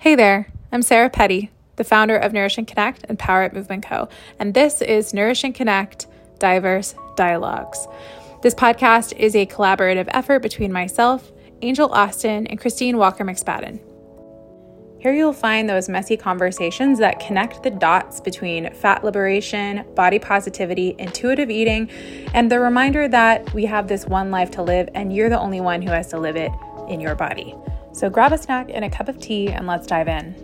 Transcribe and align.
Hey 0.00 0.14
there, 0.14 0.46
I'm 0.70 0.82
Sarah 0.82 1.10
Petty, 1.10 1.50
the 1.74 1.82
founder 1.82 2.16
of 2.16 2.32
Nourish 2.32 2.56
and 2.56 2.68
Connect 2.68 3.04
and 3.08 3.18
Power 3.18 3.42
Up 3.42 3.52
Movement 3.52 3.84
Co., 3.84 4.08
and 4.38 4.54
this 4.54 4.80
is 4.80 5.12
Nourish 5.12 5.42
and 5.42 5.52
Connect 5.52 6.06
Diverse 6.38 6.94
Dialogues. 7.16 7.88
This 8.40 8.54
podcast 8.54 9.12
is 9.18 9.34
a 9.34 9.46
collaborative 9.46 10.06
effort 10.10 10.38
between 10.38 10.72
myself, 10.72 11.32
Angel 11.62 11.92
Austin, 11.92 12.46
and 12.46 12.60
Christine 12.60 12.96
Walker 12.96 13.24
McSpadden. 13.24 13.80
Here 15.00 15.12
you'll 15.12 15.32
find 15.32 15.68
those 15.68 15.88
messy 15.88 16.16
conversations 16.16 17.00
that 17.00 17.18
connect 17.18 17.64
the 17.64 17.70
dots 17.70 18.20
between 18.20 18.72
fat 18.74 19.02
liberation, 19.02 19.84
body 19.96 20.20
positivity, 20.20 20.94
intuitive 21.00 21.50
eating, 21.50 21.90
and 22.34 22.52
the 22.52 22.60
reminder 22.60 23.08
that 23.08 23.52
we 23.52 23.64
have 23.64 23.88
this 23.88 24.06
one 24.06 24.30
life 24.30 24.52
to 24.52 24.62
live 24.62 24.88
and 24.94 25.12
you're 25.12 25.28
the 25.28 25.40
only 25.40 25.60
one 25.60 25.82
who 25.82 25.90
has 25.90 26.06
to 26.10 26.20
live 26.20 26.36
it 26.36 26.52
in 26.88 27.00
your 27.00 27.16
body. 27.16 27.52
So 27.92 28.10
grab 28.10 28.32
a 28.32 28.38
snack 28.38 28.70
and 28.72 28.84
a 28.84 28.90
cup 28.90 29.08
of 29.08 29.18
tea 29.18 29.48
and 29.48 29.66
let's 29.66 29.86
dive 29.86 30.08
in. 30.08 30.34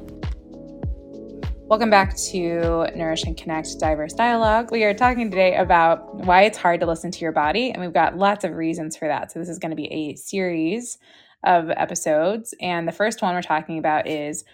Welcome 1.69 1.91
back 1.91 2.17
to 2.31 2.89
Nourish 2.95 3.25
and 3.25 3.37
Connect 3.37 3.79
Diverse 3.79 4.13
Dialogue. 4.13 4.71
We 4.71 4.85
are 4.85 4.93
talking 4.93 5.31
today 5.31 5.57
about 5.57 6.15
why 6.15 6.43
it's 6.43 6.59
hard 6.59 6.81
to 6.81 6.87
listen 6.87 7.11
to 7.11 7.21
your 7.21 7.33
body, 7.33 7.71
and 7.71 7.81
we've 7.81 7.93
got 7.93 8.19
lots 8.19 8.45
of 8.45 8.53
reasons 8.53 8.97
for 8.97 9.09
that. 9.09 9.33
So, 9.33 9.39
this 9.39 9.49
is 9.49 9.59
going 9.59 9.71
to 9.71 9.77
be 9.77 9.91
a 9.93 10.15
series 10.17 10.99
of 11.43 11.71
episodes. 11.71 12.55
And 12.61 12.87
the 12.87 12.93
first 12.93 13.23
one 13.23 13.35
we're 13.35 13.43
talking 13.43 13.79
about 13.79 14.07
is 14.07 14.45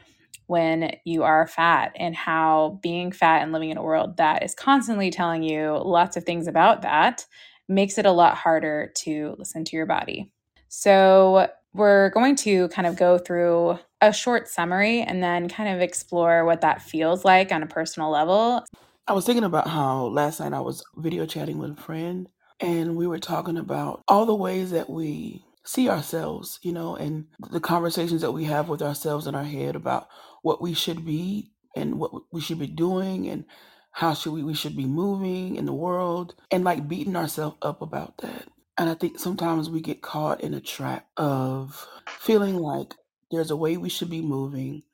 when 0.47 0.97
you 1.05 1.23
are 1.23 1.47
fat 1.47 1.93
and 1.97 2.15
how 2.15 2.79
being 2.83 3.13
fat 3.13 3.43
and 3.43 3.53
living 3.53 3.71
in 3.71 3.77
a 3.77 3.83
world 3.83 4.17
that 4.17 4.43
is 4.43 4.55
constantly 4.55 5.11
telling 5.11 5.43
you 5.43 5.81
lots 5.85 6.17
of 6.17 6.25
things 6.25 6.47
about 6.47 6.83
that 6.83 7.27
makes 7.69 7.99
it 7.99 8.07
a 8.07 8.13
lot 8.13 8.37
harder 8.37 8.93
to 8.97 9.35
listen 9.39 9.65
to 9.65 9.77
your 9.77 9.87
body. 9.87 10.31
So, 10.69 11.49
we're 11.73 12.11
going 12.11 12.37
to 12.37 12.69
kind 12.69 12.87
of 12.87 12.97
go 12.97 13.19
through 13.19 13.79
a 14.01 14.13
short 14.13 14.49
summary 14.49 15.03
and 15.03 15.23
then 15.23 15.49
kind 15.49 15.75
of 15.75 15.81
explore 15.81 16.45
what 16.45 16.63
that 16.63 16.83
feels 16.83 17.25
like 17.25 17.53
on 17.53 17.63
a 17.63 17.67
personal 17.67 18.11
level. 18.11 18.65
I 19.07 19.13
was 19.13 19.27
thinking 19.27 19.45
about 19.45 19.69
how 19.69 20.07
last 20.07 20.41
night 20.41 20.53
I 20.53 20.61
was 20.61 20.85
video 20.97 21.27
chatting 21.27 21.59
with 21.59 21.73
a 21.73 21.83
friend 21.83 22.29
and 22.61 22.97
we 22.97 23.07
were 23.07 23.19
talking 23.19 23.57
about 23.57 24.03
all 24.09 24.27
the 24.27 24.35
ways 24.35 24.71
that 24.71 24.89
we 24.89 25.45
see 25.65 25.89
ourselves, 25.89 26.59
you 26.63 26.73
know, 26.73 26.97
and 26.97 27.27
the 27.51 27.61
conversations 27.61 28.23
that 28.23 28.33
we 28.33 28.45
have 28.45 28.69
with 28.69 28.83
ourselves 28.83 29.27
in 29.27 29.35
our 29.35 29.45
head 29.45 29.77
about 29.77 30.09
what 30.43 30.61
we 30.63 30.75
should 30.75 31.05
be 31.05 31.53
and 31.77 31.99
what 31.99 32.13
we 32.33 32.41
should 32.41 32.59
be 32.59 32.67
doing 32.67 33.29
and 33.29 33.45
how 33.93 34.15
should 34.15 34.33
we 34.33 34.43
we 34.43 34.55
should 34.55 34.77
be 34.77 34.87
moving 34.87 35.57
in 35.57 35.67
the 35.67 35.73
world 35.73 36.35
and 36.51 36.65
like 36.65 36.89
beating 36.89 37.17
ourselves 37.17 37.57
up 37.63 37.83
about 37.83 38.19
that. 38.19 38.49
And 38.81 38.89
I 38.89 38.95
think 38.95 39.19
sometimes 39.19 39.69
we 39.69 39.83
get 39.83 40.01
caught 40.01 40.41
in 40.41 40.55
a 40.55 40.61
trap 40.61 41.07
of 41.19 41.87
feeling 42.09 42.57
like 42.57 42.95
there's 43.31 43.51
a 43.51 43.57
way 43.57 43.77
we 43.77 43.91
should 43.91 44.09
be 44.09 44.23
moving 44.23 44.85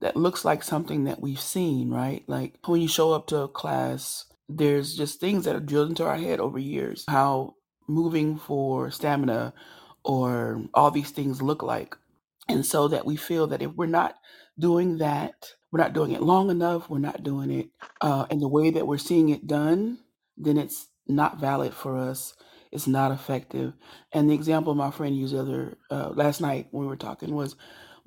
that 0.00 0.16
looks 0.16 0.46
like 0.46 0.62
something 0.62 1.04
that 1.04 1.20
we've 1.20 1.38
seen, 1.38 1.90
right? 1.90 2.24
Like 2.26 2.54
when 2.64 2.80
you 2.80 2.88
show 2.88 3.12
up 3.12 3.26
to 3.26 3.40
a 3.40 3.48
class, 3.48 4.24
there's 4.48 4.96
just 4.96 5.20
things 5.20 5.44
that 5.44 5.54
are 5.54 5.60
drilled 5.60 5.90
into 5.90 6.06
our 6.06 6.16
head 6.16 6.40
over 6.40 6.58
years. 6.58 7.04
How 7.06 7.56
moving 7.86 8.38
for 8.38 8.90
stamina 8.90 9.52
or 10.04 10.62
all 10.72 10.90
these 10.90 11.10
things 11.10 11.42
look 11.42 11.62
like. 11.62 11.98
And 12.48 12.64
so 12.64 12.88
that 12.88 13.04
we 13.04 13.14
feel 13.14 13.46
that 13.48 13.60
if 13.60 13.72
we're 13.72 13.84
not 13.84 14.16
doing 14.58 14.96
that, 14.98 15.50
we're 15.70 15.80
not 15.82 15.92
doing 15.92 16.12
it 16.12 16.22
long 16.22 16.48
enough, 16.48 16.88
we're 16.88 16.98
not 16.98 17.22
doing 17.22 17.50
it 17.50 17.68
uh, 18.00 18.24
in 18.30 18.38
the 18.38 18.48
way 18.48 18.70
that 18.70 18.86
we're 18.86 18.96
seeing 18.96 19.28
it 19.28 19.46
done, 19.46 19.98
then 20.38 20.56
it's 20.56 20.86
not 21.06 21.38
valid 21.38 21.74
for 21.74 21.98
us. 21.98 22.32
It's 22.74 22.88
not 22.88 23.12
effective. 23.12 23.74
And 24.12 24.30
the 24.30 24.34
example 24.34 24.74
my 24.76 24.92
friend 24.92 25.16
used 25.16 25.36
other 25.36 25.78
uh, 25.90 26.10
last 26.10 26.42
night 26.42 26.68
when 26.72 26.82
we 26.84 26.88
were 26.88 26.96
talking 26.96 27.34
was 27.34 27.56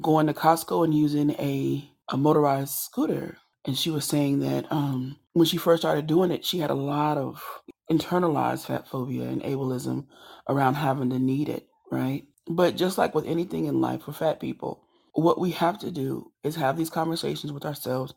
going 0.01 0.27
to 0.27 0.35
Costco 0.35 0.85
and 0.85 0.95
using 0.95 1.31
a 1.33 1.89
a 2.09 2.17
motorized 2.17 2.75
scooter. 2.75 3.39
And 3.65 3.77
she 3.77 3.91
was 3.91 4.05
saying 4.05 4.41
that 4.41 4.71
um, 4.71 5.17
when 5.33 5.47
she 5.47 5.57
first 5.57 5.83
started 5.83 6.07
doing 6.07 6.31
it, 6.31 6.45
she 6.45 6.59
had 6.59 6.71
a 6.71 6.75
lot 6.75 7.17
of 7.17 7.43
internalized 7.91 8.67
fat 8.67 8.87
phobia 8.89 9.25
and 9.29 9.43
ableism 9.43 10.07
around 10.49 10.75
having 10.75 11.11
to 11.11 11.19
need 11.19 11.49
it 11.49 11.63
right? 11.91 12.25
But 12.49 12.75
just 12.77 12.97
like 12.97 13.15
with 13.15 13.25
anything 13.27 13.65
in 13.65 13.81
life 13.81 14.03
for 14.03 14.13
fat 14.13 14.39
people, 14.39 14.83
what 15.13 15.39
we 15.39 15.51
have 15.51 15.79
to 15.79 15.91
do 15.91 16.31
is 16.43 16.55
have 16.55 16.77
these 16.77 16.89
conversations 16.89 17.51
with 17.51 17.65
ourselves 17.65 18.13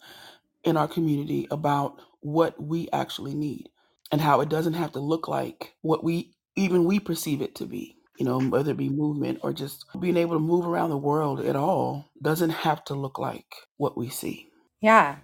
in 0.64 0.76
our 0.76 0.88
community 0.88 1.48
about 1.50 2.00
what 2.20 2.62
we 2.62 2.88
actually 2.92 3.34
need 3.34 3.70
and 4.12 4.20
how 4.20 4.40
it 4.40 4.48
doesn't 4.48 4.74
have 4.74 4.92
to 4.92 5.00
look 5.00 5.28
like 5.28 5.74
what 5.82 6.04
we 6.04 6.34
even 6.60 6.84
we 6.84 7.00
perceive 7.00 7.42
it 7.42 7.54
to 7.54 7.66
be 7.66 7.96
you 8.18 8.26
know 8.26 8.38
whether 8.38 8.72
it 8.72 8.76
be 8.76 8.88
movement 8.88 9.38
or 9.42 9.52
just 9.52 9.84
being 9.98 10.16
able 10.16 10.34
to 10.34 10.40
move 10.40 10.66
around 10.66 10.90
the 10.90 10.96
world 10.96 11.40
at 11.40 11.56
all 11.56 12.10
doesn't 12.22 12.50
have 12.50 12.84
to 12.84 12.94
look 12.94 13.18
like 13.18 13.54
what 13.76 13.96
we 13.96 14.08
see 14.08 14.50
Yeah. 14.80 15.16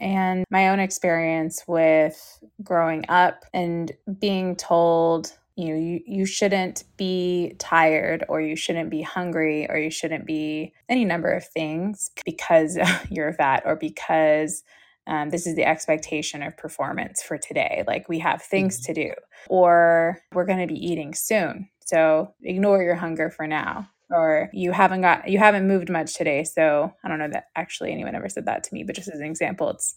And 0.00 0.44
my 0.50 0.68
own 0.70 0.80
experience 0.80 1.64
with 1.66 2.42
growing 2.62 3.04
up 3.08 3.44
and 3.52 3.92
being 4.18 4.56
told, 4.56 5.36
you 5.56 5.68
know, 5.68 5.78
you, 5.78 6.00
you 6.06 6.24
shouldn't 6.24 6.84
be 6.96 7.54
tired 7.58 8.24
or 8.28 8.40
you 8.40 8.56
shouldn't 8.56 8.88
be 8.88 9.02
hungry 9.02 9.68
or 9.68 9.76
you 9.76 9.90
shouldn't 9.90 10.24
be 10.24 10.72
any 10.88 11.04
number 11.04 11.30
of 11.30 11.46
things 11.46 12.10
because 12.24 12.78
you're 13.10 13.32
fat 13.34 13.62
or 13.66 13.76
because 13.76 14.62
um, 15.06 15.30
this 15.30 15.46
is 15.46 15.54
the 15.56 15.64
expectation 15.64 16.42
of 16.42 16.56
performance 16.56 17.22
for 17.22 17.36
today. 17.38 17.82
Like 17.86 18.08
we 18.08 18.18
have 18.20 18.42
things 18.42 18.80
Mhm. 18.80 18.84
to 18.86 18.94
do 18.94 19.12
or 19.48 20.18
we're 20.32 20.44
going 20.46 20.60
to 20.60 20.72
be 20.72 20.78
eating 20.86 21.14
soon. 21.14 21.68
So 21.84 22.34
ignore 22.42 22.82
your 22.82 22.94
hunger 22.94 23.30
for 23.30 23.46
now. 23.46 23.88
Or 24.12 24.50
you 24.52 24.72
haven't 24.72 25.02
got 25.02 25.28
you 25.28 25.38
haven't 25.38 25.68
moved 25.68 25.88
much 25.88 26.14
today, 26.14 26.42
so 26.42 26.92
I 27.04 27.08
don't 27.08 27.20
know 27.20 27.28
that 27.28 27.44
actually 27.54 27.92
anyone 27.92 28.16
ever 28.16 28.28
said 28.28 28.46
that 28.46 28.64
to 28.64 28.74
me, 28.74 28.82
but 28.82 28.96
just 28.96 29.06
as 29.08 29.20
an 29.20 29.24
example, 29.26 29.70
it's 29.70 29.94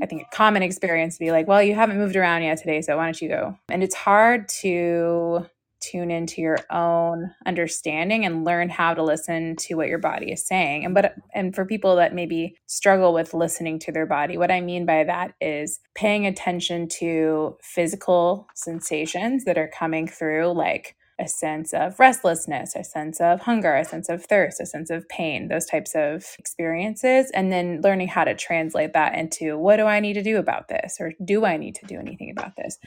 I 0.00 0.06
think 0.06 0.22
a 0.22 0.36
common 0.36 0.62
experience 0.62 1.14
to 1.18 1.24
be 1.24 1.32
like, 1.32 1.48
well, 1.48 1.60
you 1.60 1.74
haven't 1.74 1.98
moved 1.98 2.14
around 2.14 2.44
yet 2.44 2.58
today, 2.58 2.80
so 2.80 2.96
why 2.96 3.06
don't 3.06 3.20
you 3.20 3.28
go? 3.28 3.58
And 3.68 3.82
it's 3.82 3.96
hard 3.96 4.46
to 4.60 5.46
tune 5.90 6.10
into 6.10 6.40
your 6.40 6.58
own 6.70 7.30
understanding 7.46 8.24
and 8.24 8.44
learn 8.44 8.68
how 8.68 8.94
to 8.94 9.02
listen 9.02 9.56
to 9.56 9.74
what 9.74 9.88
your 9.88 9.98
body 9.98 10.32
is 10.32 10.46
saying. 10.46 10.84
And 10.84 10.94
but 10.94 11.14
and 11.34 11.54
for 11.54 11.64
people 11.64 11.96
that 11.96 12.14
maybe 12.14 12.56
struggle 12.66 13.12
with 13.12 13.34
listening 13.34 13.78
to 13.80 13.92
their 13.92 14.06
body, 14.06 14.36
what 14.36 14.50
I 14.50 14.60
mean 14.60 14.86
by 14.86 15.04
that 15.04 15.34
is 15.40 15.80
paying 15.94 16.26
attention 16.26 16.88
to 17.00 17.56
physical 17.62 18.48
sensations 18.54 19.44
that 19.44 19.58
are 19.58 19.70
coming 19.72 20.06
through 20.08 20.52
like 20.52 20.96
a 21.18 21.26
sense 21.26 21.72
of 21.72 21.98
restlessness, 21.98 22.76
a 22.76 22.84
sense 22.84 23.20
of 23.20 23.40
hunger, 23.40 23.74
a 23.74 23.84
sense 23.84 24.08
of 24.08 24.24
thirst, 24.24 24.60
a 24.60 24.66
sense 24.66 24.90
of 24.90 25.08
pain, 25.08 25.48
those 25.48 25.64
types 25.66 25.94
of 25.94 26.24
experiences, 26.38 27.30
and 27.32 27.50
then 27.50 27.80
learning 27.82 28.08
how 28.08 28.24
to 28.24 28.34
translate 28.34 28.92
that 28.92 29.14
into 29.14 29.56
what 29.56 29.76
do 29.76 29.84
I 29.84 30.00
need 30.00 30.14
to 30.14 30.22
do 30.22 30.36
about 30.36 30.68
this, 30.68 30.96
or 31.00 31.12
do 31.24 31.44
I 31.44 31.56
need 31.56 31.74
to 31.76 31.86
do 31.86 31.98
anything 31.98 32.30
about 32.30 32.56
this? 32.56 32.78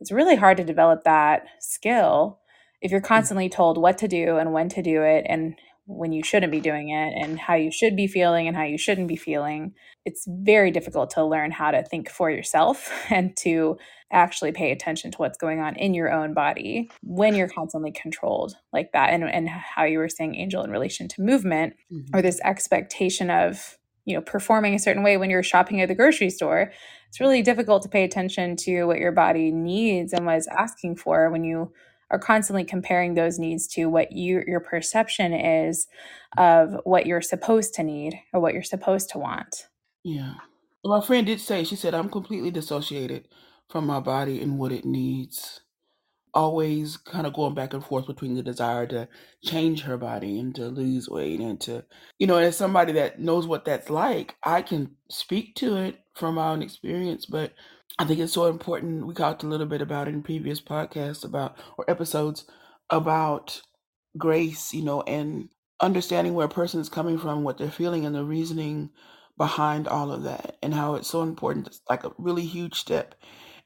It's 0.00 0.12
really 0.12 0.36
hard 0.36 0.58
to 0.58 0.64
develop 0.64 1.04
that 1.04 1.46
skill 1.60 2.40
if 2.80 2.90
you're 2.90 3.00
constantly 3.00 3.48
told 3.48 3.78
what 3.78 3.98
to 3.98 4.08
do 4.08 4.36
and 4.38 4.52
when 4.52 4.68
to 4.70 4.82
do 4.82 5.02
it, 5.02 5.26
and 5.28 5.54
when 5.86 6.12
you 6.12 6.22
shouldn't 6.22 6.52
be 6.52 6.60
doing 6.60 6.90
it, 6.90 7.14
and 7.22 7.38
how 7.38 7.54
you 7.54 7.70
should 7.72 7.96
be 7.96 8.06
feeling 8.06 8.46
and 8.46 8.56
how 8.56 8.64
you 8.64 8.78
shouldn't 8.78 9.08
be 9.08 9.16
feeling. 9.16 9.72
It's 10.04 10.26
very 10.28 10.70
difficult 10.70 11.10
to 11.10 11.24
learn 11.24 11.50
how 11.50 11.70
to 11.70 11.82
think 11.82 12.10
for 12.10 12.30
yourself 12.30 12.90
and 13.10 13.36
to 13.38 13.78
actually 14.12 14.52
pay 14.52 14.72
attention 14.72 15.10
to 15.12 15.18
what's 15.18 15.38
going 15.38 15.60
on 15.60 15.76
in 15.76 15.94
your 15.94 16.10
own 16.12 16.34
body 16.34 16.90
when 17.02 17.34
you're 17.34 17.48
constantly 17.48 17.92
controlled 17.92 18.56
like 18.72 18.92
that 18.92 19.10
and, 19.10 19.24
and 19.24 19.48
how 19.48 19.84
you 19.84 19.98
were 19.98 20.08
saying 20.08 20.34
angel 20.34 20.62
in 20.64 20.70
relation 20.70 21.08
to 21.08 21.20
movement 21.22 21.74
Mhm. 21.92 22.06
or 22.14 22.22
this 22.22 22.40
expectation 22.42 23.30
of 23.30 23.76
you 24.06 24.14
know 24.14 24.22
performing 24.22 24.74
a 24.74 24.78
certain 24.78 25.02
way 25.02 25.18
when 25.18 25.28
you're 25.28 25.42
shopping 25.42 25.82
at 25.82 25.88
the 25.88 25.94
grocery 25.94 26.30
store 26.30 26.72
it's 27.08 27.20
really 27.20 27.42
difficult 27.42 27.82
to 27.82 27.88
pay 27.90 28.04
attention 28.04 28.56
to 28.56 28.84
what 28.84 28.98
your 28.98 29.12
body 29.12 29.50
needs 29.50 30.14
and 30.14 30.24
what 30.24 30.36
it's 30.36 30.48
asking 30.48 30.96
for 30.96 31.30
when 31.30 31.44
you 31.44 31.70
are 32.10 32.18
constantly 32.18 32.64
comparing 32.64 33.14
those 33.14 33.38
needs 33.38 33.66
to 33.66 33.86
what 33.86 34.12
you 34.12 34.42
your 34.46 34.60
perception 34.60 35.32
is 35.32 35.86
of 36.36 36.76
what 36.84 37.06
you're 37.06 37.20
supposed 37.20 37.74
to 37.74 37.82
need 37.82 38.18
or 38.32 38.40
what 38.40 38.54
you're 38.54 38.62
supposed 38.62 39.10
to 39.10 39.18
want 39.18 39.66
Yeah. 40.04 40.34
Well, 40.84 41.00
My 41.00 41.06
friend 41.06 41.26
did 41.26 41.40
say, 41.40 41.64
she 41.64 41.76
said, 41.76 41.94
I'm 41.94 42.08
completely 42.08 42.50
dissociated 42.50 43.28
from 43.68 43.86
my 43.86 44.00
body 44.00 44.40
and 44.40 44.58
what 44.58 44.72
it 44.72 44.84
needs. 44.84 45.60
Always 46.34 46.96
kind 46.96 47.26
of 47.26 47.32
going 47.34 47.54
back 47.54 47.74
and 47.74 47.84
forth 47.84 48.06
between 48.06 48.34
the 48.34 48.42
desire 48.42 48.86
to 48.88 49.08
change 49.44 49.82
her 49.82 49.96
body 49.96 50.38
and 50.38 50.54
to 50.54 50.66
lose 50.68 51.08
weight 51.08 51.40
and 51.40 51.60
to, 51.62 51.84
you 52.18 52.26
know, 52.26 52.36
as 52.36 52.56
somebody 52.56 52.92
that 52.92 53.18
knows 53.20 53.46
what 53.46 53.64
that's 53.64 53.90
like, 53.90 54.36
I 54.44 54.62
can 54.62 54.96
speak 55.10 55.56
to 55.56 55.76
it 55.76 56.00
from 56.14 56.36
my 56.36 56.50
own 56.50 56.62
experience, 56.62 57.26
but 57.26 57.52
I 57.98 58.04
think 58.04 58.20
it's 58.20 58.32
so 58.34 58.46
important. 58.46 59.06
We 59.06 59.14
talked 59.14 59.42
a 59.42 59.48
little 59.48 59.66
bit 59.66 59.82
about 59.82 60.08
it 60.08 60.14
in 60.14 60.22
previous 60.22 60.60
podcasts 60.60 61.24
about, 61.24 61.58
or 61.78 61.90
episodes 61.90 62.46
about 62.90 63.62
grace, 64.18 64.74
you 64.74 64.82
know, 64.84 65.02
and 65.02 65.48
understanding 65.80 66.34
where 66.34 66.46
a 66.46 66.50
person 66.50 66.80
is 66.80 66.88
coming 66.88 67.18
from, 67.18 67.44
what 67.44 67.58
they're 67.58 67.70
feeling, 67.70 68.06
and 68.06 68.14
the 68.14 68.24
reasoning 68.24 68.90
behind 69.38 69.88
all 69.88 70.12
of 70.12 70.24
that, 70.24 70.56
and 70.62 70.74
how 70.74 70.94
it's 70.96 71.08
so 71.08 71.22
important. 71.22 71.68
It's 71.68 71.80
like 71.90 72.04
a 72.04 72.12
really 72.18 72.44
huge 72.46 72.74
step 72.76 73.14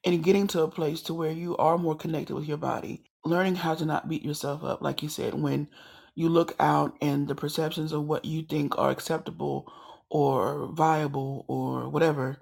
in 0.04 0.22
getting 0.22 0.46
to 0.48 0.62
a 0.62 0.68
place 0.70 1.02
to 1.02 1.14
where 1.14 1.32
you 1.32 1.56
are 1.58 1.78
more 1.78 1.96
connected 1.96 2.34
with 2.34 2.46
your 2.46 2.58
body, 2.58 3.04
learning 3.24 3.56
how 3.56 3.74
to 3.74 3.84
not 3.86 4.08
beat 4.08 4.24
yourself 4.24 4.64
up, 4.64 4.82
like 4.82 5.02
you 5.02 5.08
said, 5.08 5.34
when 5.34 5.68
you 6.14 6.28
look 6.28 6.54
out 6.60 6.96
and 7.02 7.28
the 7.28 7.34
perceptions 7.34 7.92
of 7.92 8.04
what 8.04 8.24
you 8.24 8.42
think 8.42 8.78
are 8.78 8.90
acceptable 8.90 9.72
or 10.10 10.68
viable 10.72 11.44
or 11.48 11.88
whatever, 11.88 12.38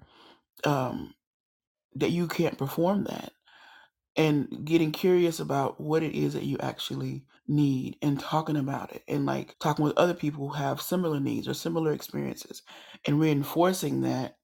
um, 0.65 1.15
that 1.97 2.11
you 2.11 2.29
can't 2.29 2.59
perform 2.59 3.05
that. 3.05 3.33
And 4.17 4.65
getting 4.67 4.93
curious 4.93 5.41
about 5.41 5.81
what 5.81 6.03
it 6.03 6.15
is 6.15 6.35
that 6.35 6.45
you 6.45 6.59
actually 6.59 7.25
need 7.49 7.97
and 8.03 8.19
talking 8.21 8.57
about 8.57 8.93
it 8.93 9.03
and 9.09 9.27
like 9.27 9.57
talking 9.61 9.85
with 9.85 9.97
other 9.97 10.15
people 10.15 10.49
who 10.49 10.55
have 10.55 10.81
similar 10.83 11.21
needs 11.21 11.49
or 11.49 11.55
similar 11.55 11.93
experiences 11.93 12.63
and 13.07 13.21
reinforcing 13.21 14.03
that 14.03 14.37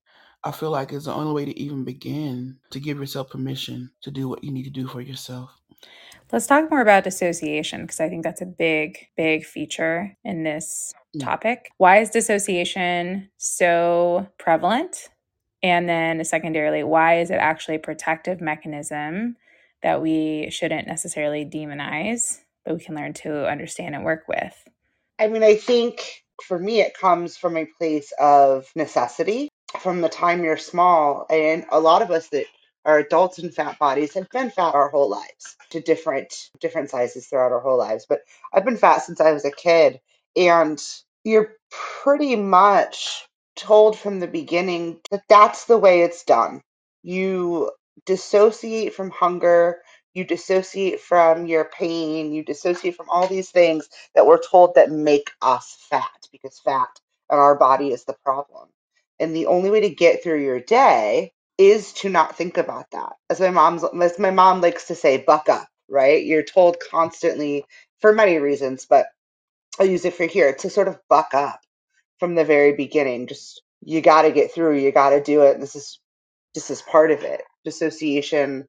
I 0.44 0.52
feel 0.52 0.70
like 0.70 0.92
is 0.92 1.04
the 1.06 1.12
only 1.14 1.32
way 1.34 1.44
to 1.44 1.58
even 1.58 1.84
begin 1.84 2.58
to 2.70 2.80
give 2.80 2.98
yourself 2.98 3.30
permission 3.30 3.90
to 4.02 4.10
do 4.10 4.28
what 4.28 4.44
you 4.44 4.52
need 4.52 4.64
to 4.64 4.70
do 4.70 4.86
for 4.86 5.00
yourself. 5.00 5.50
Let's 6.32 6.46
talk 6.46 6.70
more 6.70 6.80
about 6.80 7.04
dissociation 7.04 7.82
because 7.82 8.00
I 8.00 8.08
think 8.08 8.24
that's 8.24 8.40
a 8.42 8.46
big, 8.46 8.98
big 9.16 9.44
feature 9.44 10.16
in 10.24 10.42
this 10.42 10.92
Mm. 11.14 11.20
topic. 11.24 11.70
Why 11.78 11.98
is 11.98 12.10
dissociation 12.10 13.30
so 13.36 14.26
prevalent? 14.38 15.08
And 15.62 15.88
then, 15.88 16.24
secondarily, 16.24 16.84
why 16.84 17.20
is 17.20 17.30
it 17.30 17.34
actually 17.34 17.76
a 17.76 17.80
protective 17.80 18.40
mechanism 18.40 19.36
that 19.82 20.02
we 20.02 20.48
shouldn't 20.50 20.86
necessarily 20.86 21.44
demonize, 21.44 22.40
but 22.64 22.74
we 22.74 22.80
can 22.84 22.94
learn 22.94 23.12
to 23.14 23.48
understand 23.48 23.94
and 23.94 24.04
work 24.04 24.24
with? 24.28 24.54
I 25.18 25.28
mean, 25.28 25.42
I 25.42 25.56
think 25.56 26.24
for 26.42 26.58
me, 26.58 26.80
it 26.80 26.96
comes 26.98 27.36
from 27.36 27.56
a 27.56 27.68
place 27.78 28.12
of 28.18 28.66
necessity. 28.76 29.48
From 29.80 30.00
the 30.00 30.08
time 30.08 30.44
you're 30.44 30.56
small, 30.56 31.26
and 31.28 31.64
a 31.70 31.80
lot 31.80 32.02
of 32.02 32.10
us 32.10 32.28
that 32.28 32.46
are 32.84 32.98
adults 32.98 33.38
in 33.38 33.50
fat 33.50 33.78
bodies 33.78 34.14
have 34.14 34.30
been 34.30 34.50
fat 34.50 34.74
our 34.74 34.88
whole 34.88 35.10
lives 35.10 35.56
to 35.70 35.80
different 35.80 36.50
different 36.60 36.88
sizes 36.88 37.26
throughout 37.26 37.52
our 37.52 37.60
whole 37.60 37.76
lives. 37.76 38.06
But 38.08 38.20
I've 38.52 38.64
been 38.64 38.76
fat 38.76 39.02
since 39.02 39.20
I 39.20 39.32
was 39.32 39.44
a 39.44 39.50
kid, 39.50 40.00
and 40.36 40.82
you're 41.24 41.54
pretty 41.70 42.36
much 42.36 43.26
told 43.56 43.98
from 43.98 44.20
the 44.20 44.28
beginning 44.28 45.00
that 45.10 45.22
that's 45.28 45.66
the 45.66 45.78
way 45.78 46.02
it's 46.02 46.24
done. 46.24 46.62
You 47.02 47.72
dissociate 48.06 48.94
from 48.94 49.10
hunger, 49.10 49.78
you 50.14 50.24
dissociate 50.24 51.00
from 51.00 51.46
your 51.46 51.66
pain, 51.66 52.32
you 52.32 52.44
dissociate 52.44 52.96
from 52.96 53.10
all 53.10 53.28
these 53.28 53.50
things 53.50 53.88
that 54.14 54.26
we're 54.26 54.42
told 54.42 54.76
that 54.76 54.90
make 54.90 55.30
us 55.42 55.76
fat 55.90 56.28
because 56.32 56.60
fat 56.60 56.88
and 57.30 57.40
our 57.40 57.56
body 57.56 57.92
is 57.92 58.04
the 58.04 58.16
problem. 58.24 58.68
And 59.20 59.34
the 59.36 59.46
only 59.46 59.70
way 59.70 59.82
to 59.82 59.90
get 59.90 60.22
through 60.22 60.42
your 60.42 60.60
day 60.60 61.32
is 61.58 61.92
to 61.94 62.10
not 62.10 62.36
think 62.36 62.58
about 62.58 62.86
that. 62.92 63.12
As 63.30 63.40
my 63.40 63.50
mom's 63.50 63.84
as 64.02 64.18
my 64.18 64.30
mom 64.32 64.60
likes 64.62 64.88
to 64.88 64.94
say, 64.94 65.18
buck 65.18 65.48
up, 65.48 65.68
right? 65.88 66.24
You're 66.24 66.42
told 66.44 66.78
constantly 66.90 67.64
for 68.00 68.12
many 68.12 68.38
reasons, 68.38 68.86
but 68.88 69.06
I'll 69.80 69.86
use 69.86 70.04
it 70.06 70.14
for 70.14 70.26
here 70.26 70.54
to 70.54 70.70
sort 70.70 70.88
of 70.88 71.00
buck 71.10 71.34
up 71.34 71.60
from 72.20 72.34
the 72.34 72.44
very 72.44 72.74
beginning. 72.74 73.26
Just 73.26 73.62
you 73.82 74.00
got 74.00 74.22
to 74.22 74.32
get 74.32 74.52
through. 74.52 74.78
You 74.78 74.92
got 74.92 75.10
to 75.10 75.22
do 75.22 75.42
it. 75.42 75.60
This 75.60 75.76
is 75.76 76.00
this 76.54 76.70
is 76.70 76.82
part 76.82 77.10
of 77.10 77.22
it. 77.22 77.42
Dissociation, 77.64 78.66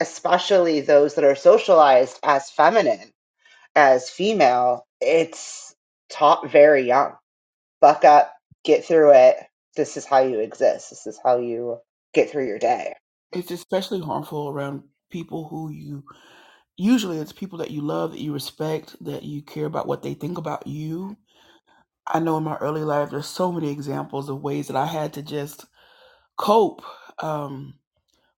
especially 0.00 0.80
those 0.80 1.14
that 1.14 1.24
are 1.24 1.36
socialized 1.36 2.18
as 2.22 2.50
feminine, 2.50 3.12
as 3.76 4.10
female, 4.10 4.86
it's 5.00 5.74
taught 6.10 6.50
very 6.50 6.86
young. 6.86 7.14
Buck 7.80 8.04
up, 8.04 8.32
get 8.64 8.84
through 8.84 9.12
it. 9.14 9.36
This 9.76 9.96
is 9.96 10.06
how 10.06 10.20
you 10.20 10.40
exist. 10.40 10.90
This 10.90 11.06
is 11.06 11.20
how 11.24 11.38
you 11.38 11.78
get 12.14 12.30
through 12.30 12.46
your 12.46 12.58
day. 12.58 12.94
It's 13.32 13.50
especially 13.50 14.00
harmful 14.00 14.48
around 14.48 14.82
people 15.10 15.48
who 15.48 15.70
you 15.70 16.04
usually 16.78 17.18
it's 17.18 17.32
people 17.32 17.58
that 17.60 17.72
you 17.72 17.82
love, 17.82 18.12
that 18.12 18.20
you 18.20 18.32
respect, 18.32 18.96
that 19.04 19.24
you 19.24 19.42
care 19.42 19.66
about 19.66 19.88
what 19.88 20.02
they 20.02 20.14
think 20.14 20.38
about 20.38 20.66
you. 20.66 21.16
I 22.10 22.20
know 22.20 22.38
in 22.38 22.44
my 22.44 22.56
early 22.58 22.84
life 22.84 23.10
there's 23.10 23.26
so 23.26 23.52
many 23.52 23.70
examples 23.70 24.30
of 24.30 24.42
ways 24.42 24.68
that 24.68 24.76
I 24.76 24.86
had 24.86 25.14
to 25.14 25.22
just 25.22 25.66
cope. 26.38 26.82
Um, 27.20 27.74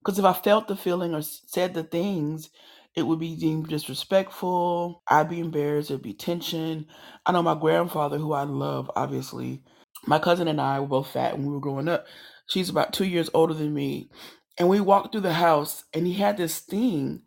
because 0.04 0.18
if 0.18 0.24
I 0.24 0.32
felt 0.32 0.68
the 0.68 0.76
feeling 0.76 1.14
or 1.14 1.22
said 1.22 1.74
the 1.74 1.84
things, 1.84 2.50
it 2.96 3.02
would 3.04 3.20
be 3.20 3.36
deemed 3.36 3.68
disrespectful. 3.68 5.02
I'd 5.08 5.30
be 5.30 5.40
embarrassed. 5.40 5.90
There'd 5.90 6.02
be 6.02 6.14
tension. 6.14 6.86
I 7.26 7.32
know 7.32 7.42
my 7.42 7.54
grandfather, 7.54 8.18
who 8.18 8.32
I 8.32 8.44
love, 8.44 8.90
obviously. 8.96 9.62
My 10.06 10.18
cousin 10.18 10.48
and 10.48 10.60
I 10.60 10.80
were 10.80 10.88
both 10.88 11.08
fat 11.10 11.34
when 11.38 11.46
we 11.46 11.54
were 11.54 11.60
growing 11.60 11.88
up. 11.88 12.06
She's 12.48 12.70
about 12.70 12.94
two 12.94 13.04
years 13.06 13.30
older 13.34 13.54
than 13.54 13.74
me. 13.74 14.10
And 14.58 14.68
we 14.68 14.80
walked 14.80 15.12
through 15.12 15.22
the 15.22 15.34
house, 15.34 15.84
and 15.94 16.06
he 16.06 16.14
had 16.14 16.36
this 16.38 16.60
thing 16.60 17.22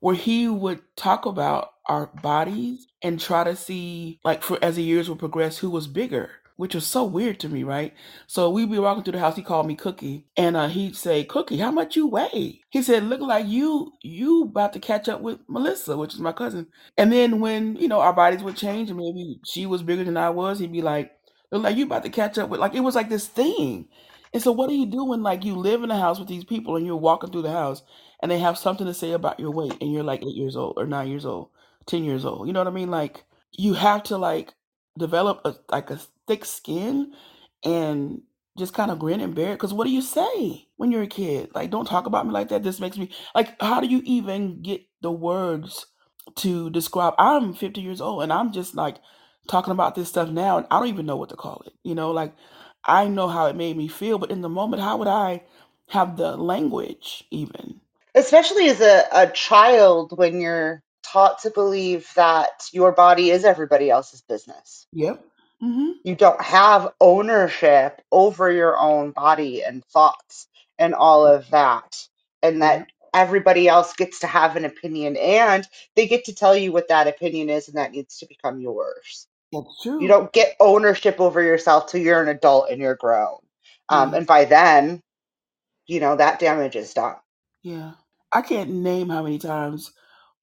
where 0.00 0.16
he 0.16 0.48
would 0.48 0.80
talk 0.96 1.26
about 1.26 1.70
our 1.88 2.08
bodies 2.22 2.86
and 3.02 3.20
try 3.20 3.44
to 3.44 3.56
see, 3.56 4.20
like, 4.24 4.42
for 4.42 4.58
as 4.62 4.76
the 4.76 4.82
years 4.82 5.08
would 5.08 5.18
progress, 5.18 5.58
who 5.58 5.70
was 5.70 5.86
bigger, 5.86 6.30
which 6.56 6.74
was 6.74 6.86
so 6.86 7.04
weird 7.04 7.40
to 7.40 7.48
me, 7.48 7.62
right? 7.64 7.94
So 8.26 8.50
we'd 8.50 8.70
be 8.70 8.78
walking 8.78 9.02
through 9.02 9.14
the 9.14 9.18
house. 9.18 9.36
He 9.36 9.42
called 9.42 9.66
me 9.66 9.74
Cookie, 9.76 10.26
and 10.36 10.56
uh, 10.56 10.68
he'd 10.68 10.96
say, 10.96 11.24
"Cookie, 11.24 11.58
how 11.58 11.70
much 11.70 11.96
you 11.96 12.06
weigh?" 12.06 12.60
He 12.70 12.82
said, 12.82 13.04
"Look 13.04 13.20
like 13.20 13.46
you 13.46 13.92
you 14.02 14.44
about 14.44 14.74
to 14.74 14.80
catch 14.80 15.08
up 15.08 15.22
with 15.22 15.38
Melissa, 15.48 15.96
which 15.96 16.14
is 16.14 16.20
my 16.20 16.32
cousin." 16.32 16.66
And 16.98 17.12
then 17.12 17.40
when 17.40 17.76
you 17.76 17.88
know 17.88 18.00
our 18.00 18.12
bodies 18.12 18.42
would 18.42 18.56
change, 18.56 18.90
and 18.90 18.98
maybe 18.98 19.40
she 19.46 19.66
was 19.66 19.82
bigger 19.82 20.04
than 20.04 20.18
I 20.18 20.30
was, 20.30 20.58
he'd 20.58 20.72
be 20.72 20.82
like, 20.82 21.12
"Look 21.50 21.62
like 21.62 21.76
you 21.76 21.84
about 21.86 22.02
to 22.04 22.10
catch 22.10 22.36
up 22.38 22.50
with." 22.50 22.60
Like 22.60 22.74
it 22.74 22.80
was 22.80 22.94
like 22.94 23.08
this 23.08 23.26
thing. 23.26 23.88
And 24.32 24.42
so, 24.42 24.52
what 24.52 24.68
do 24.68 24.76
you 24.76 24.86
do 24.86 25.04
when 25.04 25.22
like 25.22 25.44
you 25.44 25.56
live 25.56 25.82
in 25.82 25.90
a 25.90 25.98
house 25.98 26.18
with 26.18 26.28
these 26.28 26.44
people 26.44 26.76
and 26.76 26.86
you're 26.86 26.96
walking 26.96 27.30
through 27.30 27.42
the 27.42 27.52
house 27.52 27.82
and 28.22 28.30
they 28.30 28.38
have 28.38 28.58
something 28.58 28.86
to 28.86 28.94
say 28.94 29.12
about 29.12 29.40
your 29.40 29.50
weight 29.50 29.76
and 29.80 29.92
you're 29.92 30.04
like 30.04 30.22
eight 30.22 30.36
years 30.36 30.56
old 30.56 30.74
or 30.76 30.86
nine 30.86 31.08
years 31.08 31.26
old, 31.26 31.48
ten 31.90 32.04
years 32.04 32.24
old? 32.24 32.46
You 32.46 32.52
know 32.52 32.60
what 32.60 32.68
I 32.68 32.72
mean? 32.72 32.90
Like 32.90 33.24
you 33.52 33.74
have 33.74 34.02
to 34.04 34.18
like 34.18 34.54
develop 34.98 35.40
a 35.44 35.56
like 35.70 35.90
a 35.90 36.00
thick 36.26 36.44
skin 36.44 37.12
and 37.64 38.22
just 38.58 38.74
kind 38.74 38.90
of 38.90 38.98
grin 38.98 39.20
and 39.20 39.34
bear 39.34 39.52
it. 39.52 39.54
Because 39.54 39.74
what 39.74 39.84
do 39.84 39.90
you 39.90 40.02
say 40.02 40.68
when 40.76 40.92
you're 40.92 41.02
a 41.02 41.08
kid? 41.08 41.50
Like, 41.54 41.70
don't 41.70 41.86
talk 41.86 42.06
about 42.06 42.26
me 42.26 42.32
like 42.32 42.48
that. 42.48 42.62
This 42.62 42.80
makes 42.80 42.98
me 42.98 43.10
like. 43.34 43.60
How 43.60 43.80
do 43.80 43.86
you 43.86 44.02
even 44.04 44.62
get 44.62 44.82
the 45.00 45.12
words 45.12 45.86
to 46.36 46.70
describe? 46.70 47.14
I'm 47.18 47.54
50 47.54 47.80
years 47.80 48.00
old 48.00 48.22
and 48.22 48.32
I'm 48.32 48.52
just 48.52 48.74
like 48.74 48.98
talking 49.48 49.72
about 49.72 49.94
this 49.94 50.08
stuff 50.08 50.28
now, 50.28 50.58
and 50.58 50.66
I 50.70 50.78
don't 50.78 50.88
even 50.88 51.06
know 51.06 51.16
what 51.16 51.30
to 51.30 51.36
call 51.36 51.62
it. 51.66 51.72
You 51.82 51.94
know, 51.94 52.12
like 52.12 52.34
I 52.84 53.08
know 53.08 53.28
how 53.28 53.46
it 53.46 53.56
made 53.56 53.76
me 53.76 53.88
feel, 53.88 54.18
but 54.18 54.30
in 54.30 54.42
the 54.42 54.48
moment, 54.48 54.82
how 54.82 54.96
would 54.98 55.08
I 55.08 55.42
have 55.88 56.16
the 56.16 56.36
language 56.36 57.24
even? 57.30 57.80
Especially 58.14 58.68
as 58.68 58.80
a, 58.80 59.04
a 59.12 59.26
child 59.28 60.16
when 60.16 60.40
you're 60.40 60.82
taught 61.02 61.40
to 61.42 61.50
believe 61.50 62.08
that 62.16 62.68
your 62.72 62.92
body 62.92 63.30
is 63.30 63.44
everybody 63.44 63.90
else's 63.90 64.22
business. 64.22 64.86
Yep. 64.92 65.24
Mm-hmm. 65.62 65.90
You 66.04 66.14
don't 66.14 66.40
have 66.40 66.92
ownership 67.00 68.00
over 68.10 68.50
your 68.50 68.78
own 68.78 69.10
body 69.10 69.62
and 69.62 69.84
thoughts 69.84 70.48
and 70.78 70.94
all 70.94 71.26
of 71.26 71.50
that. 71.50 72.06
And 72.42 72.62
that 72.62 72.88
everybody 73.12 73.68
else 73.68 73.94
gets 73.94 74.20
to 74.20 74.26
have 74.26 74.56
an 74.56 74.64
opinion 74.64 75.16
and 75.16 75.68
they 75.96 76.06
get 76.06 76.24
to 76.24 76.34
tell 76.34 76.56
you 76.56 76.72
what 76.72 76.88
that 76.88 77.08
opinion 77.08 77.50
is 77.50 77.68
and 77.68 77.76
that 77.76 77.92
needs 77.92 78.18
to 78.18 78.26
become 78.26 78.60
yours. 78.60 79.26
That's 79.52 79.82
true. 79.82 80.00
You 80.00 80.08
don't 80.08 80.32
get 80.32 80.56
ownership 80.60 81.20
over 81.20 81.42
yourself 81.42 81.90
till 81.90 82.00
you're 82.00 82.22
an 82.22 82.28
adult 82.28 82.70
and 82.70 82.80
you're 82.80 82.94
grown. 82.94 83.38
Um, 83.88 84.14
and 84.14 84.26
by 84.26 84.44
then, 84.44 85.02
you 85.86 85.98
know, 85.98 86.16
that 86.16 86.38
damage 86.38 86.76
is 86.76 86.94
done. 86.94 87.16
Yeah. 87.62 87.92
I 88.32 88.42
can't 88.42 88.70
name 88.70 89.08
how 89.08 89.24
many 89.24 89.38
times 89.38 89.92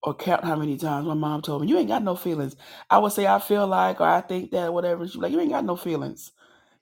or 0.04 0.16
count 0.16 0.44
how 0.46 0.56
many 0.58 0.78
times 0.78 1.08
my 1.08 1.14
mom 1.16 1.42
told 1.42 1.64
me, 1.64 1.70
You 1.70 1.78
ain't 1.80 1.90
got 1.90 2.04
no 2.04 2.16
feelings. 2.16 2.56
I 2.90 3.00
would 3.00 3.14
say 3.14 3.28
I 3.28 3.40
feel 3.40 3.68
like 3.68 4.02
or 4.02 4.08
I 4.08 4.22
think 4.22 4.52
that 4.52 4.74
whatever. 4.74 5.08
She's 5.08 5.18
like, 5.18 5.32
You 5.34 5.42
ain't 5.42 5.52
got 5.52 5.66
no 5.66 5.76
feelings. 5.78 6.32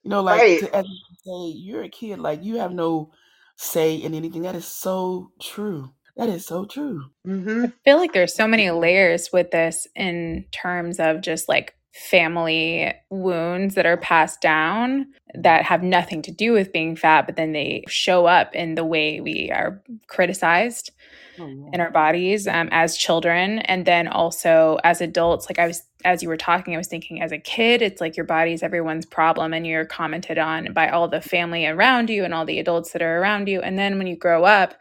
You 0.04 0.12
know, 0.12 0.22
like 0.24 0.42
Right. 0.42 0.58
to 0.58 0.76
as 0.76 0.86
you 0.88 0.98
say, 1.26 1.58
you're 1.60 1.84
a 1.84 1.90
kid, 1.90 2.20
like 2.20 2.44
you 2.44 2.58
have 2.58 2.74
no 2.74 3.12
say 3.58 3.96
in 3.98 4.14
anything. 4.16 4.44
That 4.44 4.56
is 4.56 4.68
so 4.68 5.32
true. 5.42 5.92
That 6.18 6.30
is 6.30 6.46
so 6.46 6.66
true. 6.66 7.06
hmm 7.26 7.66
I 7.66 7.74
feel 7.86 7.98
like 7.98 8.14
there's 8.14 8.36
so 8.36 8.48
many 8.48 8.72
layers 8.72 9.32
with 9.34 9.52
this 9.52 9.88
in 9.96 10.46
terms 10.52 11.00
of 11.00 11.22
just 11.22 11.50
like 11.50 11.76
family 11.94 12.94
wounds 13.12 13.76
that 13.76 13.86
are 13.86 13.98
passed 13.98 14.42
down 14.42 15.08
that 15.36 15.64
have 15.64 15.84
nothing 15.84 16.22
to 16.24 16.32
do 16.32 16.54
with 16.54 16.74
being 16.74 16.96
fat, 16.96 17.26
but 17.28 17.36
then 17.38 17.54
they 17.54 17.84
show 17.88 18.26
up 18.28 18.56
in 18.56 18.76
the 18.76 18.86
way 18.86 19.22
we 19.22 19.52
are 19.52 19.82
criticized 20.08 20.92
Oh, 21.40 21.48
yeah. 21.48 21.70
in 21.74 21.82
our 21.82 21.92
bodies 21.92 22.48
um, 22.48 22.70
as 22.72 22.96
children 22.96 23.60
and 23.60 23.86
then 23.86 24.08
also 24.08 24.78
as 24.84 25.02
adults 25.02 25.48
like 25.50 25.60
i 25.60 25.68
was 25.68 25.84
as 26.04 26.24
you 26.24 26.30
were 26.30 26.38
talking 26.38 26.74
i 26.74 26.78
was 26.78 26.88
thinking 26.88 27.22
as 27.22 27.32
a 27.32 27.38
kid 27.38 27.82
it's 27.82 28.00
like 28.00 28.16
your 28.16 28.26
body 28.26 28.54
is 28.54 28.64
everyone's 28.64 29.06
problem 29.06 29.54
and 29.54 29.68
you're 29.68 29.86
commented 29.86 30.38
on 30.38 30.72
by 30.74 30.90
all 30.90 31.08
the 31.08 31.22
family 31.22 31.66
around 31.66 32.10
you 32.10 32.24
and 32.24 32.34
all 32.34 32.46
the 32.46 32.60
adults 32.60 32.92
that 32.92 33.02
are 33.02 33.20
around 33.20 33.48
you 33.48 33.60
and 33.62 33.78
then 33.78 33.98
when 33.98 34.08
you 34.08 34.16
grow 34.16 34.46
up 34.46 34.76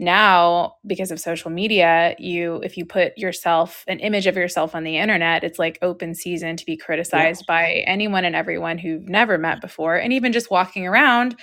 now 0.00 0.74
because 0.86 1.12
of 1.12 1.20
social 1.20 1.50
media 1.50 2.16
you 2.18 2.60
if 2.64 2.76
you 2.76 2.84
put 2.84 3.16
yourself 3.16 3.84
an 3.86 4.00
image 4.00 4.26
of 4.26 4.36
yourself 4.36 4.74
on 4.74 4.82
the 4.82 4.96
internet 4.96 5.44
it's 5.44 5.58
like 5.58 5.78
open 5.82 6.14
season 6.14 6.56
to 6.56 6.66
be 6.66 6.76
criticized 6.76 7.46
by 7.46 7.84
anyone 7.86 8.24
and 8.24 8.34
everyone 8.34 8.78
who've 8.78 9.08
never 9.08 9.38
met 9.38 9.60
before 9.60 9.96
and 9.96 10.12
even 10.12 10.32
just 10.32 10.50
walking 10.50 10.86
around 10.86 11.36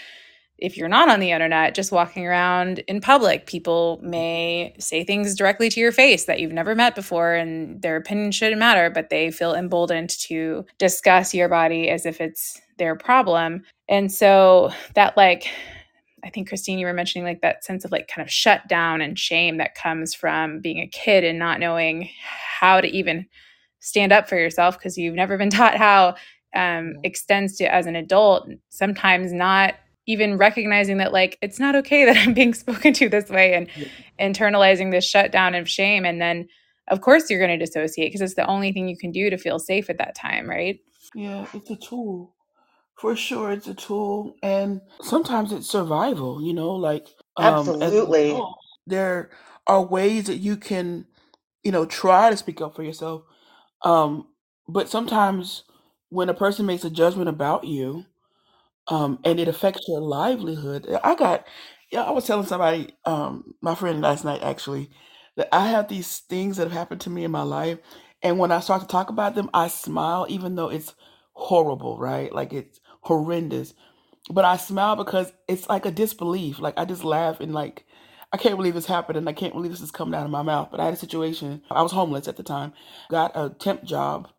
if 0.62 0.78
you're 0.78 0.88
not 0.88 1.10
on 1.10 1.20
the 1.20 1.32
internet, 1.32 1.74
just 1.74 1.92
walking 1.92 2.26
around 2.26 2.80
in 2.88 3.02
public, 3.02 3.48
people 3.48 4.00
may 4.04 4.76
say 4.80 5.04
things 5.04 5.36
directly 5.36 5.70
to 5.70 5.80
your 5.80 5.92
face 5.92 6.26
that 6.26 6.40
you've 6.40 6.54
never 6.54 6.76
met 6.76 6.94
before, 6.94 7.34
and 7.34 7.82
their 7.82 7.96
opinion 7.96 8.32
shouldn't 8.32 8.60
matter, 8.60 8.92
but 8.92 9.10
they 9.10 9.32
feel 9.32 9.56
emboldened 9.56 10.12
to 10.12 10.64
discuss 10.78 11.34
your 11.34 11.50
body 11.50 11.90
as 11.90 12.06
if 12.06 12.22
it's 12.22 12.62
their 12.78 12.96
problem. 12.96 13.64
And 13.90 14.12
so 14.12 14.72
that, 14.94 15.18
like, 15.18 15.48
I 16.24 16.30
think 16.30 16.48
Christine, 16.48 16.78
you 16.78 16.86
were 16.86 16.94
mentioning 16.94 17.26
like 17.26 17.42
that 17.42 17.64
sense 17.66 17.84
of 17.84 17.92
like 17.92 18.08
kind 18.08 18.24
of 18.24 18.32
shut 18.32 18.68
down 18.68 19.02
and 19.02 19.18
shame 19.18 19.58
that 19.58 19.74
comes 19.74 20.14
from 20.14 20.60
being 20.60 20.80
a 20.80 20.88
kid 20.88 21.24
and 21.24 21.40
not 21.40 21.60
knowing 21.60 22.10
how 22.60 22.80
to 22.80 22.88
even 22.88 23.26
stand 23.80 24.12
up 24.12 24.30
for 24.30 24.38
yourself 24.38 24.78
because 24.78 24.98
you've 24.98 25.16
never 25.16 25.38
been 25.38 25.50
taught 25.52 25.76
how 25.76 26.16
um, 26.54 26.98
extends 27.04 27.58
to 27.58 27.74
as 27.74 27.88
an 27.88 27.96
adult. 27.96 28.48
Sometimes 28.70 29.34
not 29.34 29.76
even 30.12 30.38
recognizing 30.38 30.98
that 30.98 31.14
like 31.14 31.38
it's 31.42 31.60
not 31.60 31.76
okay 31.76 32.06
that 32.06 32.18
I'm 32.28 32.34
being 32.34 32.54
spoken 32.54 32.94
to 32.94 33.10
this 33.10 33.30
way 33.30 33.54
and 33.54 33.68
yeah. 33.76 33.88
internalizing 34.20 34.92
this 34.92 35.06
shutdown 35.06 35.56
of 35.56 35.70
shame. 35.70 36.06
And 36.06 36.22
then 36.22 36.48
of 36.90 37.02
course 37.02 37.30
you're 37.30 37.40
going 37.40 37.58
to 37.58 37.66
dissociate 37.66 38.10
because 38.10 38.22
it's 38.22 38.36
the 38.36 38.48
only 38.48 38.72
thing 38.72 38.88
you 38.88 38.98
can 38.98 39.12
do 39.12 39.30
to 39.30 39.38
feel 39.38 39.60
safe 39.60 39.90
at 39.90 39.98
that 39.98 40.16
time, 40.16 40.50
right? 40.50 40.80
Yeah, 41.16 41.46
it's 41.54 41.70
a 41.70 41.76
tool. 41.76 42.36
For 42.98 43.16
sure, 43.16 43.52
it's 43.52 43.68
a 43.68 43.74
tool, 43.74 44.36
and 44.44 44.80
sometimes 45.02 45.52
it's 45.52 45.68
survival. 45.68 46.40
You 46.40 46.54
know, 46.54 46.74
like 46.74 47.08
um, 47.36 47.56
absolutely, 47.56 48.30
adult, 48.30 48.60
there 48.86 49.32
are 49.66 49.82
ways 49.82 50.26
that 50.26 50.38
you 50.38 50.56
can, 50.56 51.08
you 51.64 51.72
know, 51.72 51.86
try 51.86 52.30
to 52.30 52.38
speak 52.38 52.62
up 52.62 52.76
for 52.76 52.84
yourself. 52.84 53.24
Um, 53.82 54.28
but 54.68 54.88
sometimes 54.88 55.64
when 56.10 56.30
a 56.30 56.34
person 56.34 56.68
makes 56.68 56.84
a 56.84 56.92
judgment 56.92 57.30
about 57.30 57.64
you, 57.64 58.06
um, 58.92 59.20
and 59.26 59.40
it 59.42 59.50
affects 59.50 59.88
your 59.90 60.02
livelihood, 60.02 60.88
I 61.04 61.16
got. 61.16 61.48
Yeah, 61.92 62.04
I 62.04 62.12
was 62.12 62.28
telling 62.28 62.48
somebody, 62.48 62.92
um, 63.06 63.56
my 63.62 63.76
friend 63.76 64.02
last 64.02 64.26
night 64.26 64.44
actually, 64.44 64.92
that 65.38 65.50
I 65.54 65.70
have 65.70 65.90
these 65.90 66.20
things 66.22 66.58
that 66.58 66.66
have 66.66 66.74
happened 66.74 67.02
to 67.04 67.12
me 67.12 67.26
in 67.26 67.32
my 67.32 67.44
life, 67.44 67.80
and 68.24 68.40
when 68.40 68.52
I 68.54 68.62
start 68.62 68.82
to 68.84 68.90
talk 68.90 69.10
about 69.12 69.36
them, 69.36 69.50
I 69.56 69.70
smile, 69.70 70.28
even 70.30 70.56
though 70.56 70.70
it's 70.70 70.96
horrible, 71.34 72.00
right? 72.00 72.34
Like 72.34 72.54
it's 72.54 72.82
horrendous. 73.04 73.76
But 74.32 74.46
I 74.46 74.58
smile 74.58 74.96
because 74.98 75.34
it's 75.48 75.70
like 75.70 75.86
a 75.86 75.92
disbelief. 75.92 76.60
Like 76.60 76.76
I 76.78 76.86
just 76.86 77.04
laugh 77.06 77.40
and 77.42 77.54
like 77.54 77.86
I 78.34 78.38
can't 78.38 78.58
believe 78.58 78.76
this 78.76 78.88
happened 78.88 79.18
and 79.18 79.30
I 79.30 79.34
can't 79.34 79.54
believe 79.54 79.72
this 79.72 79.82
is 79.82 79.92
coming 79.92 80.16
out 80.16 80.26
of 80.26 80.32
my 80.32 80.44
mouth. 80.44 80.70
But 80.72 80.80
I 80.82 80.86
had 80.86 80.96
a 80.96 80.98
situation. 80.98 81.64
I 81.72 81.84
was 81.84 81.94
homeless 81.94 82.28
at 82.30 82.38
the 82.38 82.44
time. 82.44 82.74
Got 83.12 83.34
a 83.36 83.50
temp 83.52 83.84
job 83.84 84.30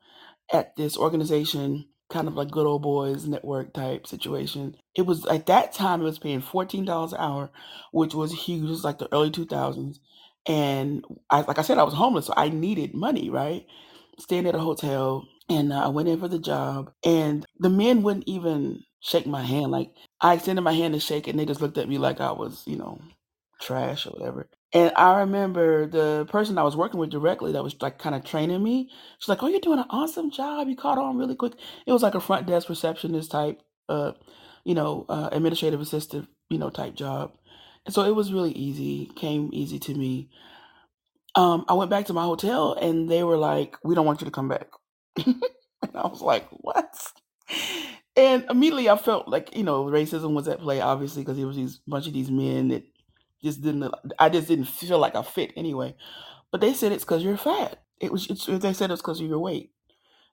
at 0.52 0.76
this 0.76 0.97
organization, 0.97 1.87
kind 2.12 2.28
of 2.28 2.35
like 2.37 2.52
good 2.52 2.66
old 2.66 2.83
boys 2.83 3.26
network 3.26 3.75
type 3.75 4.07
situation. 4.07 4.76
It 4.97 5.04
was 5.04 5.26
at 5.26 5.47
that 5.49 5.75
time 5.75 6.02
it 6.02 6.07
was 6.07 6.21
paying 6.21 6.42
fourteen 6.42 6.87
dollars 6.87 7.14
an 7.14 7.21
hour, 7.21 7.50
which 7.92 8.14
was 8.14 8.33
huge. 8.33 8.64
It 8.64 8.71
was 8.71 8.85
like 8.85 8.99
the 8.99 9.12
early 9.12 9.33
two 9.33 9.47
thousands. 9.47 10.00
And 10.47 11.04
I 11.31 11.42
like 11.42 11.59
I 11.59 11.62
said, 11.62 11.78
I 11.78 11.85
was 11.85 11.95
homeless, 11.95 12.26
so 12.28 12.35
I 12.37 12.50
needed 12.50 12.95
money, 12.95 13.31
right? 13.31 13.66
Staying 14.21 14.47
at 14.49 14.57
a 14.57 14.61
hotel, 14.61 15.28
and 15.50 15.73
uh, 15.73 15.87
I 15.87 15.88
went 15.88 16.09
in 16.09 16.21
for 16.21 16.28
the 16.28 16.40
job, 16.40 16.92
and 17.04 17.47
the 17.61 17.71
men 17.71 18.02
wouldn't 18.04 18.28
even 18.28 18.83
shake 19.00 19.26
my 19.26 19.42
hand. 19.42 19.73
Like 19.73 19.92
I 20.21 20.35
extended 20.35 20.62
my 20.62 20.75
hand 20.75 20.95
to 20.95 21.00
shake, 21.00 21.28
and 21.28 21.38
they 21.38 21.47
just 21.47 21.62
looked 21.62 21.78
at 21.78 21.88
me 21.90 21.99
like 21.99 22.21
I 22.21 22.33
was, 22.33 22.64
you 22.66 22.78
know, 22.78 23.00
trash 23.61 24.07
or 24.07 24.11
whatever. 24.12 24.49
And 24.75 24.93
I 24.97 25.21
remember 25.21 25.87
the 25.87 26.26
person 26.31 26.57
I 26.57 26.62
was 26.62 26.76
working 26.76 26.99
with 26.99 27.11
directly 27.11 27.52
that 27.52 27.62
was 27.62 27.76
like 27.83 27.99
kind 27.99 28.14
of 28.14 28.25
training 28.25 28.62
me. 28.62 28.91
She's 29.19 29.29
like, 29.29 29.43
"Oh, 29.43 29.49
you're 29.49 29.61
doing 29.61 29.79
an 29.79 29.87
awesome 29.91 30.31
job. 30.31 30.69
You 30.69 30.76
caught 30.76 30.99
on 30.99 31.19
really 31.19 31.35
quick." 31.37 31.55
It 31.87 31.93
was 31.93 32.02
like 32.02 32.14
a 32.14 32.21
front 32.21 32.47
desk 32.47 32.69
receptionist 32.69 33.31
type, 33.31 33.61
uh, 33.88 34.12
you 34.64 34.75
know, 34.75 35.05
uh, 35.09 35.29
administrative 35.33 35.81
assistant, 35.81 36.29
you 36.49 36.59
know, 36.59 36.71
type 36.71 36.95
job. 36.95 37.33
And 37.85 37.95
so 37.95 38.05
it 38.05 38.14
was 38.14 38.33
really 38.33 38.52
easy. 38.52 39.11
Came 39.17 39.50
easy 39.52 39.79
to 39.81 39.95
me. 39.95 40.31
Um, 41.35 41.64
I 41.69 41.75
went 41.75 41.91
back 41.91 42.07
to 42.07 42.12
my 42.12 42.25
hotel, 42.25 42.75
and 42.75 43.09
they 43.11 43.25
were 43.25 43.38
like, 43.38 43.76
"We 43.85 43.95
don't 43.95 44.07
want 44.07 44.21
you 44.21 44.26
to 44.26 44.31
come 44.31 44.49
back." 44.49 44.69
and 45.26 45.43
I 45.95 46.07
was 46.07 46.23
like, 46.23 46.47
what? 46.50 46.95
And 48.17 48.45
immediately 48.50 48.88
I 48.91 48.97
felt 48.97 49.29
like, 49.29 49.57
you 49.57 49.64
know, 49.64 49.85
racism 49.85 50.35
was 50.35 50.47
at 50.49 50.61
play, 50.61 50.81
obviously, 50.81 51.23
because 51.23 51.38
there 51.38 51.47
was 51.47 51.57
these 51.57 51.81
bunch 51.87 52.07
of 52.07 52.12
these 52.12 52.31
men 52.31 52.69
that 52.69 52.85
just 53.42 53.62
didn't, 53.62 53.92
I 54.18 54.28
just 54.28 54.49
didn't 54.49 54.66
feel 54.66 54.99
like 54.99 55.14
I 55.16 55.22
fit 55.22 55.52
anyway. 55.56 55.94
But 56.50 56.61
they 56.61 56.75
said 56.75 56.92
it's 56.92 57.04
because 57.04 57.22
you're 57.25 57.37
fat. 57.37 57.82
It 58.00 58.12
was, 58.12 58.26
it's, 58.28 58.46
they 58.46 58.72
said 58.72 58.90
it's 58.90 59.02
because 59.02 59.20
of 59.20 59.26
your 59.26 59.38
weight. 59.38 59.70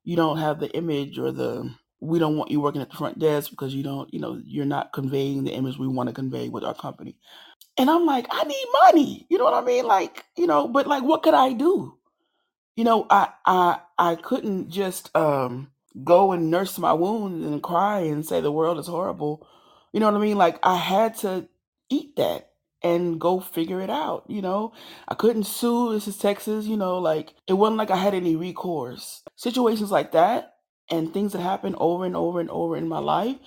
You 0.03 0.15
don't 0.15 0.37
have 0.37 0.59
the 0.59 0.69
image 0.71 1.19
or 1.19 1.31
the, 1.31 1.73
we 1.99 2.19
don't 2.19 2.37
want 2.37 2.51
you 2.51 2.61
working 2.61 2.81
at 2.81 2.89
the 2.89 2.97
front 2.97 3.19
desk 3.19 3.51
because 3.51 3.75
you 3.75 3.83
don't, 3.83 4.13
you 4.13 4.19
know, 4.19 4.41
you're 4.45 4.65
not 4.65 4.93
conveying 4.93 5.43
the 5.43 5.51
image 5.51 5.77
we 5.77 5.87
want 5.87 6.07
to 6.09 6.13
convey 6.15 6.49
with 6.49 6.63
our 6.63 6.73
company. 6.73 7.17
And 7.77 7.89
I'm 7.89 8.05
like, 8.05 8.27
I 8.31 8.43
need 8.43 8.65
money. 8.83 9.25
You 9.29 9.37
know 9.37 9.45
what 9.45 9.53
I 9.53 9.65
mean? 9.65 9.85
Like, 9.85 10.25
you 10.37 10.47
know, 10.47 10.67
but 10.67 10.87
like, 10.87 11.03
what 11.03 11.23
could 11.23 11.33
I 11.33 11.53
do? 11.53 11.97
You 12.75 12.83
know, 12.83 13.05
I 13.09 13.29
I 13.45 13.79
I 13.97 14.15
couldn't 14.15 14.69
just 14.69 15.15
um 15.15 15.71
go 16.03 16.31
and 16.31 16.51
nurse 16.51 16.77
my 16.77 16.93
wounds 16.93 17.45
and 17.45 17.61
cry 17.63 17.99
and 18.01 18.25
say 18.25 18.41
the 18.41 18.51
world 18.51 18.79
is 18.79 18.87
horrible. 18.87 19.47
You 19.91 19.99
know 19.99 20.05
what 20.11 20.17
I 20.19 20.23
mean? 20.23 20.37
Like 20.37 20.59
I 20.63 20.77
had 20.77 21.17
to 21.19 21.47
eat 21.89 22.15
that 22.17 22.48
and 22.81 23.19
go 23.19 23.39
figure 23.39 23.81
it 23.81 23.89
out, 23.89 24.23
you 24.27 24.41
know? 24.41 24.73
I 25.07 25.15
couldn't 25.15 25.43
sue, 25.43 25.91
this 25.93 26.07
is 26.07 26.17
Texas, 26.17 26.65
you 26.65 26.77
know, 26.77 26.97
like 26.97 27.33
it 27.47 27.53
wasn't 27.53 27.77
like 27.77 27.91
I 27.91 27.97
had 27.97 28.13
any 28.13 28.35
recourse. 28.35 29.23
Situations 29.35 29.91
like 29.91 30.11
that 30.13 30.55
and 30.89 31.13
things 31.13 31.33
that 31.33 31.41
happen 31.41 31.75
over 31.77 32.05
and 32.05 32.15
over 32.15 32.39
and 32.39 32.49
over 32.49 32.75
in 32.75 32.87
my 32.87 32.99
life, 32.99 33.37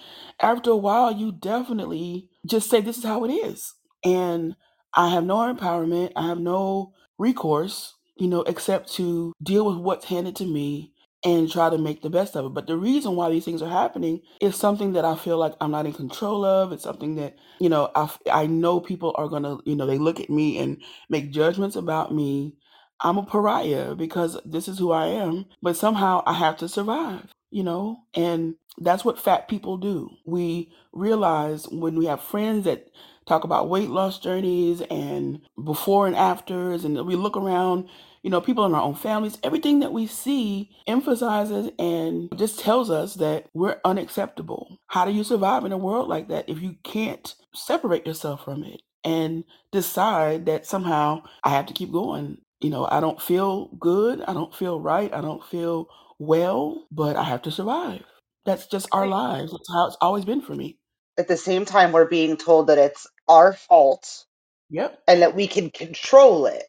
after 0.41 0.71
a 0.71 0.77
while 0.77 1.12
you 1.12 1.33
definitely 1.33 2.29
just 2.47 2.71
say 2.71 2.81
this 2.81 2.99
is 2.99 3.05
how 3.05 3.25
it 3.25 3.31
is. 3.31 3.75
And 4.05 4.57
I 4.95 5.09
have 5.11 5.25
no 5.25 5.37
empowerment, 5.53 6.12
I 6.17 6.27
have 6.29 6.39
no 6.39 6.93
recourse 7.19 7.95
you 8.17 8.29
know, 8.29 8.43
except 8.43 8.93
to 8.95 9.33
deal 9.43 9.67
with 9.67 9.79
what's 9.79 10.07
handed 10.07 10.37
to 10.37 10.45
me 10.45 10.93
and 11.25 11.50
try 11.50 11.71
to 11.71 11.79
make 11.79 12.02
the 12.02 12.11
best 12.11 12.37
of 12.37 12.47
it. 12.47 12.55
But 12.55 12.67
the 12.67 12.76
reason 12.76 13.17
why 13.17 13.31
these 13.31 13.45
things 13.45 13.62
are 13.62 13.69
happening 13.71 14.23
is 14.41 14.57
something 14.57 14.93
that 14.95 15.05
I 15.05 15.17
feel 15.17 15.38
like 15.38 15.55
I'm 15.61 15.71
not 15.71 15.87
in 15.87 15.93
control 15.93 16.45
of. 16.45 16.73
It's 16.73 16.83
something 16.83 17.14
that, 17.17 17.37
you 17.61 17.69
know, 17.69 17.91
I, 17.95 18.11
I 18.31 18.47
know 18.47 18.81
people 18.81 19.14
are 19.17 19.29
going 19.29 19.45
to, 19.45 19.61
you 19.64 19.76
know, 19.76 19.87
they 19.87 19.99
look 19.99 20.21
at 20.21 20.31
me 20.31 20.59
and 20.59 20.83
make 21.09 21.31
judgments 21.31 21.76
about 21.76 22.14
me. 22.14 22.57
I'm 23.00 23.19
a 23.19 23.25
pariah 23.25 23.95
because 23.95 24.38
this 24.45 24.69
is 24.69 24.79
who 24.79 24.93
I 24.93 25.07
am, 25.07 25.47
but 25.61 25.76
somehow 25.76 26.23
I 26.26 26.35
have 26.35 26.57
to 26.59 26.69
survive, 26.69 27.33
you 27.50 27.62
know? 27.64 28.05
And 28.14 28.55
that's 28.79 29.05
what 29.05 29.19
fat 29.19 29.49
people 29.49 29.76
do. 29.76 30.11
We 30.25 30.73
realize 30.93 31.69
when 31.69 31.97
we 31.97 32.07
have 32.07 32.21
friends 32.23 32.64
that 32.64 32.88
talk 33.26 33.45
about 33.45 33.69
weight 33.69 33.91
loss 33.91 34.19
journeys 34.19 34.83
and 34.83 35.41
before 35.62 36.07
and 36.07 36.17
afters. 36.17 36.85
And 36.85 37.07
we 37.07 37.17
look 37.17 37.37
around, 37.37 37.88
you 38.23 38.31
know, 38.31 38.41
people 38.43 38.67
in 38.67 38.75
our 38.75 38.83
own 38.83 38.97
families, 38.97 39.38
everything 39.45 39.81
that 39.81 39.93
we 39.95 40.07
see 40.07 40.71
emphasizes 40.87 41.71
and 41.79 42.31
just 42.37 42.61
tells 42.61 42.91
us 42.91 43.14
that 43.17 43.47
we're 43.55 43.81
unacceptable. 43.85 44.79
How 44.88 45.07
do 45.07 45.12
you 45.12 45.25
survive 45.25 45.64
in 45.64 45.73
a 45.73 45.79
world 45.79 46.09
like 46.09 46.29
that 46.29 46.49
if 46.49 46.62
you 46.62 46.76
can't 46.85 47.35
separate 47.55 48.07
yourself 48.07 48.45
from 48.45 48.64
it 48.64 48.83
and 49.05 49.45
decide 49.73 50.47
that 50.47 50.67
somehow 50.67 51.25
I 51.45 51.50
have 51.50 51.67
to 51.67 51.75
keep 51.75 51.93
going? 51.93 52.38
You 52.61 52.71
know, 52.71 52.87
I 52.91 53.00
don't 53.00 53.23
feel 53.23 53.69
good. 53.81 54.23
I 54.23 54.35
don't 54.35 54.55
feel 54.55 54.81
right. 54.81 55.12
I 55.14 55.23
don't 55.23 55.45
feel 55.47 55.88
well, 56.19 56.87
but 56.93 57.17
I 57.17 57.25
have 57.25 57.43
to 57.43 57.52
survive. 57.52 58.05
That's 58.47 58.67
just 58.69 58.88
our 58.93 59.07
lives. 59.09 59.52
That's 59.52 59.73
how 59.73 59.87
it's 59.88 59.99
always 60.02 60.26
been 60.26 60.43
for 60.43 60.55
me 60.57 60.79
at 61.19 61.29
the 61.29 61.37
same 61.37 61.64
time 61.64 61.93
we're 61.93 62.09
being 62.09 62.37
told 62.37 62.69
that 62.69 62.79
it's 62.79 63.07
our 63.29 63.52
fault 63.55 64.25
Yep. 64.71 65.00
and 65.09 65.23
that 65.23 65.37
we 65.37 65.47
can 65.49 65.71
control 65.71 66.47
it 66.47 66.64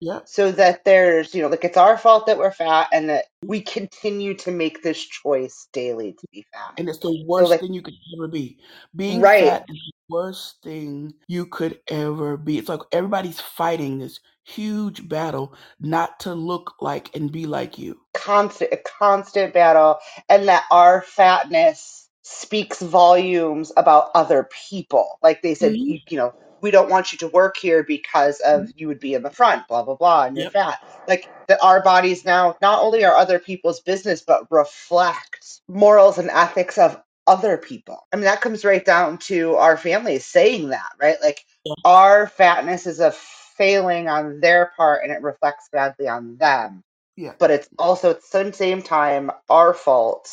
Yep. 0.00 0.26
so 0.26 0.52
that 0.52 0.84
there's 0.84 1.34
you 1.34 1.42
know 1.42 1.48
like 1.48 1.64
it's 1.64 1.76
our 1.76 1.98
fault 1.98 2.26
that 2.26 2.38
we're 2.38 2.52
fat 2.52 2.88
and 2.92 3.08
that 3.10 3.26
we 3.44 3.60
continue 3.62 4.34
to 4.34 4.50
make 4.52 4.82
this 4.82 5.02
choice 5.04 5.68
daily 5.72 6.12
to 6.14 6.26
be 6.32 6.46
fat 6.52 6.74
And 6.78 6.88
it's 6.88 6.98
the 7.00 7.10
so 7.10 7.16
worst 7.26 7.50
like 7.50 7.60
thing 7.60 7.74
you 7.74 7.82
could 7.82 7.94
ever 8.16 8.28
be. 8.28 8.58
Being 8.96 9.22
right 9.22 9.38
fat 9.38 9.64
is 9.68 9.76
the 9.78 10.14
worst 10.14 10.62
thing 10.64 11.14
you 11.28 11.46
could 11.46 11.80
ever 11.88 12.36
be. 12.36 12.58
It's 12.58 12.68
like 12.68 12.82
everybody's 12.92 13.40
fighting 13.40 13.98
this 13.98 14.20
huge 14.44 15.08
battle 15.08 15.54
not 15.80 16.20
to 16.20 16.34
look 16.34 16.74
like 16.80 17.14
and 17.16 17.32
be 17.32 17.46
like 17.46 17.78
you. 17.78 18.00
constant 18.14 18.72
a 18.72 18.78
constant 18.78 19.54
battle 19.54 19.98
and 20.28 20.48
that 20.48 20.64
our 20.70 21.02
fatness 21.02 22.08
speaks 22.22 22.80
volumes 22.82 23.72
about 23.76 24.10
other 24.14 24.48
people. 24.70 25.18
Like 25.22 25.42
they 25.42 25.54
said, 25.54 25.74
hmm 25.74 25.84
you, 25.84 26.00
you 26.08 26.18
know, 26.18 26.34
we 26.60 26.70
don't 26.70 26.90
want 26.90 27.12
you 27.12 27.18
to 27.18 27.28
work 27.28 27.56
here 27.56 27.82
because 27.82 28.40
of 28.40 28.62
mm-hmm. 28.62 28.70
you 28.76 28.88
would 28.88 29.00
be 29.00 29.14
in 29.14 29.22
the 29.22 29.30
front, 29.30 29.66
blah 29.68 29.82
blah 29.82 29.96
blah, 29.96 30.24
and 30.24 30.36
you're 30.36 30.50
fat. 30.50 30.78
Like 31.06 31.28
that, 31.48 31.62
our 31.62 31.82
bodies 31.82 32.24
now 32.24 32.56
not 32.60 32.82
only 32.82 33.04
are 33.04 33.14
other 33.14 33.38
people's 33.38 33.80
business, 33.80 34.22
but 34.22 34.50
reflect 34.50 35.60
morals 35.68 36.18
and 36.18 36.30
ethics 36.30 36.78
of 36.78 37.00
other 37.26 37.58
people. 37.58 38.06
I 38.12 38.16
mean, 38.16 38.24
that 38.24 38.40
comes 38.40 38.64
right 38.64 38.84
down 38.84 39.18
to 39.18 39.54
our 39.56 39.76
families 39.76 40.24
saying 40.24 40.70
that, 40.70 40.90
right? 41.00 41.16
Like 41.22 41.44
Yeah. 41.64 41.74
our 41.84 42.26
fatness 42.26 42.86
is 42.86 43.00
a 43.00 43.12
failing 43.12 44.08
on 44.08 44.40
their 44.40 44.72
part, 44.76 45.02
and 45.02 45.12
it 45.12 45.22
reflects 45.22 45.68
badly 45.70 46.08
on 46.08 46.36
them. 46.36 46.82
Yeah. 47.16 47.34
But 47.38 47.50
it's 47.50 47.68
also 47.78 48.10
at 48.10 48.22
the 48.22 48.52
same 48.52 48.82
time 48.82 49.30
our 49.50 49.74
fault 49.74 50.30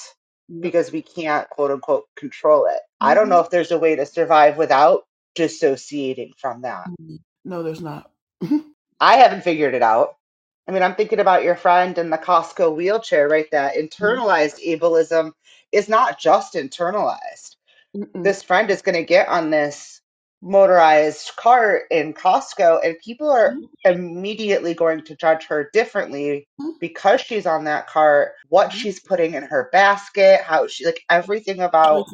because 0.60 0.92
we 0.92 1.02
can't 1.02 1.50
quote 1.50 1.72
unquote 1.72 2.06
control 2.16 2.68
it. 2.68 2.80
I 3.02 3.14
don't 3.14 3.30
know 3.30 3.38
mm-hmm. 3.38 3.46
if 3.46 3.52
there's 3.52 3.72
a 3.72 3.80
way 3.80 3.96
to 3.96 4.06
survive 4.06 4.58
without 4.58 5.06
dissociating 5.36 6.34
from 6.38 6.64
that. 6.64 6.88
Mhm. 6.88 7.20
No, 7.46 7.64
there's 7.64 7.82
not. 7.82 8.12
I 9.00 9.18
haven't 9.18 9.44
figured 9.44 9.74
it 9.76 9.84
out. 9.84 10.16
I 10.68 10.72
mean, 10.72 10.84
I'm 10.84 10.96
thinking 10.96 11.20
about 11.20 11.44
your 11.44 11.56
friend 11.56 11.98
in 11.98 12.10
the 12.10 12.18
Costco 12.18 12.76
wheelchair, 12.76 13.28
right? 13.28 13.50
That 13.52 13.76
internalized 13.76 14.66
ableism 14.66 15.34
is 15.72 15.90
not 15.90 16.20
just 16.20 16.56
internalized. 16.56 17.56
Mm-mm. 17.96 18.24
This 18.24 18.44
friend 18.44 18.70
is 18.72 18.82
going 18.82 18.96
to 18.96 19.04
get 19.04 19.28
on 19.28 19.52
this 19.52 20.02
motorized 20.46 21.32
cart 21.38 21.84
in 21.90 22.14
Costco, 22.14 22.80
and 22.86 22.98
people 23.04 23.32
are 23.32 23.56
Mhm. 23.56 23.68
immediately 23.84 24.76
going 24.76 25.04
to 25.06 25.16
judge 25.16 25.48
her 25.48 25.70
differently 25.74 26.48
Mhm. 26.62 26.80
because 26.80 27.20
she's 27.22 27.48
on 27.48 27.64
that 27.66 27.88
cart, 27.88 28.34
what 28.50 28.70
Mhm. 28.70 28.74
she's 28.74 29.00
putting 29.00 29.34
in 29.34 29.44
her 29.44 29.70
basket, 29.72 30.42
how 30.42 30.68
she 30.68 30.86
like 30.86 31.02
everything 31.10 31.60
about 31.60 32.06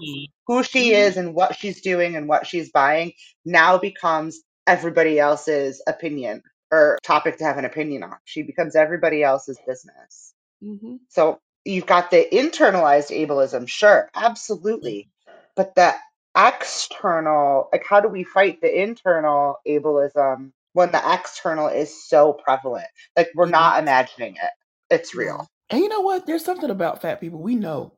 who 0.48 0.64
she 0.64 0.92
Mhm. 0.92 0.94
is 0.94 1.18
and 1.18 1.36
what 1.36 1.56
she's 1.58 1.82
doing 1.82 2.16
and 2.16 2.28
what 2.28 2.48
she's 2.48 2.72
buying 2.72 3.12
now 3.46 3.78
becomes 3.78 4.42
everybody 4.66 5.20
else's 5.20 5.84
opinion 5.88 6.42
or 6.72 6.98
topic 7.04 7.38
to 7.38 7.44
have 7.44 7.58
an 7.58 7.66
opinion 7.66 8.04
on. 8.04 8.18
She 8.24 8.44
becomes 8.44 8.76
everybody 8.78 9.24
else's 9.24 9.60
business. 9.68 10.34
Mhm. 10.64 11.00
So 11.10 11.40
you've 11.66 11.86
got 11.86 12.12
the 12.12 12.26
internalized 12.32 13.12
ableism, 13.12 13.68
sure, 13.68 14.10
absolutely. 14.16 15.10
But 15.56 15.76
the 15.76 15.94
external, 16.38 17.70
like 17.74 17.86
how 17.90 18.02
do 18.02 18.08
we 18.10 18.24
fight 18.24 18.62
the 18.62 18.82
internal 18.84 19.58
ableism 19.68 20.52
when 20.74 20.92
the 20.92 21.02
external 21.14 21.68
is 21.68 22.08
so 22.08 22.34
prevalent? 22.34 22.88
Like 23.18 23.30
we're 23.36 23.48
not 23.48 23.80
imagining 23.82 24.36
it. 24.36 24.52
It's 24.90 25.16
real. 25.16 25.48
And 25.70 25.82
you 25.82 25.90
know 25.90 26.02
what? 26.02 26.28
There's 26.28 26.46
something 26.46 26.72
about 26.72 27.02
fat 27.04 27.22
people. 27.22 27.42
We 27.42 27.56
know 27.56 27.94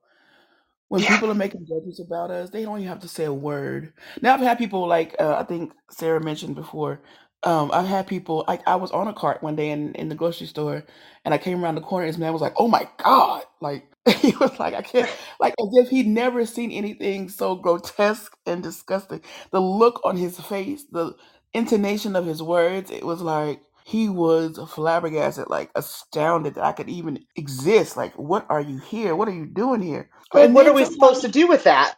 when 0.89 1.03
Yeah. 1.03 1.05
people 1.05 1.31
are 1.31 1.35
making 1.35 1.67
judgments 1.67 1.99
about 1.99 2.31
us, 2.31 2.49
they 2.51 2.63
don't 2.63 2.79
even 2.79 2.89
have 2.89 3.01
to 3.01 3.07
say 3.09 3.25
a 3.25 3.33
word. 3.33 3.93
Now 4.21 4.35
I've 4.35 4.41
had 4.41 4.57
people 4.59 4.87
like 4.87 5.15
uh, 5.19 5.35
I 5.39 5.43
think 5.43 5.73
Sarah 5.91 6.21
mentioned 6.21 6.55
before. 6.55 7.01
Um, 7.45 7.71
I've 7.73 7.87
had 7.87 8.07
people 8.07 8.45
like 8.47 8.61
I 8.67 8.77
was 8.77 8.91
on 8.91 9.07
a 9.09 9.13
cart 9.13 9.43
one 9.43 9.55
day 9.57 9.71
in, 9.71 9.95
in 9.95 10.09
the 10.09 10.15
grocery 10.15 10.47
store, 10.47 10.85
and 11.25 11.33
I 11.33 11.39
came 11.39 11.63
around 11.63 11.75
the 11.75 11.81
corner. 11.81 12.05
and 12.05 12.13
This 12.13 12.19
man 12.19 12.33
was 12.33 12.43
like, 12.43 12.53
"Oh 12.57 12.69
my 12.69 12.87
god!" 13.03 13.43
Like 13.61 13.87
he 14.19 14.33
was 14.37 14.59
like, 14.59 14.75
"I 14.75 14.83
can't," 14.83 15.09
like 15.39 15.55
as 15.61 15.69
if 15.73 15.89
he'd 15.89 16.07
never 16.07 16.45
seen 16.45 16.71
anything 16.71 17.29
so 17.29 17.55
grotesque 17.55 18.37
and 18.45 18.63
disgusting. 18.63 19.21
The 19.51 19.61
look 19.61 20.01
on 20.05 20.17
his 20.17 20.39
face, 20.39 20.85
the 20.91 21.15
intonation 21.55 22.15
of 22.15 22.27
his 22.27 22.43
words, 22.43 22.91
it 22.91 23.05
was 23.05 23.21
like 23.21 23.61
he 23.85 24.09
was 24.09 24.59
flabbergasted, 24.69 25.49
like 25.49 25.71
astounded 25.75 26.55
that 26.55 26.65
I 26.65 26.73
could 26.73 26.89
even 26.89 27.25
exist. 27.37 27.97
Like, 27.97 28.13
what 28.15 28.45
are 28.49 28.61
you 28.61 28.79
here? 28.79 29.15
What 29.15 29.29
are 29.29 29.33
you 29.35 29.47
doing 29.47 29.81
here? 29.81 30.11
Like, 30.33 30.45
And 30.45 30.55
what 30.55 30.67
are 30.67 30.73
we 30.73 30.85
supposed 30.85 31.21
to 31.21 31.29
do 31.29 31.47
with 31.47 31.65
that? 31.65 31.95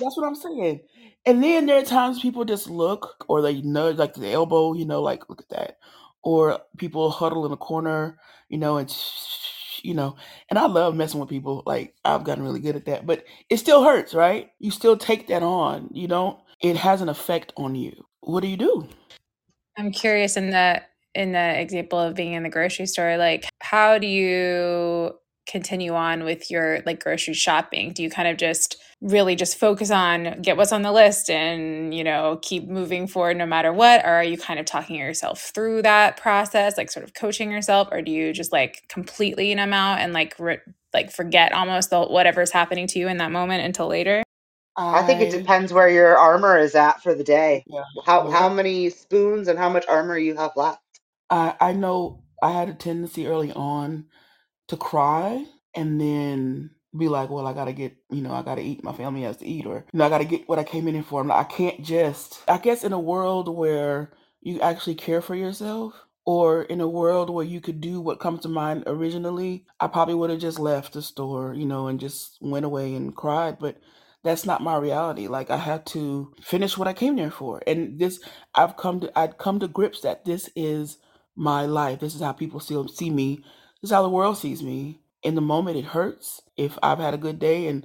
that's 0.00 0.16
what 0.16 0.26
I'm 0.26 0.36
saying. 0.36 0.80
And 1.26 1.42
then 1.42 1.66
there 1.66 1.78
are 1.78 1.84
times 1.84 2.20
people 2.20 2.44
just 2.44 2.68
look 2.68 3.24
or 3.28 3.40
they 3.40 3.62
nudge 3.62 3.96
like 3.96 4.14
the 4.14 4.32
elbow, 4.32 4.74
you 4.74 4.84
know, 4.84 5.00
like 5.00 5.28
look 5.28 5.40
at 5.40 5.48
that. 5.50 5.78
Or 6.22 6.60
people 6.78 7.10
huddle 7.10 7.46
in 7.46 7.52
a 7.52 7.56
corner, 7.56 8.18
you 8.48 8.58
know, 8.58 8.76
and 8.78 8.94
you 9.82 9.94
know. 9.94 10.16
And 10.48 10.58
I 10.58 10.66
love 10.66 10.94
messing 10.94 11.20
with 11.20 11.28
people. 11.28 11.62
Like 11.66 11.94
I've 12.04 12.24
gotten 12.24 12.44
really 12.44 12.60
good 12.60 12.76
at 12.76 12.86
that. 12.86 13.06
But 13.06 13.24
it 13.50 13.58
still 13.58 13.84
hurts, 13.84 14.14
right? 14.14 14.50
You 14.58 14.70
still 14.70 14.96
take 14.96 15.28
that 15.28 15.42
on, 15.42 15.88
you 15.92 16.08
know? 16.08 16.42
It 16.60 16.76
has 16.76 17.00
an 17.00 17.08
effect 17.08 17.52
on 17.56 17.74
you. 17.74 18.04
What 18.20 18.40
do 18.40 18.48
you 18.48 18.56
do? 18.56 18.88
I'm 19.76 19.92
curious 19.92 20.36
in 20.36 20.50
the 20.50 20.82
in 21.14 21.32
the 21.32 21.60
example 21.60 21.98
of 21.98 22.14
being 22.14 22.32
in 22.32 22.42
the 22.42 22.50
grocery 22.50 22.86
store, 22.86 23.16
like 23.16 23.48
how 23.60 23.98
do 23.98 24.06
you 24.06 25.14
continue 25.46 25.94
on 25.94 26.24
with 26.24 26.50
your 26.50 26.80
like 26.86 27.02
grocery 27.02 27.34
shopping? 27.34 27.92
Do 27.92 28.02
you 28.02 28.10
kind 28.10 28.28
of 28.28 28.36
just 28.36 28.76
really 29.04 29.36
just 29.36 29.58
focus 29.58 29.90
on 29.90 30.40
get 30.40 30.56
what's 30.56 30.72
on 30.72 30.82
the 30.82 30.90
list 30.90 31.28
and 31.28 31.94
you 31.94 32.02
know 32.02 32.38
keep 32.40 32.66
moving 32.66 33.06
forward 33.06 33.36
no 33.36 33.44
matter 33.44 33.70
what 33.70 34.02
or 34.02 34.08
are 34.08 34.24
you 34.24 34.38
kind 34.38 34.58
of 34.58 34.64
talking 34.64 34.96
yourself 34.96 35.52
through 35.54 35.82
that 35.82 36.16
process 36.16 36.78
like 36.78 36.90
sort 36.90 37.04
of 37.04 37.12
coaching 37.12 37.50
yourself 37.52 37.86
or 37.92 38.00
do 38.00 38.10
you 38.10 38.32
just 38.32 38.50
like 38.50 38.82
completely 38.88 39.54
numb 39.54 39.74
out 39.74 39.98
and 39.98 40.14
like 40.14 40.34
re- 40.38 40.60
like 40.94 41.10
forget 41.10 41.52
almost 41.52 41.90
the 41.90 42.00
whatever's 42.00 42.50
happening 42.50 42.86
to 42.86 42.98
you 42.98 43.06
in 43.06 43.18
that 43.18 43.30
moment 43.30 43.62
until 43.62 43.88
later 43.88 44.22
I 44.76 45.02
think 45.02 45.20
it 45.20 45.30
depends 45.30 45.72
where 45.72 45.88
your 45.88 46.16
armor 46.16 46.58
is 46.58 46.74
at 46.74 47.00
for 47.00 47.14
the 47.14 47.22
day. 47.22 47.62
Yeah. 47.68 47.84
How 48.04 48.28
how 48.28 48.48
many 48.48 48.90
spoons 48.90 49.46
and 49.46 49.56
how 49.56 49.68
much 49.68 49.84
armor 49.86 50.18
you 50.18 50.34
have 50.34 50.50
left. 50.56 50.80
I 51.30 51.54
I 51.60 51.72
know 51.74 52.24
I 52.42 52.50
had 52.50 52.68
a 52.68 52.74
tendency 52.74 53.26
early 53.26 53.52
on 53.52 54.06
to 54.68 54.76
cry 54.76 55.44
and 55.74 56.00
then 56.00 56.70
be 56.96 57.08
like, 57.08 57.30
well, 57.30 57.46
I 57.46 57.52
gotta 57.52 57.72
get, 57.72 57.96
you 58.10 58.22
know, 58.22 58.32
I 58.32 58.42
gotta 58.42 58.62
eat. 58.62 58.84
My 58.84 58.92
family 58.92 59.22
has 59.22 59.38
to 59.38 59.46
eat, 59.46 59.66
or 59.66 59.84
you 59.92 59.98
know, 59.98 60.04
I 60.06 60.08
gotta 60.08 60.24
get 60.24 60.48
what 60.48 60.58
I 60.58 60.64
came 60.64 60.86
in 60.88 60.94
here 60.94 61.02
for. 61.02 61.20
I'm 61.20 61.28
like, 61.28 61.46
I 61.46 61.48
can't 61.48 61.82
just. 61.82 62.42
I 62.48 62.58
guess 62.58 62.84
in 62.84 62.92
a 62.92 63.00
world 63.00 63.48
where 63.54 64.12
you 64.40 64.60
actually 64.60 64.94
care 64.94 65.20
for 65.20 65.34
yourself, 65.34 65.94
or 66.24 66.62
in 66.62 66.80
a 66.80 66.88
world 66.88 67.30
where 67.30 67.44
you 67.44 67.60
could 67.60 67.80
do 67.80 68.00
what 68.00 68.20
comes 68.20 68.40
to 68.42 68.48
mind 68.48 68.84
originally, 68.86 69.66
I 69.80 69.88
probably 69.88 70.14
would 70.14 70.30
have 70.30 70.38
just 70.38 70.58
left 70.58 70.92
the 70.92 71.02
store, 71.02 71.52
you 71.54 71.66
know, 71.66 71.88
and 71.88 72.00
just 72.00 72.38
went 72.40 72.64
away 72.64 72.94
and 72.94 73.14
cried. 73.14 73.58
But 73.58 73.78
that's 74.22 74.46
not 74.46 74.62
my 74.62 74.76
reality. 74.76 75.26
Like 75.26 75.50
I 75.50 75.58
had 75.58 75.86
to 75.86 76.32
finish 76.40 76.78
what 76.78 76.88
I 76.88 76.92
came 76.92 77.16
there 77.16 77.30
for, 77.30 77.60
and 77.66 77.98
this 77.98 78.20
I've 78.54 78.76
come 78.76 79.00
to. 79.00 79.18
I'd 79.18 79.38
come 79.38 79.58
to 79.60 79.68
grips 79.68 80.00
that 80.02 80.24
this 80.24 80.48
is 80.54 80.98
my 81.36 81.66
life. 81.66 82.00
This 82.00 82.14
is 82.14 82.20
how 82.22 82.32
people 82.32 82.60
still 82.60 82.86
see 82.86 83.10
me. 83.10 83.42
This 83.84 83.90
is 83.90 83.96
how 83.96 84.02
the 84.02 84.08
world 84.08 84.38
sees 84.38 84.62
me. 84.62 84.98
In 85.22 85.34
the 85.34 85.42
moment, 85.42 85.76
it 85.76 85.84
hurts. 85.84 86.40
If 86.56 86.78
I've 86.82 87.00
had 87.00 87.12
a 87.12 87.18
good 87.18 87.38
day 87.38 87.66
and 87.66 87.84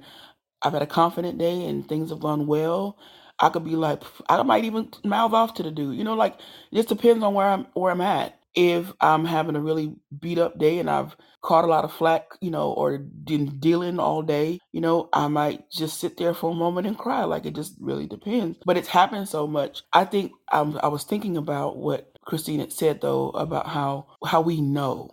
I've 0.62 0.72
had 0.72 0.80
a 0.80 0.86
confident 0.86 1.36
day 1.36 1.66
and 1.66 1.86
things 1.86 2.08
have 2.08 2.20
gone 2.20 2.46
well, 2.46 2.96
I 3.38 3.50
could 3.50 3.64
be 3.66 3.76
like, 3.76 4.02
I 4.26 4.42
might 4.42 4.64
even 4.64 4.88
mouth 5.04 5.34
off 5.34 5.52
to 5.56 5.62
the 5.62 5.70
dude. 5.70 5.98
You 5.98 6.04
know, 6.04 6.14
like 6.14 6.36
it 6.72 6.76
just 6.76 6.88
depends 6.88 7.22
on 7.22 7.34
where 7.34 7.48
I'm 7.48 7.66
where 7.74 7.92
I'm 7.92 8.00
at. 8.00 8.40
If 8.54 8.94
I'm 9.02 9.26
having 9.26 9.56
a 9.56 9.60
really 9.60 9.94
beat 10.18 10.38
up 10.38 10.58
day 10.58 10.78
and 10.78 10.88
I've 10.88 11.16
caught 11.42 11.66
a 11.66 11.68
lot 11.68 11.84
of 11.84 11.92
flack, 11.92 12.30
you 12.40 12.50
know, 12.50 12.72
or 12.72 12.96
been 12.98 13.58
dealing 13.60 13.98
all 14.00 14.22
day, 14.22 14.58
you 14.72 14.80
know, 14.80 15.10
I 15.12 15.28
might 15.28 15.70
just 15.70 16.00
sit 16.00 16.16
there 16.16 16.32
for 16.32 16.52
a 16.52 16.54
moment 16.54 16.86
and 16.86 16.96
cry. 16.96 17.24
Like 17.24 17.44
it 17.44 17.54
just 17.54 17.74
really 17.78 18.06
depends. 18.06 18.58
But 18.64 18.78
it's 18.78 18.88
happened 18.88 19.28
so 19.28 19.46
much. 19.46 19.82
I 19.92 20.06
think 20.06 20.32
I'm, 20.50 20.78
I 20.82 20.88
was 20.88 21.04
thinking 21.04 21.36
about 21.36 21.76
what 21.76 22.10
Christine 22.24 22.60
had 22.60 22.72
said 22.72 23.02
though 23.02 23.30
about 23.32 23.66
how 23.68 24.06
how 24.26 24.40
we 24.40 24.62
know, 24.62 25.10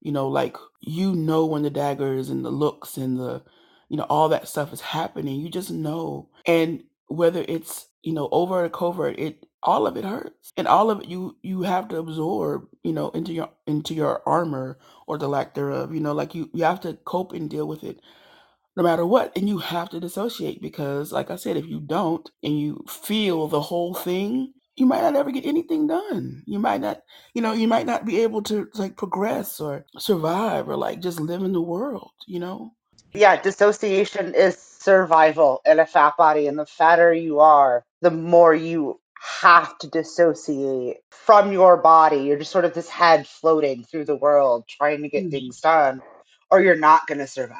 you 0.00 0.12
know, 0.12 0.28
like 0.28 0.56
you 0.80 1.14
know 1.14 1.46
when 1.46 1.62
the 1.62 1.70
daggers 1.70 2.30
and 2.30 2.44
the 2.44 2.50
looks 2.50 2.96
and 2.96 3.18
the 3.18 3.42
you 3.88 3.96
know 3.96 4.06
all 4.08 4.28
that 4.30 4.48
stuff 4.48 4.72
is 4.72 4.80
happening. 4.80 5.40
You 5.40 5.50
just 5.50 5.70
know, 5.70 6.28
and 6.46 6.84
whether 7.08 7.44
it's 7.48 7.88
you 8.02 8.12
know 8.12 8.28
overt 8.32 8.66
or 8.66 8.68
covert, 8.70 9.18
it 9.18 9.46
all 9.62 9.86
of 9.86 9.96
it 9.96 10.04
hurts, 10.04 10.52
and 10.56 10.68
all 10.68 10.90
of 10.90 11.00
it 11.02 11.08
you 11.08 11.36
you 11.42 11.62
have 11.62 11.88
to 11.88 11.98
absorb, 11.98 12.68
you 12.84 12.92
know, 12.92 13.10
into 13.10 13.32
your 13.32 13.50
into 13.66 13.94
your 13.94 14.22
armor 14.28 14.78
or 15.06 15.18
the 15.18 15.28
lack 15.28 15.54
thereof. 15.54 15.94
You 15.94 16.00
know, 16.00 16.12
like 16.12 16.34
you 16.34 16.50
you 16.54 16.64
have 16.64 16.80
to 16.82 16.94
cope 17.04 17.32
and 17.32 17.50
deal 17.50 17.66
with 17.68 17.84
it 17.84 18.00
no 18.76 18.82
matter 18.82 19.04
what 19.06 19.32
and 19.36 19.48
you 19.48 19.58
have 19.58 19.88
to 19.90 20.00
dissociate 20.00 20.60
because 20.62 21.12
like 21.12 21.30
i 21.30 21.36
said 21.36 21.56
if 21.56 21.66
you 21.66 21.80
don't 21.80 22.30
and 22.42 22.58
you 22.58 22.84
feel 22.88 23.48
the 23.48 23.60
whole 23.60 23.94
thing 23.94 24.52
you 24.78 24.86
might 24.86 25.02
not 25.02 25.16
ever 25.16 25.32
get 25.32 25.46
anything 25.46 25.86
done 25.88 26.42
you 26.46 26.58
might 26.58 26.80
not 26.80 27.02
you 27.34 27.42
know 27.42 27.52
you 27.52 27.68
might 27.68 27.86
not 27.86 28.06
be 28.06 28.20
able 28.22 28.42
to 28.42 28.68
like 28.76 28.96
progress 28.96 29.60
or 29.60 29.86
survive 29.98 30.68
or 30.68 30.76
like 30.76 31.00
just 31.00 31.20
live 31.20 31.42
in 31.42 31.52
the 31.52 31.62
world 31.62 32.12
you 32.26 32.40
know 32.40 32.72
Yeah, 33.14 33.40
dissociation 33.42 34.34
is 34.36 34.58
survival 34.58 35.62
in 35.66 35.80
a 35.80 35.86
fat 35.86 36.16
body, 36.16 36.46
and 36.46 36.58
the 36.58 36.66
fatter 36.66 37.12
you 37.12 37.40
are, 37.40 37.84
the 38.02 38.12
more 38.12 38.54
you 38.54 39.00
have 39.42 39.76
to 39.78 39.88
dissociate 39.88 40.98
from 41.10 41.52
your 41.52 41.76
body. 41.78 42.18
You're 42.18 42.38
just 42.38 42.52
sort 42.52 42.66
of 42.66 42.74
this 42.74 42.88
head 42.88 43.26
floating 43.26 43.84
through 43.84 44.06
the 44.06 44.16
world 44.16 44.64
trying 44.68 45.02
to 45.02 45.08
get 45.10 45.24
Mhm. 45.24 45.32
things 45.32 45.60
done, 45.60 46.02
or 46.50 46.62
you're 46.62 46.76
not 46.76 47.06
going 47.08 47.18
to 47.18 47.26
survive. 47.26 47.58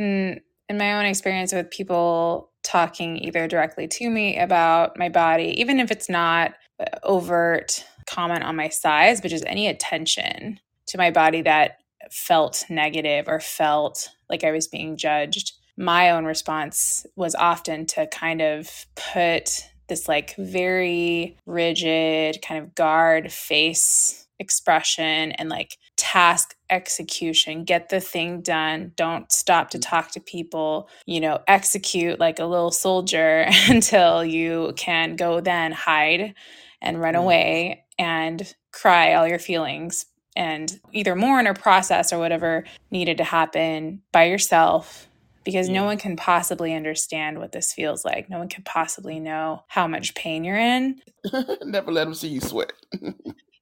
Mm, 0.00 0.40
in 0.68 0.78
my 0.78 0.94
own 0.98 1.06
experience 1.06 1.52
with 1.52 1.70
people 1.70 2.47
talking 2.68 3.16
either 3.18 3.48
directly 3.48 3.88
to 3.88 4.10
me 4.10 4.38
about 4.38 4.98
my 4.98 5.08
body, 5.08 5.58
even 5.58 5.80
if 5.80 5.90
it's 5.90 6.08
not 6.08 6.54
overt 7.02 7.84
comment 8.06 8.44
on 8.44 8.56
my 8.56 8.68
size, 8.68 9.20
but 9.20 9.30
just 9.30 9.44
any 9.46 9.66
attention 9.66 10.60
to 10.86 10.98
my 10.98 11.10
body 11.10 11.42
that 11.42 11.78
felt 12.10 12.64
negative 12.68 13.26
or 13.26 13.40
felt 13.40 14.08
like 14.30 14.44
I 14.44 14.50
was 14.50 14.68
being 14.68 14.96
judged, 14.96 15.52
my 15.76 16.10
own 16.10 16.24
response 16.24 17.06
was 17.16 17.34
often 17.34 17.86
to 17.86 18.06
kind 18.08 18.42
of 18.42 18.86
put 19.12 19.64
this 19.88 20.06
like 20.06 20.34
very 20.36 21.38
rigid 21.46 22.42
kind 22.42 22.62
of 22.62 22.74
guard 22.74 23.32
face 23.32 24.26
expression 24.38 25.32
and 25.32 25.48
like 25.48 25.78
task 25.96 26.54
execution 26.70 27.64
get 27.64 27.88
the 27.88 28.00
thing 28.00 28.40
done 28.40 28.92
don't 28.96 29.32
stop 29.32 29.70
to 29.70 29.78
mm. 29.78 29.82
talk 29.88 30.10
to 30.10 30.20
people 30.20 30.88
you 31.06 31.20
know 31.20 31.38
execute 31.48 32.20
like 32.20 32.38
a 32.38 32.44
little 32.44 32.70
soldier 32.70 33.46
until 33.68 34.24
you 34.24 34.72
can 34.76 35.16
go 35.16 35.40
then 35.40 35.72
hide 35.72 36.34
and 36.82 37.00
run 37.00 37.14
Yeah. 37.14 37.20
away 37.20 37.84
and 37.98 38.54
cry 38.72 39.14
all 39.14 39.26
your 39.26 39.38
feelings 39.38 40.06
and 40.36 40.80
either 40.92 41.16
mourn 41.16 41.46
or 41.48 41.54
process 41.54 42.12
or 42.12 42.18
whatever 42.18 42.64
needed 42.90 43.18
to 43.18 43.24
happen 43.24 44.02
by 44.12 44.24
yourself 44.24 45.08
because 45.44 45.68
no 45.68 45.84
one 45.84 45.96
can 45.98 46.16
possibly 46.16 46.74
understand 46.74 47.38
what 47.38 47.52
this 47.52 47.72
feels 47.72 48.04
like. 48.04 48.28
No 48.28 48.38
one 48.38 48.48
can 48.48 48.64
possibly 48.64 49.18
know 49.18 49.64
how 49.68 49.86
much 49.86 50.14
pain 50.14 50.44
you're 50.44 50.58
in. 50.58 51.00
Never 51.64 51.90
let 51.90 52.04
them 52.04 52.14
see 52.14 52.28
you 52.28 52.40
sweat. 52.40 52.72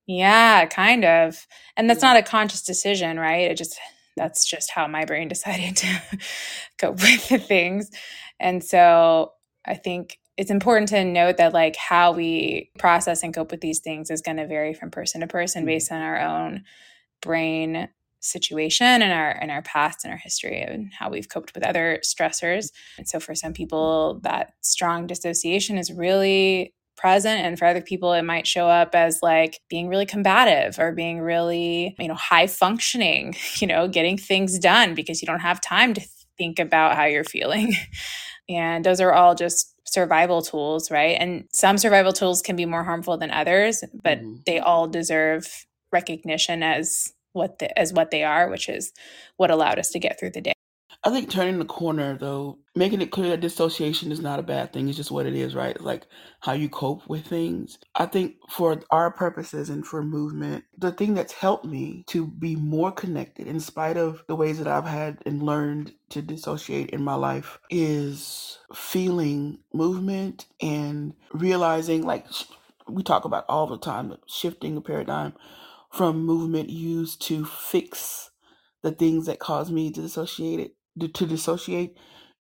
Yeah, 0.07 0.67
kind 0.67 1.05
of. 1.05 1.47
And 1.77 1.91
that's 1.91 2.03
not 2.03 2.17
a 2.17 2.23
conscious 2.23 2.63
decision, 2.63 3.19
right? 3.19 3.51
It 3.51 3.57
just 3.57 3.77
that's 4.17 4.45
just 4.49 4.71
how 4.71 4.87
my 4.87 5.05
brain 5.05 5.29
decided 5.37 5.77
to 5.77 6.01
cope 6.79 7.01
with 7.03 7.29
the 7.29 7.39
things. 7.39 7.91
And 8.41 8.63
so 8.63 9.33
I 9.67 9.75
think 9.75 10.19
it's 10.37 10.51
important 10.51 10.89
to 10.91 11.05
note 11.05 11.39
that 11.39 11.53
like 11.55 11.77
how 11.77 12.13
we 12.13 12.71
process 12.79 13.23
and 13.23 13.35
cope 13.35 13.51
with 13.51 13.61
these 13.63 13.81
things 13.81 14.11
is 14.11 14.23
going 14.23 14.37
to 14.37 14.47
vary 14.47 14.75
from 14.75 14.91
person 14.91 15.21
to 15.23 15.27
person 15.27 15.63
Mhm. 15.65 15.67
based 15.67 15.91
on 15.93 16.01
our 16.03 16.21
own 16.21 16.65
brain 17.23 17.89
situation 18.21 18.87
and 19.03 19.13
our 19.13 19.31
and 19.31 19.51
our 19.51 19.63
past 19.63 20.05
and 20.05 20.13
our 20.13 20.19
history 20.19 20.61
and 20.61 20.93
how 20.99 21.11
we've 21.11 21.29
coped 21.29 21.55
with 21.55 21.65
other 21.65 22.01
stressors. 22.05 22.73
And 22.99 23.09
so 23.09 23.21
for 23.21 23.35
some 23.35 23.53
people 23.53 24.21
that 24.25 24.53
strong 24.63 25.07
dissociation 25.07 25.79
is 25.79 25.93
really 25.93 26.75
present 26.97 27.41
and 27.41 27.59
for 27.59 27.67
other 27.67 27.81
people 27.83 28.13
it 28.13 28.23
might 28.23 28.47
show 28.47 28.69
up 28.69 28.95
as 28.95 29.21
like 29.23 29.61
being 29.69 29.89
really 29.89 30.07
combative 30.07 30.79
or 30.79 30.93
being 30.93 31.21
really 31.21 31.95
you 31.99 32.09
know 32.09 32.15
high 32.15 32.47
functioning 32.47 33.35
you 33.61 33.67
know 33.67 33.89
getting 33.89 34.17
things 34.19 34.59
done 34.59 34.95
because 34.95 35.21
you 35.23 35.27
don't 35.27 35.41
have 35.41 35.61
time 35.61 35.95
to 35.95 36.01
think 36.39 36.59
about 36.59 36.97
how 36.97 37.05
you're 37.05 37.25
feeling. 37.25 37.75
And 38.49 38.85
those 38.85 39.01
are 39.01 39.13
all 39.13 39.35
just 39.35 39.75
survival 39.89 40.43
tools 40.43 40.91
right? 40.91 41.17
And 41.21 41.45
some 41.53 41.79
survival 41.79 42.13
tools 42.13 42.43
can 42.43 42.57
be 42.57 42.67
more 42.67 42.85
harmful 42.85 43.17
than 43.19 43.31
others 43.31 43.83
but 44.05 44.21
Mhm. 44.21 44.45
they 44.47 44.59
all 44.61 44.87
deserve 44.89 45.67
recognition 45.93 46.63
as 46.63 47.13
what 47.33 47.59
the, 47.59 47.77
as 47.79 47.93
what 47.93 48.11
they 48.11 48.25
are 48.25 48.49
which 48.51 48.69
is 48.69 48.93
what 49.37 49.51
allowed 49.51 49.79
us 49.79 49.91
to 49.91 49.99
get 49.99 50.19
through 50.19 50.31
the 50.31 50.41
day 50.41 50.56
I 51.07 51.11
think 51.11 51.31
turning 51.31 51.61
the 51.61 51.65
corner, 51.65 52.19
though, 52.19 52.59
making 52.75 53.01
it 53.01 53.13
clear 53.13 53.31
that 53.31 53.41
dissociation 53.41 54.11
is 54.11 54.21
not 54.21 54.41
a 54.41 54.43
bad 54.43 54.73
thing, 54.73 54.89
it's 54.89 54.97
just 54.97 55.13
what 55.13 55.25
it 55.25 55.37
is, 55.37 55.55
right? 55.55 55.81
Like 55.81 56.05
how 56.41 56.53
you 56.53 56.69
cope 56.69 57.09
with 57.09 57.25
things. 57.29 57.79
I 57.95 58.07
think 58.07 58.35
for 58.51 58.83
our 58.91 59.13
purposes 59.13 59.71
and 59.71 59.87
for 59.87 60.03
movement, 60.03 60.65
the 60.77 60.91
thing 60.91 61.15
that's 61.15 61.33
helped 61.33 61.65
me 61.65 62.03
to 62.09 62.27
be 62.27 62.57
more 62.57 62.91
connected, 62.91 63.47
in 63.47 63.61
spite 63.61 63.97
of 63.97 64.25
the 64.27 64.35
ways 64.35 64.59
that 64.59 64.67
I've 64.67 64.87
had 64.87 65.23
and 65.25 65.45
learned 65.45 65.95
to 66.09 66.23
dissociate 66.23 66.91
in 66.91 67.05
my 67.05 67.15
life, 67.15 67.61
is 67.71 68.59
feeling 68.75 69.61
movement 69.73 70.47
and 70.61 71.15
realizing, 71.33 72.03
like 72.03 72.27
we 72.89 73.05
talk 73.05 73.25
about 73.25 73.45
all 73.49 73.69
the 73.69 73.79
time, 73.79 74.13
shifting 74.27 74.75
the 74.75 74.81
paradigm 74.81 75.35
from 75.93 76.27
movement 76.27 76.69
used 76.69 77.23
to 77.23 77.45
fix 77.45 78.31
the 78.83 78.91
things 78.91 79.27
that 79.27 79.39
cause 79.39 79.71
me 79.71 79.93
to 79.93 80.03
dissociate 80.03 80.59
it 80.59 80.73
to 81.01 81.27
dissociate 81.27 81.97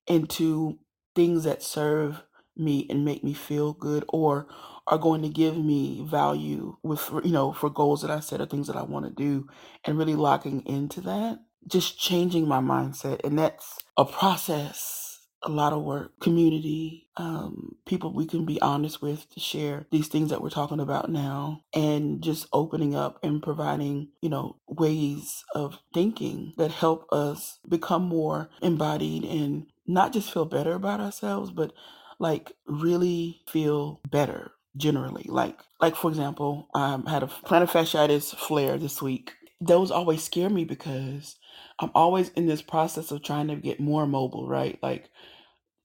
into 0.06 0.78
things 1.14 1.44
that 1.44 1.62
serve 1.62 2.22
me 2.56 2.86
and 2.90 3.04
make 3.04 3.22
me 3.24 3.34
feel 3.34 3.72
good 3.72 4.04
or 4.08 4.46
are 4.86 4.98
going 4.98 5.22
to 5.22 5.28
give 5.28 5.56
me 5.58 6.02
value 6.04 6.76
with 6.82 7.10
you 7.24 7.32
know 7.32 7.52
for 7.52 7.70
goals 7.70 8.02
that 8.02 8.10
I 8.10 8.20
set 8.20 8.40
or 8.40 8.46
things 8.46 8.66
that 8.68 8.76
I 8.76 8.82
want 8.82 9.06
to 9.06 9.12
do 9.12 9.48
and 9.84 9.98
really 9.98 10.14
locking 10.14 10.62
into 10.66 11.00
that 11.02 11.38
just 11.66 11.98
changing 11.98 12.48
my 12.48 12.60
mindset 12.60 13.20
and 13.24 13.38
that's 13.38 13.78
a 13.96 14.04
process 14.04 15.05
a 15.46 15.50
lot 15.50 15.72
of 15.72 15.82
work 15.82 16.18
community 16.20 17.08
um, 17.16 17.76
people 17.86 18.12
we 18.12 18.26
can 18.26 18.44
be 18.44 18.60
honest 18.60 19.00
with 19.00 19.30
to 19.30 19.40
share 19.40 19.86
these 19.90 20.08
things 20.08 20.30
that 20.30 20.42
we're 20.42 20.50
talking 20.50 20.80
about 20.80 21.10
now 21.10 21.62
and 21.74 22.22
just 22.22 22.46
opening 22.52 22.94
up 22.94 23.18
and 23.22 23.42
providing 23.42 24.08
you 24.20 24.28
know 24.28 24.56
ways 24.68 25.44
of 25.54 25.78
thinking 25.94 26.52
that 26.58 26.70
help 26.72 27.06
us 27.12 27.58
become 27.68 28.02
more 28.02 28.50
embodied 28.60 29.24
and 29.24 29.66
not 29.86 30.12
just 30.12 30.32
feel 30.32 30.44
better 30.44 30.74
about 30.74 31.00
ourselves 31.00 31.50
but 31.50 31.72
like 32.18 32.52
really 32.66 33.42
feel 33.48 34.00
better 34.10 34.52
generally. 34.76 35.26
Like 35.28 35.60
like 35.80 35.96
for 35.96 36.10
example 36.10 36.68
i 36.74 36.90
had 37.08 37.22
a 37.22 37.26
plantar 37.26 37.68
fasciitis 37.70 38.34
flare 38.36 38.78
this 38.78 39.00
week. 39.02 39.32
Those 39.60 39.90
always 39.90 40.22
scare 40.22 40.50
me 40.50 40.64
because 40.64 41.36
i'm 41.80 41.90
always 41.94 42.30
in 42.30 42.46
this 42.46 42.62
process 42.62 43.10
of 43.10 43.22
trying 43.22 43.48
to 43.48 43.56
get 43.56 43.80
more 43.80 44.06
mobile 44.06 44.48
right? 44.48 44.78
Like 44.82 45.10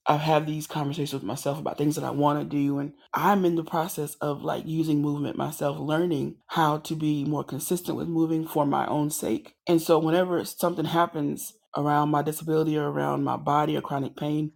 I 0.08 0.14
have 0.14 0.22
had 0.22 0.48
these 0.48 0.68
conversations 0.68 1.14
with 1.14 1.24
myself 1.24 1.60
about 1.60 1.78
things 1.78 1.96
that 1.96 2.04
I 2.04 2.10
want 2.10 2.40
to 2.40 2.46
do. 2.46 2.80
And 2.80 2.94
I'm 3.14 3.46
in 3.46 3.56
the 3.56 3.64
process 3.64 4.16
of 4.16 4.44
like 4.44 4.66
using 4.66 5.02
movement 5.02 5.38
myself, 5.38 5.78
learning 5.80 6.38
how 6.48 6.80
to 6.80 6.96
be 6.96 7.24
more 7.24 7.44
consistent 7.44 7.98
with 7.98 8.08
moving 8.08 8.48
for 8.48 8.66
my 8.66 8.88
own 8.88 9.12
sake. 9.12 9.56
And 9.68 9.82
so 9.82 10.00
whenever 10.00 10.44
something 10.44 10.86
happens 10.86 11.54
around 11.78 12.10
my 12.10 12.22
disability 12.22 12.78
or 12.78 12.90
around 12.90 13.24
my 13.24 13.38
body 13.38 13.78
or 13.78 13.82
chronic 13.82 14.16
pain, 14.16 14.54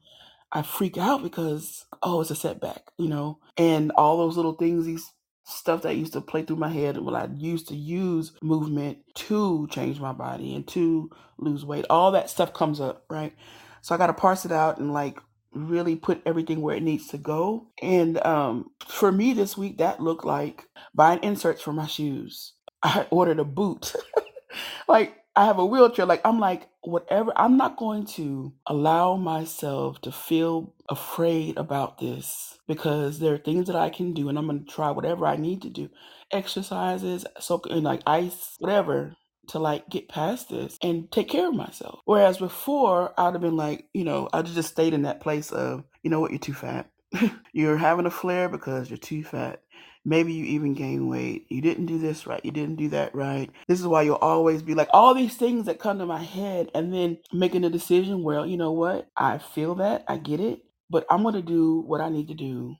I 0.51 0.63
freak 0.63 0.97
out 0.97 1.21
because, 1.21 1.85
oh, 2.01 2.21
it's 2.21 2.31
a 2.31 2.35
setback, 2.35 2.83
you 2.97 3.07
know? 3.07 3.39
And 3.57 3.91
all 3.91 4.17
those 4.17 4.37
little 4.37 4.53
things, 4.53 4.85
these 4.85 5.11
stuff 5.43 5.83
that 5.83 5.95
used 5.95 6.13
to 6.13 6.21
play 6.21 6.41
through 6.41 6.55
my 6.55 6.69
head 6.69 6.97
when 6.97 7.13
I 7.15 7.27
used 7.35 7.67
to 7.67 7.75
use 7.75 8.33
movement 8.41 8.99
to 9.13 9.67
change 9.69 9.99
my 9.99 10.11
body 10.11 10.55
and 10.55 10.67
to 10.69 11.11
lose 11.37 11.63
weight, 11.63 11.85
all 11.89 12.11
that 12.11 12.29
stuff 12.31 12.53
comes 12.53 12.81
up, 12.81 13.05
right? 13.09 13.33
So 13.81 13.93
I 13.93 13.99
got 13.99 14.07
to 14.07 14.13
parse 14.13 14.45
it 14.45 14.51
out 14.51 14.79
and 14.79 14.91
like 14.91 15.19
really 15.55 15.95
put 15.95 16.21
everything 16.25 16.61
where 16.61 16.75
it 16.75 16.83
needs 16.83 17.07
to 17.07 17.17
go. 17.17 17.67
And 17.81 18.23
um, 18.25 18.71
for 18.87 19.11
me 19.11 19.33
this 19.33 19.57
week, 19.57 19.77
that 19.77 19.99
looked 19.99 20.25
like 20.25 20.65
buying 20.93 21.19
inserts 21.23 21.61
for 21.61 21.73
my 21.73 21.87
shoes. 21.87 22.53
I 22.83 23.07
ordered 23.09 23.39
a 23.39 23.45
boot. 23.45 23.95
like 24.87 25.15
I 25.35 25.45
have 25.45 25.59
a 25.59 25.65
wheelchair. 25.65 26.05
Like 26.05 26.21
I'm 26.25 26.39
like, 26.39 26.67
whatever, 26.81 27.33
I'm 27.35 27.57
not 27.57 27.77
going 27.77 28.05
to 28.07 28.53
allow 28.67 29.15
myself 29.15 30.01
to 30.01 30.11
feel 30.11 30.73
afraid 30.89 31.57
about 31.57 31.97
this 31.97 32.57
because 32.67 33.19
there 33.19 33.33
are 33.33 33.39
things 33.39 33.67
that 33.67 33.75
I 33.75 33.89
can 33.89 34.13
do 34.13 34.29
and 34.29 34.37
I'm 34.37 34.47
gonna 34.47 34.59
try 34.63 34.91
whatever 34.91 35.25
I 35.25 35.35
need 35.35 35.61
to 35.63 35.69
do. 35.69 35.89
Exercises, 36.31 37.25
so 37.39 37.61
like 37.65 38.01
ice, 38.07 38.55
whatever, 38.59 39.15
to 39.49 39.59
like 39.59 39.89
get 39.89 40.09
past 40.09 40.49
this 40.49 40.77
and 40.81 41.11
take 41.11 41.29
care 41.29 41.47
of 41.47 41.55
myself. 41.55 41.99
Whereas 42.05 42.37
before 42.37 43.13
I'd 43.17 43.33
have 43.33 43.41
been 43.41 43.57
like, 43.57 43.87
you 43.93 44.03
know, 44.03 44.29
I'd 44.33 44.45
just 44.45 44.69
stayed 44.69 44.93
in 44.93 45.03
that 45.03 45.21
place 45.21 45.51
of, 45.51 45.83
you 46.03 46.09
know 46.09 46.19
what, 46.19 46.31
you're 46.31 46.39
too 46.39 46.53
fat. 46.53 46.89
you're 47.53 47.77
having 47.77 48.05
a 48.05 48.11
flare 48.11 48.49
because 48.49 48.89
you're 48.89 48.97
too 48.97 49.23
fat. 49.23 49.61
Maybe 50.07 50.33
you 50.33 50.45
even 50.45 50.75
gain 50.75 51.07
weight. 51.07 51.47
You 51.49 51.61
didn't 51.61 51.87
do 51.87 51.97
this 51.97 52.27
right. 52.27 52.43
You 52.43 52.51
didn't 52.51 52.75
do 52.75 52.89
that 52.89 53.15
right. 53.15 53.49
This 53.67 53.79
is 53.79 53.87
why 53.87 54.03
you'll 54.03 54.15
always 54.15 54.61
be 54.61 54.75
like 54.75 54.89
all 54.93 55.15
these 55.15 55.35
things 55.35 55.65
that 55.65 55.79
come 55.79 55.97
to 55.97 56.05
my 56.05 56.21
head 56.21 56.69
and 56.75 56.93
then 56.93 57.17
making 57.33 57.63
a 57.63 57.71
decision 57.71 58.21
well, 58.23 58.45
you 58.45 58.55
know 58.55 58.71
what? 58.71 59.07
I 59.17 59.39
feel 59.39 59.75
that. 59.75 60.05
I 60.07 60.17
get 60.17 60.39
it. 60.39 60.61
But 60.91 61.07
I'm 61.09 61.23
going 61.23 61.33
to 61.33 61.41
do 61.41 61.81
what 61.81 62.01
I 62.01 62.09
need 62.09 62.27
to 62.27 62.35
do 62.35 62.75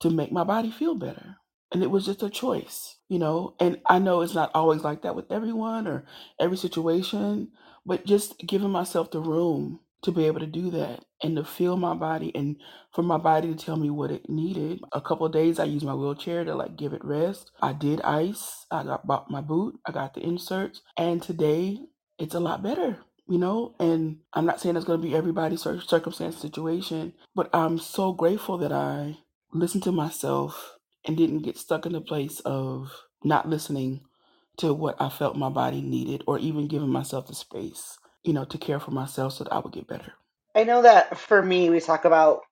to 0.00 0.10
make 0.10 0.30
my 0.30 0.44
body 0.44 0.70
feel 0.70 0.94
better. 0.94 1.36
And 1.72 1.82
it 1.82 1.90
was 1.90 2.06
just 2.06 2.22
a 2.22 2.30
choice, 2.30 2.96
you 3.08 3.18
know? 3.18 3.54
And 3.60 3.80
I 3.86 3.98
know 3.98 4.20
it's 4.22 4.34
not 4.34 4.50
always 4.54 4.82
like 4.82 5.02
that 5.02 5.16
with 5.16 5.30
everyone 5.32 5.86
or 5.86 6.04
every 6.40 6.56
situation, 6.56 7.48
but 7.84 8.06
just 8.06 8.38
giving 8.38 8.70
myself 8.70 9.10
the 9.10 9.20
room 9.20 9.80
to 10.02 10.12
be 10.12 10.26
able 10.26 10.40
to 10.40 10.46
do 10.46 10.70
that 10.70 11.04
and 11.22 11.36
to 11.36 11.44
feel 11.44 11.76
my 11.76 11.94
body 11.94 12.30
and 12.34 12.56
for 12.92 13.02
my 13.02 13.18
body 13.18 13.52
to 13.52 13.64
tell 13.64 13.76
me 13.76 13.90
what 13.90 14.10
it 14.10 14.28
needed. 14.28 14.80
A 14.92 15.00
couple 15.00 15.26
of 15.26 15.32
days 15.32 15.58
I 15.58 15.64
used 15.64 15.84
my 15.84 15.94
wheelchair 15.94 16.44
to 16.44 16.54
like 16.54 16.76
give 16.76 16.92
it 16.92 17.04
rest. 17.04 17.50
I 17.60 17.72
did 17.72 18.00
ice. 18.02 18.66
I 18.70 18.84
got 18.84 19.06
bought 19.06 19.30
my 19.30 19.40
boot. 19.40 19.80
I 19.86 19.92
got 19.92 20.14
the 20.14 20.20
inserts. 20.20 20.82
And 20.96 21.22
today 21.22 21.78
it's 22.18 22.34
a 22.34 22.40
lot 22.40 22.62
better. 22.62 22.98
You 23.28 23.38
know, 23.38 23.74
and 23.80 24.18
I'm 24.32 24.46
not 24.46 24.60
saying 24.60 24.76
it's 24.76 24.84
going 24.84 25.00
to 25.00 25.06
be 25.06 25.16
everybody's 25.16 25.62
cir- 25.62 25.80
circumstance 25.80 26.36
situation, 26.36 27.12
but 27.34 27.52
I'm 27.52 27.78
so 27.80 28.12
grateful 28.12 28.56
that 28.58 28.70
I 28.70 29.18
listened 29.52 29.82
to 29.84 29.92
myself 29.92 30.75
and 31.06 31.16
didn't 31.16 31.40
get 31.40 31.58
stuck 31.58 31.86
in 31.86 31.92
the 31.92 32.02
place 32.02 32.40
of 32.40 32.92
not 33.24 33.48
listening 33.48 34.02
to 34.58 34.74
what 34.74 35.00
I 35.00 35.10
felt 35.10 35.36
my 35.36 35.50
body 35.50 35.82
needed 35.82 36.24
or 36.28 36.38
even 36.38 36.68
giving 36.68 36.90
myself 36.90 37.28
the 37.28 37.34
space, 37.36 37.98
you 38.24 38.34
know, 38.34 38.46
to 38.46 38.58
care 38.58 38.80
for 38.80 38.92
myself 38.92 39.34
so 39.34 39.44
that 39.44 39.52
I 39.54 39.60
would 39.60 39.72
get 39.74 39.88
better. 39.88 40.14
I 40.56 40.64
know 40.64 40.82
that 40.82 41.18
for 41.18 41.42
me, 41.42 41.70
we 41.70 41.80
talk 41.80 42.04
about 42.06 42.42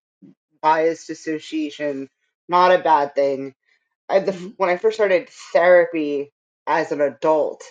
biased 0.62 1.10
association, 1.10 2.08
not 2.48 2.72
a 2.72 2.78
bad 2.80 3.14
thing. 3.14 3.54
I, 4.08 4.20
the, 4.20 4.32
Mhm. 4.32 4.56
when 4.58 4.70
I 4.70 4.78
first 4.78 4.96
started 4.96 5.28
therapy 5.52 6.32
as 6.66 6.92
an 6.92 7.00
adult, 7.02 7.64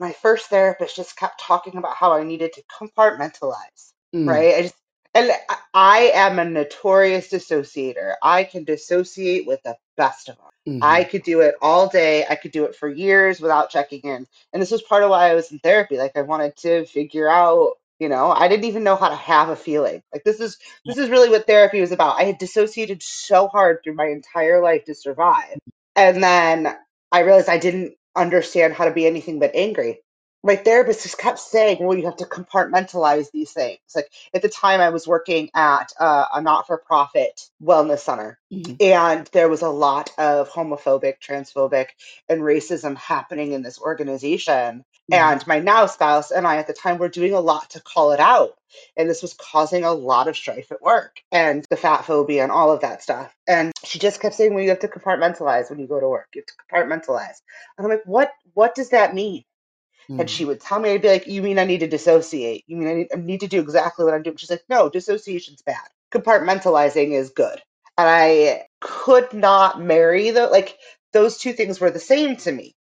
my 0.00 0.12
first 0.12 0.48
therapist 0.48 0.96
just 0.96 1.16
kept 1.16 1.40
talking 1.40 1.78
about 1.78 1.96
how 1.96 2.12
I 2.14 2.24
needed 2.24 2.54
to 2.54 2.64
compartmentalize, 2.80 3.92
Mm, 4.14 4.46
right? 4.54 4.72
And 5.14 5.32
I 5.50 5.56
I 5.74 6.00
am 6.14 6.40
a 6.40 6.46
notorious 6.46 7.30
dissociator. 7.30 8.14
I 8.22 8.44
can 8.44 8.64
dissociate 8.64 9.46
with 9.48 9.62
the 9.64 9.76
best 9.98 10.30
of 10.30 10.36
them. 10.38 10.46
I 10.82 11.04
mhm. 11.04 11.10
could 11.10 11.24
do 11.24 11.42
it 11.42 11.56
all 11.62 11.88
day. 11.88 12.26
I 12.30 12.36
could 12.36 12.52
do 12.52 12.66
it 12.66 12.76
for 12.76 12.88
years 12.90 13.40
without 13.40 13.70
checking 13.70 14.02
in. 14.02 14.26
And 14.54 14.62
this 14.62 14.72
was 14.72 14.82
part 14.82 15.04
of 15.04 15.10
why 15.10 15.30
I 15.30 15.36
was 15.36 15.52
in 15.52 15.60
therapy. 15.60 15.98
Like 15.98 16.16
I 16.16 16.22
wanted 16.22 16.56
to 16.58 16.86
figure 16.86 17.30
out, 17.30 17.74
you 18.00 18.10
know, 18.10 18.32
I 18.32 18.48
didn't 18.48 18.66
even 18.66 18.84
know 18.84 18.96
how 18.96 19.10
to 19.10 19.16
have 19.16 19.50
a 19.50 19.56
feeling. 19.56 20.02
Like 20.14 20.24
this 20.24 20.40
is 20.40 20.58
this 20.86 20.98
is 20.98 21.10
really 21.10 21.30
what 21.30 21.46
therapy 21.48 21.80
was 21.82 21.92
about. 21.92 22.20
I 22.20 22.24
had 22.24 22.38
dissociated 22.38 23.02
so 23.04 23.48
hard 23.48 23.80
through 23.84 23.96
my 23.96 24.08
entire 24.08 24.62
life 24.62 24.86
to 24.86 24.96
survive. 24.96 25.58
And 25.96 26.22
then 26.24 26.76
I 27.12 27.20
realized 27.22 27.50
I 27.50 27.58
didn't 27.58 27.96
understand 28.16 28.74
how 28.74 28.86
to 28.86 28.92
be 28.92 29.06
anything 29.06 29.40
but 29.40 29.52
angry. 29.54 30.00
My 30.44 30.56
therapist 30.56 31.02
just 31.02 31.18
kept 31.18 31.38
saying, 31.38 31.78
well, 31.80 31.96
you 31.96 32.04
have 32.04 32.16
to 32.16 32.24
compartmentalize 32.24 33.30
these 33.32 33.52
things. 33.52 33.78
Like 33.94 34.08
at 34.32 34.42
the 34.42 34.48
time, 34.48 34.80
I 34.80 34.90
was 34.90 35.06
working 35.06 35.50
at 35.54 35.92
uh, 35.98 36.26
a 36.34 36.40
not 36.42 36.66
for 36.66 36.78
profit 36.78 37.40
wellness 37.62 38.00
center, 38.00 38.38
Mhm. 38.52 38.80
and 38.80 39.26
there 39.32 39.48
was 39.48 39.62
a 39.62 39.68
lot 39.68 40.10
of 40.18 40.48
homophobic, 40.50 41.14
transphobic, 41.20 41.88
and 42.28 42.40
racism 42.42 42.96
happening 42.96 43.52
in 43.52 43.62
this 43.62 43.80
organization. 43.80 44.84
Mhm. 45.10 45.16
And 45.16 45.46
my 45.46 45.58
now 45.58 45.86
spouse 45.86 46.30
and 46.30 46.46
I 46.46 46.56
at 46.58 46.66
the 46.66 46.72
time 46.72 46.98
were 46.98 47.08
doing 47.08 47.34
a 47.34 47.40
lot 47.40 47.70
to 47.70 47.80
call 47.80 48.12
it 48.12 48.20
out. 48.20 48.54
And 48.96 49.08
this 49.08 49.22
was 49.22 49.32
causing 49.34 49.84
a 49.84 49.92
lot 49.92 50.28
of 50.28 50.36
strife 50.36 50.70
at 50.70 50.82
work 50.82 51.20
and 51.32 51.64
the 51.70 51.76
fat 51.76 52.04
phobia 52.04 52.42
and 52.42 52.52
all 52.52 52.70
of 52.70 52.80
that 52.82 53.02
stuff. 53.02 53.34
And 53.46 53.72
she 53.82 53.98
just 53.98 54.20
kept 54.20 54.34
saying, 54.34 54.52
well, 54.54 54.62
you 54.62 54.68
have 54.68 54.80
to 54.80 54.88
compartmentalize 54.88 55.70
when 55.70 55.78
you 55.78 55.86
go 55.88 55.98
to 55.98 56.08
work. 56.08 56.28
You 56.34 56.42
have 56.42 56.46
to 56.46 56.54
compartmentalize. 56.76 57.40
And 57.78 57.86
I'm 57.86 57.88
like, 57.88 58.02
what, 58.04 58.30
what 58.52 58.74
does 58.74 58.90
that 58.90 59.14
mean? 59.14 59.44
And 60.16 60.28
Mhm. 60.28 60.30
she 60.30 60.44
would 60.44 60.60
tell 60.60 60.80
me, 60.80 60.90
I'd 60.90 61.02
be 61.02 61.08
like, 61.08 61.26
"You 61.26 61.42
mean 61.42 61.58
I 61.58 61.64
need 61.64 61.80
to 61.80 61.88
dissociate? 61.88 62.64
You 62.66 62.76
mean 62.76 62.88
I 62.88 62.94
need, 62.94 63.08
I 63.12 63.16
need 63.16 63.40
to 63.40 63.48
do 63.48 63.60
exactly 63.60 64.04
what 64.04 64.14
I'm 64.14 64.22
doing?" 64.22 64.36
She's 64.36 64.50
like, 64.50 64.64
"No, 64.68 64.88
dissociation's 64.88 65.62
bad. 65.62 65.88
Compartmentalizing 66.12 67.12
is 67.12 67.30
good." 67.30 67.60
And 67.98 68.08
I 68.08 68.68
could 68.80 69.32
not 69.32 69.80
marry 69.80 70.30
the 70.30 70.46
like 70.48 70.78
those 71.12 71.38
two 71.38 71.52
things 71.52 71.80
were 71.80 71.90
the 71.90 71.98
same 72.00 72.36
to 72.38 72.52
me. 72.52 72.74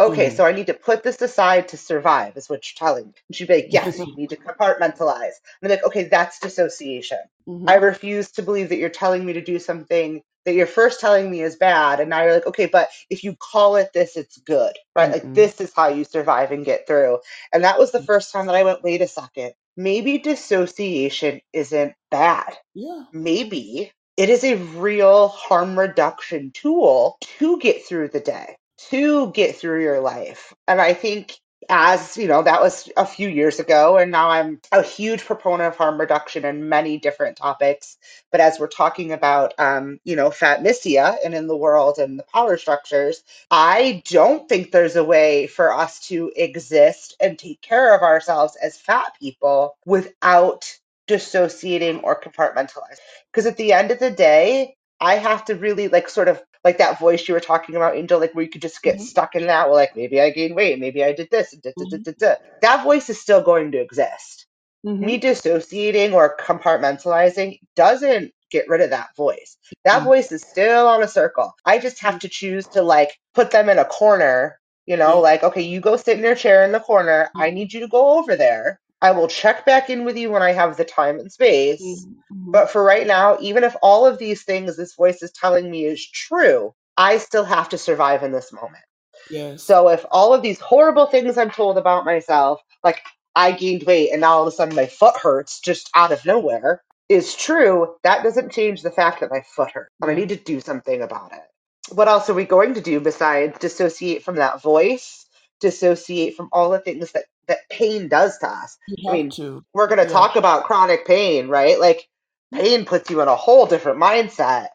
Okay, 0.00 0.30
Mhm. 0.30 0.30
so 0.30 0.46
I 0.46 0.52
need 0.52 0.68
to 0.68 0.74
put 0.74 1.04
this 1.04 1.22
aside 1.22 1.68
to 1.70 1.78
survive, 1.78 2.36
is 2.36 2.48
what 2.50 2.64
you're 2.66 2.88
telling 2.88 3.06
me. 3.08 3.14
And 3.28 3.36
she'd 3.36 3.48
be 3.48 3.56
like, 3.56 3.68
"Yes, 3.72 4.04
you 4.06 4.14
need 4.16 4.30
to 4.30 4.38
compartmentalize." 4.38 5.34
And 5.62 5.64
I'm 5.64 5.70
like, 5.70 5.84
"Okay, 5.84 6.04
that's 6.04 6.40
dissociation." 6.40 7.20
Mhm. 7.46 7.68
I 7.68 7.76
refuse 7.76 8.32
to 8.32 8.42
believe 8.42 8.70
that 8.70 8.78
you're 8.78 8.90
telling 8.90 9.24
me 9.26 9.34
to 9.34 9.42
do 9.42 9.58
something 9.60 10.22
that 10.46 10.54
you're 10.54 10.66
first 10.66 11.00
telling 11.00 11.30
me 11.30 11.42
is 11.42 11.56
bad, 11.56 12.00
and 12.00 12.10
now 12.10 12.22
you're 12.24 12.34
like, 12.34 12.46
okay, 12.48 12.66
but 12.66 12.90
if 13.10 13.24
you 13.24 13.36
call 13.36 13.76
it 13.76 13.92
this, 13.94 14.16
it's 14.16 14.38
good, 14.38 14.74
right? 14.96 15.12
Like 15.12 15.28
Mm-mm. 15.28 15.34
this 15.34 15.60
is 15.60 15.72
how 15.76 15.88
you 15.88 16.04
survive 16.04 16.52
and 16.52 16.64
get 16.66 16.86
through. 16.88 17.20
And 17.52 17.64
that 17.64 17.78
was 17.78 17.92
the 17.92 18.00
first 18.02 18.32
time 18.32 18.46
that 18.46 18.56
I 18.56 18.64
went, 18.64 18.82
wait 18.84 19.02
a 19.02 19.08
second, 19.08 19.52
maybe 19.76 20.18
dissociation 20.18 21.40
isn't 21.54 21.94
bad. 22.10 22.56
yeah. 22.74 23.04
Maybe 23.12 23.92
it 24.16 24.30
is 24.30 24.44
a 24.44 24.56
real 24.56 25.28
harm 25.28 25.78
reduction 25.78 26.50
tool 26.52 27.18
to 27.38 27.58
get 27.60 27.84
through 27.86 28.08
the 28.08 28.20
day, 28.20 28.56
to 28.88 29.30
get 29.32 29.56
through 29.56 29.82
your 29.82 30.00
life. 30.00 30.54
And 30.66 30.80
I 30.80 30.94
think 30.94 31.38
as 31.68 32.16
you 32.16 32.26
know 32.26 32.42
that 32.42 32.60
was 32.60 32.90
a 32.96 33.06
few 33.06 33.28
years 33.28 33.60
ago 33.60 33.98
and 33.98 34.10
now 34.10 34.30
i'm 34.30 34.60
a 34.72 34.82
huge 34.82 35.24
proponent 35.24 35.68
of 35.68 35.76
harm 35.76 36.00
reduction 36.00 36.44
in 36.44 36.68
many 36.68 36.98
different 36.98 37.36
topics 37.36 37.98
but 38.32 38.40
as 38.40 38.58
we're 38.58 38.66
talking 38.66 39.12
about 39.12 39.52
um, 39.58 40.00
you 40.04 40.16
know 40.16 40.30
fatmisia 40.30 41.16
and 41.24 41.34
in 41.34 41.46
the 41.46 41.56
world 41.56 41.98
and 41.98 42.18
the 42.18 42.24
power 42.34 42.56
structures 42.56 43.22
i 43.50 44.02
don't 44.06 44.48
think 44.48 44.72
there's 44.72 44.96
a 44.96 45.04
way 45.04 45.46
for 45.46 45.72
us 45.72 46.00
to 46.00 46.32
exist 46.34 47.14
and 47.20 47.38
take 47.38 47.60
care 47.60 47.94
of 47.94 48.02
ourselves 48.02 48.56
as 48.60 48.76
fat 48.76 49.12
people 49.20 49.76
without 49.86 50.76
dissociating 51.06 52.00
or 52.00 52.20
compartmentalizing 52.20 52.98
because 53.30 53.46
at 53.46 53.56
the 53.56 53.72
end 53.72 53.90
of 53.90 53.98
the 53.98 54.10
day 54.10 54.74
i 55.00 55.16
have 55.16 55.44
to 55.44 55.54
really 55.54 55.88
like 55.88 56.08
sort 56.08 56.28
of 56.28 56.42
like 56.64 56.78
that 56.78 57.00
voice 57.00 57.28
you 57.28 57.34
were 57.34 57.40
talking 57.40 57.76
about 57.76 57.96
angel 57.96 58.20
like 58.20 58.34
where 58.34 58.44
you 58.44 58.50
could 58.50 58.62
just 58.62 58.82
get 58.82 59.00
Mhm. 59.00 59.02
stuck 59.02 59.34
in 59.36 59.46
that 59.48 59.66
well 59.68 59.76
like 59.76 59.92
maybe 59.96 60.20
i 60.20 60.30
gained 60.30 60.54
weight 60.56 60.78
maybe 60.80 61.04
i 61.04 61.12
did 61.12 61.28
this 61.30 61.54
da, 61.62 61.72
da, 61.78 61.86
da, 62.04 62.12
da, 62.18 62.34
that 62.62 62.84
voice 62.84 63.10
is 63.10 63.20
still 63.20 63.42
going 63.42 63.72
to 63.72 63.80
exist 63.80 64.38
Mhm. 64.84 65.00
me 65.00 65.18
dissociating 65.18 66.14
or 66.14 66.36
compartmentalizing 66.38 67.58
doesn't 67.76 68.32
get 68.50 68.68
rid 68.68 68.82
of 68.82 68.90
that 68.90 69.16
voice. 69.16 69.58
That 69.84 70.00
Mm. 70.00 70.04
voice 70.04 70.32
is 70.32 70.46
still 70.48 70.88
on 70.88 71.02
a 71.04 71.08
circle. 71.08 71.52
I 71.66 71.78
just 71.80 72.00
have 72.00 72.18
to 72.20 72.30
choose 72.30 72.68
to 72.70 72.82
like 72.82 73.18
put 73.34 73.52
them 73.52 73.68
in 73.68 73.78
a 73.78 73.84
corner, 73.86 74.58
you 74.86 74.96
know, 74.96 75.18
Yeah. 75.18 75.20
like, 75.20 75.44
okay, 75.44 75.62
you 75.62 75.80
go 75.80 75.96
sit 75.96 76.18
in 76.18 76.24
your 76.24 76.36
chair 76.36 76.64
in 76.64 76.72
the 76.72 76.80
corner. 76.80 77.30
I 77.36 77.50
need 77.50 77.74
you 77.74 77.80
to 77.80 77.88
go 77.88 78.18
over 78.18 78.36
there. 78.36 78.80
I 79.02 79.12
will 79.12 79.28
check 79.28 79.64
back 79.64 79.90
in 79.90 80.04
with 80.04 80.16
you 80.16 80.30
when 80.30 80.42
I 80.42 80.52
have 80.52 80.76
the 80.76 80.84
time 80.84 81.18
and 81.20 81.32
space. 81.32 81.80
Mhm. 81.82 82.52
But 82.52 82.70
for 82.70 82.82
right 82.82 83.06
now, 83.06 83.38
even 83.40 83.64
if 83.64 83.76
all 83.82 84.06
of 84.06 84.18
these 84.18 84.42
things 84.44 84.76
this 84.76 84.94
voice 84.94 85.22
is 85.22 85.32
telling 85.32 85.70
me 85.70 85.86
is 85.86 86.06
true, 86.10 86.74
I 86.96 87.18
still 87.18 87.44
have 87.44 87.68
to 87.70 87.78
survive 87.78 88.22
in 88.22 88.32
this 88.32 88.52
moment. 88.52 88.84
yes. 89.30 89.62
So 89.62 89.88
if 89.88 90.04
all 90.10 90.34
of 90.34 90.42
these 90.42 90.60
horrible 90.60 91.06
things 91.06 91.38
I'm 91.38 91.50
told 91.50 91.78
about 91.78 92.04
myself, 92.04 92.60
like 92.84 93.02
I 93.36 93.52
gained 93.52 93.84
weight 93.84 94.10
and 94.12 94.20
now 94.22 94.32
all 94.34 94.42
of 94.42 94.48
a 94.48 94.52
sudden 94.52 94.74
my 94.74 94.86
foot 94.86 95.16
hurts 95.16 95.60
just 95.60 95.90
out 95.94 96.12
of 96.12 96.24
nowhere, 96.26 96.82
is 97.08 97.34
true, 97.34 97.96
that 98.04 98.22
doesn't 98.22 98.52
change 98.52 98.82
the 98.82 98.90
fact 98.90 99.20
that 99.20 99.30
my 99.30 99.42
foot 99.42 99.70
hurts. 99.72 99.90
And 100.02 100.10
I 100.10 100.14
need 100.14 100.30
to 100.30 100.36
do 100.36 100.60
something 100.60 101.02
about 101.02 101.32
it. 101.32 101.94
What 101.94 102.08
else 102.08 102.30
are 102.30 102.34
we 102.34 102.44
going 102.44 102.74
to 102.74 102.80
do 102.80 103.00
besides 103.00 103.58
dissociate 103.58 104.22
from 104.24 104.36
that 104.36 104.62
voice, 104.62 105.26
dissociate 105.60 106.36
from 106.36 106.48
all 106.52 106.70
the 106.70 106.78
things 106.80 107.12
that, 107.12 107.24
that 107.50 107.68
pain 107.70 108.08
does 108.08 108.38
to 108.38 108.48
us? 108.48 108.78
I 109.08 109.12
mean, 109.12 109.30
to. 109.32 109.64
We're 109.74 109.88
going 109.88 109.98
to 110.00 110.04
Yeah. 110.06 110.10
talk 110.12 110.36
about 110.36 110.64
chronic 110.64 111.06
pain, 111.06 111.48
right? 111.48 111.78
Like 111.80 112.08
pain 112.54 112.86
puts 112.86 113.10
you 113.10 113.20
in 113.22 113.28
a 113.28 113.36
whole 113.36 113.66
different 113.66 114.00
mindset 114.00 114.68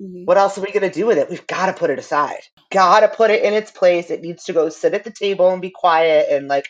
Mhm. 0.00 0.26
what 0.26 0.36
else 0.36 0.58
are 0.58 0.62
we 0.62 0.72
going 0.72 0.82
to 0.82 0.90
do 0.90 1.06
with 1.06 1.18
it? 1.18 1.30
We've 1.30 1.46
got 1.46 1.66
to 1.66 1.72
put 1.72 1.90
it 1.90 1.98
aside. 1.98 2.40
Got 2.70 3.00
to 3.00 3.08
put 3.08 3.30
it 3.30 3.42
in 3.44 3.54
its 3.54 3.70
place. 3.70 4.10
It 4.10 4.22
needs 4.22 4.44
to 4.44 4.52
go 4.52 4.68
sit 4.68 4.94
at 4.94 5.04
the 5.04 5.10
table 5.10 5.50
and 5.50 5.62
be 5.62 5.70
quiet 5.70 6.28
and 6.30 6.48
like 6.48 6.68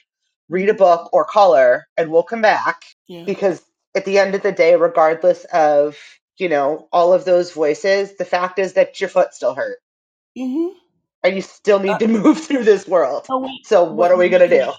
read 0.48 0.68
a 0.68 0.74
book 0.74 1.10
or 1.12 1.24
color, 1.24 1.88
and 1.96 2.10
we'll 2.12 2.22
come 2.22 2.42
back 2.42 2.82
Yeah. 3.08 3.24
because 3.24 3.62
at 3.96 4.04
the 4.04 4.18
end 4.20 4.36
of 4.36 4.42
the 4.42 4.52
day, 4.52 4.76
regardless 4.76 5.44
of 5.46 5.98
you 6.38 6.48
know 6.48 6.88
all 6.92 7.12
of 7.14 7.24
those 7.24 7.52
voices, 7.52 8.16
the 8.16 8.24
fact 8.24 8.60
is 8.60 8.74
that 8.74 9.00
your 9.00 9.10
foot 9.10 9.34
still 9.34 9.54
hurt 9.54 9.78
Mhm. 10.38 10.74
and 11.24 11.34
you 11.36 11.42
still 11.42 11.80
need 11.80 11.98
to 11.98 12.06
move 12.24 12.38
through 12.44 12.64
this 12.64 12.86
world. 12.86 13.26
Oh, 13.30 13.38
what, 13.38 13.50
So 13.64 13.84
what 13.84 14.12
are 14.12 14.16
we 14.18 14.28
going 14.28 14.48
to 14.48 14.56
do? 14.56 14.72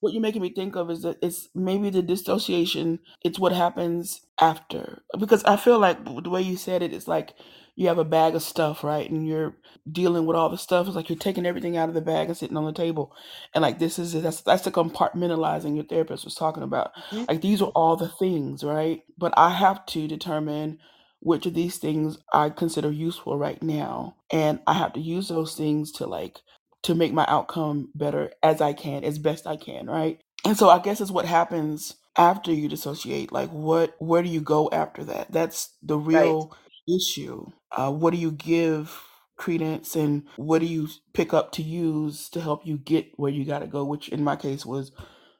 What 0.00 0.12
you're 0.12 0.22
making 0.22 0.42
me 0.42 0.50
think 0.54 0.76
of 0.76 0.90
is 0.90 1.02
that 1.02 1.18
it's 1.22 1.48
maybe 1.54 1.90
the 1.90 2.02
dissociation. 2.02 3.00
It's 3.24 3.38
what 3.38 3.52
happens 3.52 4.20
after 4.40 5.02
because 5.18 5.44
I 5.44 5.56
feel 5.56 5.78
like 5.78 6.04
the 6.04 6.30
way 6.30 6.42
you 6.42 6.56
said 6.56 6.82
it, 6.82 6.92
it's 6.94 7.08
like 7.08 7.34
you 7.76 7.88
have 7.88 7.98
a 7.98 8.04
bag 8.04 8.34
of 8.34 8.42
stuff, 8.42 8.84
right? 8.84 9.08
And 9.10 9.26
you're 9.26 9.56
dealing 9.90 10.26
with 10.26 10.36
all 10.36 10.48
the 10.50 10.58
stuff. 10.58 10.86
It's 10.86 10.96
like 10.96 11.08
you're 11.08 11.18
taking 11.18 11.46
everything 11.46 11.76
out 11.76 11.88
of 11.88 11.94
the 11.94 12.00
bag 12.00 12.28
and 12.28 12.36
sitting 12.36 12.56
on 12.56 12.64
the 12.66 12.72
table, 12.72 13.12
and 13.54 13.62
like 13.62 13.78
this 13.78 13.98
is 13.98 14.12
that's 14.22 14.40
that's 14.42 14.62
the 14.64 14.70
compartmentalizing 14.70 15.74
your 15.74 15.84
therapist 15.84 16.24
was 16.24 16.34
talking 16.34 16.62
about. 16.62 16.92
Mhm. 17.10 17.28
Like 17.28 17.40
these 17.40 17.62
are 17.62 17.70
all 17.74 17.96
the 17.96 18.08
things, 18.08 18.64
right? 18.64 19.02
But 19.16 19.34
I 19.36 19.50
have 19.50 19.84
to 19.86 20.06
determine 20.08 20.78
which 21.20 21.46
of 21.46 21.54
these 21.54 21.78
things 21.78 22.18
I 22.32 22.50
consider 22.50 22.90
useful 22.92 23.38
right 23.38 23.62
now, 23.62 24.16
and 24.30 24.60
I 24.66 24.74
have 24.74 24.92
to 24.94 25.00
use 25.00 25.28
those 25.28 25.54
things 25.54 25.92
to 25.92 26.06
like 26.06 26.40
to 26.84 26.94
make 26.94 27.12
my 27.12 27.26
outcome 27.28 27.90
better 27.94 28.32
as 28.42 28.60
I 28.60 28.72
can, 28.74 29.04
as 29.04 29.18
best 29.18 29.46
I 29.46 29.56
can, 29.56 29.86
right? 29.88 30.20
And 30.46 30.56
so 30.58 30.70
I 30.70 30.80
guess 30.80 31.00
it's 31.00 31.10
what 31.12 31.26
happens 31.26 31.96
after 32.16 32.52
you 32.52 32.68
dissociate. 32.68 33.32
Like 33.32 33.50
what 33.50 33.94
where 34.00 34.22
do 34.22 34.28
you 34.30 34.40
go 34.42 34.70
after 34.72 35.04
that? 35.04 35.32
That's 35.32 35.76
the 35.82 35.98
Right. 36.12 36.36
real 36.36 36.56
issue. 36.88 37.46
Uh, 37.72 37.92
what 37.92 38.12
do 38.12 38.18
you 38.20 38.32
give 38.32 39.04
credence 39.38 39.96
and 39.96 40.24
what 40.36 40.60
do 40.60 40.66
you 40.66 40.88
pick 41.14 41.34
up 41.34 41.52
to 41.52 41.62
use 41.62 42.28
to 42.30 42.40
help 42.40 42.66
you 42.66 42.78
get 42.78 43.08
where 43.16 43.32
you 43.32 43.44
gotta 43.44 43.68
go, 43.68 43.84
which 43.84 44.08
in 44.10 44.24
my 44.24 44.36
case 44.36 44.66
was, 44.66 44.92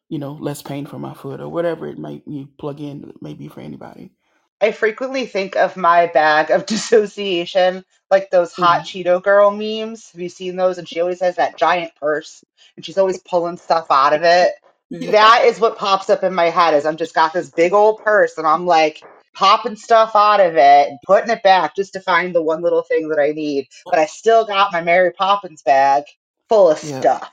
you 0.08 0.18
know, 0.18 0.32
less 0.34 0.62
pain 0.62 0.86
for 0.86 0.98
my 0.98 1.14
foot 1.14 1.40
or 1.40 1.48
whatever 1.48 1.86
it 1.88 1.98
might 1.98 2.22
you 2.26 2.48
plug 2.58 2.80
in 2.80 3.12
maybe 3.22 3.48
for 3.48 3.60
anybody. 3.60 4.12
I 4.60 4.72
frequently 4.72 5.26
think 5.26 5.56
of 5.56 5.76
my 5.76 6.06
bag 6.06 6.50
of 6.50 6.66
dissociation 6.66 7.84
like 8.10 8.30
those 8.30 8.52
hot 8.52 8.82
mm-hmm. 8.82 9.08
Cheeto 9.08 9.22
girl 9.22 9.50
memes. 9.50 10.10
Have 10.12 10.20
you 10.20 10.28
seen 10.28 10.56
those? 10.56 10.78
And 10.78 10.88
she 10.88 11.00
always 11.00 11.20
has 11.20 11.36
that 11.36 11.58
giant 11.58 11.92
purse 11.96 12.44
and 12.76 12.84
she's 12.84 12.98
always 12.98 13.18
pulling 13.20 13.58
stuff 13.58 13.86
out 13.90 14.14
of 14.14 14.22
it. 14.22 14.52
Yeah. 14.90 15.12
That 15.12 15.42
is 15.44 15.60
what 15.60 15.78
pops 15.78 16.10
up 16.10 16.24
in 16.24 16.34
my 16.34 16.46
head 16.50 16.74
is 16.74 16.86
I'm 16.86 16.96
just 16.96 17.14
got 17.14 17.32
this 17.34 17.50
big 17.50 17.72
old 17.74 18.02
purse 18.02 18.38
and 18.38 18.46
I'm 18.46 18.66
like 18.66 19.02
popping 19.34 19.76
stuff 19.76 20.12
out 20.16 20.40
of 20.40 20.56
it 20.56 20.88
and 20.88 20.98
putting 21.06 21.30
it 21.30 21.42
back 21.42 21.76
just 21.76 21.92
to 21.92 22.00
find 22.00 22.34
the 22.34 22.42
one 22.42 22.62
little 22.62 22.82
thing 22.82 23.08
that 23.10 23.20
I 23.20 23.32
need. 23.32 23.68
But 23.84 23.98
I 23.98 24.06
still 24.06 24.46
got 24.46 24.72
my 24.72 24.82
Mary 24.82 25.12
Poppins 25.12 25.62
bag 25.62 26.04
full 26.48 26.70
of 26.70 26.82
Yeah. 26.82 27.00
stuff. 27.00 27.30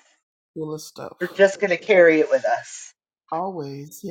Full 0.55 0.73
of 0.73 0.81
stuff. 0.81 1.13
We're 1.21 1.27
just 1.27 1.59
gonna 1.61 1.77
carry 1.77 2.19
it 2.19 2.29
with 2.29 2.45
us. 2.45 2.93
Always, 3.31 4.03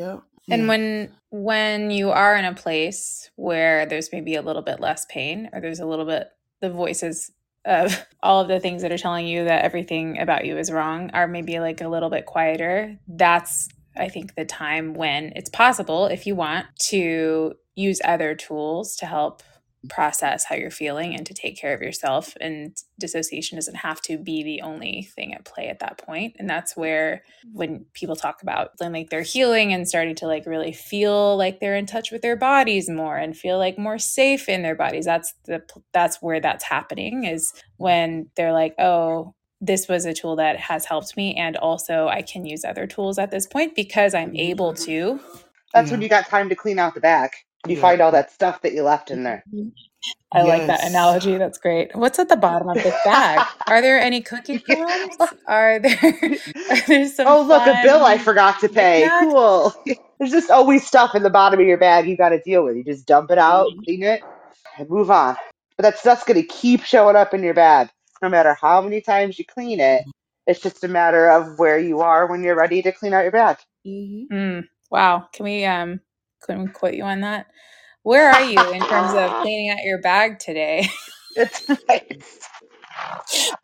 yeah. 0.46 0.54
And 0.56 0.68
when 0.68 1.12
when 1.30 1.90
you 1.90 2.10
are 2.10 2.36
in 2.36 2.44
a 2.44 2.54
place 2.54 3.30
where 3.36 3.86
there's 3.86 4.12
maybe 4.12 4.34
a 4.34 4.42
little 4.42 4.62
bit 4.62 4.80
less 4.80 5.06
pain 5.08 5.50
or 5.52 5.60
there's 5.60 5.80
a 5.80 5.86
little 5.86 6.04
bit 6.04 6.30
the 6.60 6.70
voices 6.70 7.32
of 7.64 8.06
all 8.22 8.40
of 8.40 8.48
the 8.48 8.60
things 8.60 8.82
that 8.82 8.92
are 8.92 8.98
telling 8.98 9.26
you 9.26 9.44
that 9.44 9.64
everything 9.64 10.18
about 10.18 10.44
you 10.44 10.58
is 10.58 10.70
wrong 10.70 11.10
are 11.12 11.26
maybe 11.26 11.58
like 11.60 11.80
a 11.80 11.88
little 11.88 12.10
bit 12.10 12.26
quieter, 12.26 12.98
that's 13.08 13.68
I 13.96 14.08
think 14.08 14.34
the 14.34 14.44
time 14.44 14.94
when 14.94 15.32
it's 15.36 15.50
possible 15.50 16.06
if 16.06 16.26
you 16.26 16.34
want 16.34 16.66
to 16.90 17.54
use 17.76 18.00
other 18.04 18.34
tools 18.34 18.96
to 18.96 19.06
help 19.06 19.42
process 19.88 20.44
how 20.44 20.54
you're 20.54 20.70
feeling 20.70 21.14
and 21.14 21.26
to 21.26 21.34
take 21.34 21.58
care 21.58 21.74
of 21.74 21.82
yourself 21.82 22.34
and 22.40 22.76
dissociation 22.98 23.56
doesn't 23.56 23.76
have 23.76 24.00
to 24.00 24.18
be 24.18 24.42
the 24.42 24.60
only 24.60 25.08
thing 25.14 25.34
at 25.34 25.44
play 25.44 25.68
at 25.68 25.80
that 25.80 25.98
point 25.98 26.34
and 26.38 26.48
that's 26.48 26.76
where 26.76 27.22
when 27.52 27.84
people 27.92 28.16
talk 28.16 28.42
about 28.42 28.70
then 28.78 28.92
like 28.92 29.10
they're 29.10 29.22
healing 29.22 29.72
and 29.72 29.88
starting 29.88 30.14
to 30.14 30.26
like 30.26 30.46
really 30.46 30.72
feel 30.72 31.36
like 31.36 31.60
they're 31.60 31.76
in 31.76 31.86
touch 31.86 32.10
with 32.10 32.22
their 32.22 32.36
bodies 32.36 32.88
more 32.88 33.16
and 33.16 33.36
feel 33.36 33.58
like 33.58 33.78
more 33.78 33.98
safe 33.98 34.48
in 34.48 34.62
their 34.62 34.76
bodies 34.76 35.04
that's 35.04 35.34
the 35.44 35.62
that's 35.92 36.22
where 36.22 36.40
that's 36.40 36.64
happening 36.64 37.24
is 37.24 37.52
when 37.76 38.28
they're 38.36 38.52
like 38.52 38.74
oh 38.78 39.34
this 39.60 39.88
was 39.88 40.04
a 40.04 40.12
tool 40.12 40.36
that 40.36 40.58
has 40.58 40.84
helped 40.84 41.16
me 41.16 41.34
and 41.34 41.56
also 41.56 42.06
I 42.08 42.22
can 42.22 42.44
use 42.44 42.64
other 42.64 42.86
tools 42.86 43.18
at 43.18 43.30
this 43.30 43.46
point 43.46 43.74
because 43.74 44.14
I'm 44.14 44.36
able 44.36 44.72
mm-hmm. 44.72 44.84
to. 44.84 45.20
That's 45.72 45.90
when 45.90 46.02
you 46.02 46.08
got 46.08 46.26
time 46.26 46.48
to 46.50 46.54
clean 46.54 46.78
out 46.78 46.94
the 46.94 47.00
back. 47.00 47.46
You 47.66 47.76
Yeah. 47.76 47.82
find 47.82 48.00
all 48.02 48.12
that 48.12 48.32
stuff 48.32 48.62
that 48.62 48.74
you 48.74 48.82
left 48.82 49.10
in 49.10 49.24
there. 49.24 49.44
I 50.32 50.42
like 50.42 50.66
that 50.66 50.84
analogy. 50.84 51.38
That's 51.38 51.58
great. 51.58 51.94
What's 51.96 52.18
at 52.18 52.28
the 52.28 52.36
bottom 52.36 52.68
of 52.68 52.82
this 52.82 52.94
bag? 53.04 53.40
Are 53.68 53.82
there 53.82 54.00
any 54.00 54.20
cookie 54.20 54.58
crumbs? 54.60 55.16
Are 55.48 55.78
there, 55.80 55.98
are 56.70 56.80
there 56.88 57.08
some 57.08 57.28
Oh, 57.28 57.42
look, 57.42 57.66
a 57.66 57.78
bill 57.82 58.04
I 58.04 58.18
forgot 58.18 58.60
to 58.60 58.68
pay. 58.68 59.02
knickknacks? 59.02 59.20
Cool. 59.20 59.74
There's 60.18 60.32
just 60.32 60.50
always 60.50 60.86
stuff 60.86 61.14
in 61.14 61.22
the 61.22 61.30
bottom 61.30 61.60
of 61.60 61.66
your 61.66 61.78
bag 61.78 62.08
you 62.08 62.16
got 62.16 62.30
to 62.30 62.40
deal 62.40 62.64
with. 62.64 62.76
You 62.76 62.84
just 62.84 63.06
dump 63.06 63.30
it 63.30 63.38
out, 63.38 63.68
clean 63.84 64.02
it, 64.02 64.22
and 64.78 64.88
move 64.90 65.10
on. 65.10 65.36
But 65.76 65.82
that 65.84 65.98
stuff's 65.98 66.24
going 66.24 66.40
to 66.40 66.46
keep 66.48 66.84
showing 66.84 67.16
up 67.16 67.34
in 67.34 67.42
your 67.42 67.54
bag 67.54 67.90
no 68.22 68.28
matter 68.28 68.56
how 68.60 68.80
many 68.82 69.00
times 69.00 69.38
you 69.38 69.44
clean 69.44 69.80
it. 69.80 70.04
It's 70.46 70.60
just 70.60 70.84
a 70.84 70.88
matter 70.88 71.30
of 71.30 71.58
where 71.58 71.78
you 71.78 72.00
are 72.00 72.28
when 72.28 72.42
you're 72.44 72.56
ready 72.56 72.82
to 72.82 72.92
clean 72.92 73.12
out 73.14 73.22
your 73.24 73.32
bag. 73.32 73.58
Mhm. 73.86 74.28
Mm, 74.30 74.68
wow. 74.90 75.28
Can 75.32 75.44
we 75.44 75.64
um 75.64 76.00
can 76.46 76.62
we 76.64 76.68
quote 76.68 76.94
you 76.94 77.04
on 77.04 77.22
that? 77.22 77.46
Where 78.04 78.30
are 78.30 78.42
you 78.42 78.72
in 78.72 78.84
terms 78.86 79.14
of 79.14 79.36
cleaning 79.36 79.70
out 79.70 79.84
your 79.84 80.00
bag 80.00 80.38
today? 80.40 80.88
It's 81.36 81.68
nice. 81.88 82.50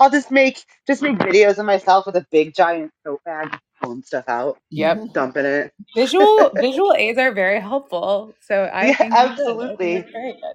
I'll 0.00 0.10
just 0.10 0.30
make 0.30 0.64
just 0.86 1.02
make 1.02 1.18
videos 1.18 1.58
of 1.58 1.66
myself 1.66 2.06
with 2.06 2.16
a 2.16 2.26
big 2.30 2.54
giant 2.54 2.92
tote 3.04 3.22
bag 3.24 3.56
pulling 3.82 4.02
stuff 4.02 4.24
out, 4.28 4.58
Yep. 4.72 5.06
Dumping 5.12 5.46
it. 5.46 5.72
Visual 5.96 6.52
visual 6.56 6.94
aids 6.96 7.18
are 7.18 7.32
very 7.32 7.60
helpful. 7.60 8.36
So 8.40 8.70
I 8.72 8.90
Yeah, 8.90 8.96
think 9.00 9.20
you 9.22 9.30
did. 9.30 9.60
I 9.64 9.76
think 9.82 9.94
absolutely. 9.94 10.06
very 10.12 10.32
good. 10.34 10.54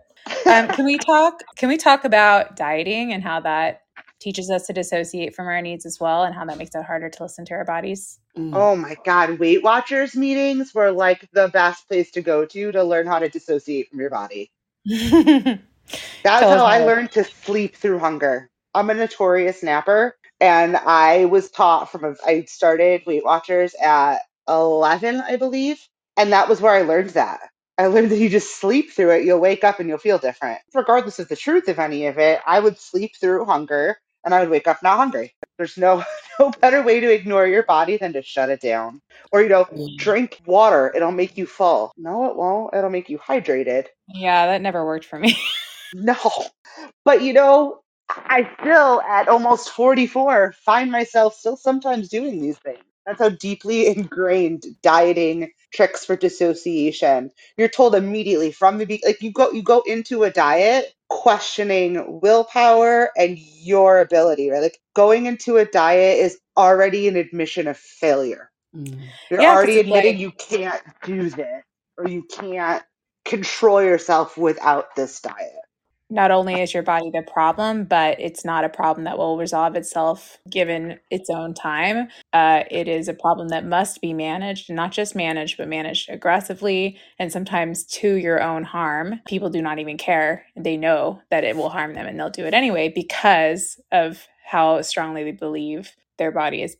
Um, 0.51 0.69
can 0.71 0.85
we 0.85 0.99
talk 0.99 1.43
can 1.57 1.69
we 1.69 1.77
talk 1.77 2.05
about 2.05 2.55
dieting 2.57 3.13
and 3.13 3.23
how 3.23 3.41
that 3.41 3.81
teaches 4.21 4.51
us 4.51 4.67
to 4.67 4.73
dissociate 4.73 5.35
from 5.35 5.47
our 5.47 5.61
needs 5.61 5.85
as 5.85 5.99
well 5.99 6.23
and 6.23 6.35
how 6.35 6.45
that 6.45 6.57
makes 6.57 6.75
it 6.75 6.85
harder 6.85 7.09
to 7.09 7.23
listen 7.23 7.45
to 7.45 7.55
our 7.55 7.65
bodies? 7.65 8.19
Mm. 8.37 8.53
Oh 8.53 8.75
my 8.75 8.97
god, 9.05 9.39
Weight 9.39 9.63
Watchers 9.63 10.15
meetings 10.15 10.73
were 10.73 10.91
like 10.91 11.27
the 11.33 11.47
best 11.49 11.87
place 11.87 12.11
to 12.11 12.21
go 12.21 12.45
to 12.45 12.71
to 12.71 12.83
learn 12.83 13.07
how 13.07 13.19
to 13.19 13.29
dissociate 13.29 13.89
from 13.89 13.99
your 13.99 14.09
body. 14.09 14.51
That's 14.85 16.49
how 16.49 16.65
I 16.65 16.79
learned 16.79 17.11
to 17.13 17.23
sleep 17.23 17.75
through 17.75 17.99
hunger. 17.99 18.49
I'm 18.73 18.89
a 18.89 18.93
notorious 18.93 19.63
napper, 19.63 20.17
and 20.41 20.75
I 20.75 21.25
was 21.25 21.51
taught 21.51 21.91
from 21.91 22.03
a, 22.03 22.15
I 22.25 22.43
started 22.43 23.03
Weight 23.05 23.23
Watchers 23.23 23.73
at 23.81 24.19
11, 24.49 25.21
I 25.21 25.37
believe, 25.37 25.79
and 26.17 26.33
that 26.33 26.49
was 26.49 26.59
where 26.61 26.73
I 26.73 26.81
learned 26.81 27.11
that. 27.11 27.39
I 27.77 27.87
learned 27.87 28.11
that 28.11 28.19
you 28.19 28.29
just 28.29 28.59
sleep 28.59 28.91
through 28.91 29.11
it, 29.11 29.25
you'll 29.25 29.39
wake 29.39 29.63
up 29.63 29.79
and 29.79 29.89
you'll 29.89 29.97
feel 29.97 30.17
different. 30.17 30.59
Regardless 30.73 31.19
of 31.19 31.27
the 31.27 31.35
truth 31.35 31.67
of 31.67 31.79
any 31.79 32.07
of 32.07 32.17
it, 32.17 32.39
I 32.45 32.59
would 32.59 32.79
sleep 32.79 33.11
through 33.19 33.45
hunger 33.45 33.97
and 34.25 34.33
I 34.33 34.41
would 34.41 34.49
wake 34.49 34.67
up 34.67 34.83
not 34.83 34.97
hungry. 34.97 35.35
There's 35.57 35.77
no 35.77 36.03
no 36.39 36.51
better 36.61 36.83
way 36.83 36.99
to 37.01 37.11
ignore 37.13 37.47
your 37.47 37.63
body 37.63 37.97
than 37.97 38.13
to 38.13 38.23
shut 38.23 38.49
it 38.49 38.61
down. 38.61 39.01
Or 39.31 39.41
you 39.43 39.49
know, 39.49 39.67
Yeah. 39.73 39.87
drink 39.97 40.41
water, 40.45 40.91
it'll 40.95 41.11
make 41.13 41.37
you 41.37 41.45
full. 41.47 41.93
No, 41.97 42.29
it 42.29 42.35
won't. 42.35 42.73
It'll 42.75 42.89
make 42.91 43.09
you 43.09 43.19
hydrated. 43.19 43.87
Yeah, 44.09 44.47
that 44.47 44.61
never 44.61 44.85
worked 44.85 45.05
for 45.05 45.19
me. 45.19 45.37
No. 45.93 46.17
But 47.05 47.21
you 47.23 47.33
know, 47.33 47.79
I 48.09 48.49
still, 48.61 49.01
at 49.01 49.27
almost 49.29 49.69
44, 49.71 50.53
find 50.65 50.91
myself 50.91 51.35
still 51.35 51.57
sometimes 51.57 52.09
doing 52.09 52.41
these 52.41 52.57
things. 52.59 52.83
That's 53.05 53.19
how 53.19 53.29
deeply 53.29 53.87
ingrained 53.95 54.65
dieting 54.83 55.51
tricks 55.73 56.05
for 56.05 56.15
dissociation. 56.15 57.31
You're 57.57 57.69
told 57.69 57.95
immediately 57.95 58.51
from 58.51 58.77
the 58.77 58.85
be- 58.85 59.03
like 59.05 59.21
you 59.21 59.31
go 59.31 59.51
you 59.51 59.63
go 59.63 59.81
into 59.85 60.23
a 60.23 60.31
diet 60.31 60.93
questioning 61.09 62.21
willpower 62.21 63.11
and 63.17 63.37
your 63.39 63.99
ability, 64.01 64.49
right? 64.51 64.61
Like 64.63 64.79
going 64.95 65.27
into 65.27 65.57
a 65.57 65.65
diet 65.65 66.19
is 66.19 66.39
already 66.57 67.07
an 67.07 67.17
admission 67.17 67.67
of 67.67 67.77
failure. 67.77 68.51
Mm. 68.75 69.13
You're 69.29 69.41
Yeah, 69.41 69.57
'cause 69.57 69.57
already 69.57 69.79
admitting 69.79 70.17
like- 70.17 70.19
you 70.19 70.31
can't 70.31 70.83
do 71.03 71.29
this 71.29 71.63
or 71.97 72.07
you 72.07 72.23
can't 72.23 72.83
control 73.25 73.83
yourself 73.83 74.37
without 74.37 74.95
this 74.95 75.21
diet. 75.21 75.53
Not 76.09 76.31
only 76.31 76.61
is 76.61 76.73
your 76.73 76.83
body 76.83 77.09
the 77.09 77.23
problem, 77.31 77.85
but 77.85 78.19
it's 78.19 78.45
not 78.45 78.63
a 78.63 78.69
problem 78.69 79.05
that 79.05 79.17
will 79.17 79.37
resolve 79.37 79.75
itself 79.75 80.37
given 80.49 80.99
its 81.09 81.29
own 81.29 81.53
time. 81.53 82.07
Uh, 82.33 82.63
it 82.69 82.87
is 82.87 83.07
a 83.07 83.13
problem 83.13 83.49
that 83.49 83.65
must 83.65 84.01
be 84.01 84.13
managed, 84.13 84.71
not 84.71 84.91
just 84.91 85.15
managed, 85.15 85.57
but 85.57 85.67
managed 85.67 86.09
aggressively 86.09 86.97
and 87.17 87.31
sometimes 87.31 87.83
to 87.85 88.15
your 88.15 88.41
own 88.41 88.63
harm. 88.63 89.19
People 89.27 89.49
do 89.49 89.61
not 89.61 89.79
even 89.79 89.97
care. 89.97 90.45
They 90.55 90.77
know 90.77 91.21
that 91.31 91.43
it 91.43 91.55
will 91.55 91.69
harm 91.69 91.93
them 91.93 92.05
and 92.05 92.19
they'll 92.19 92.29
do 92.29 92.45
it 92.45 92.53
anyway 92.53 92.91
because 92.93 93.79
of 93.91 94.27
how 94.45 94.81
strongly 94.81 95.23
they 95.23 95.31
believe 95.31 95.95
their 96.17 96.31
body 96.31 96.61
is 96.61 96.77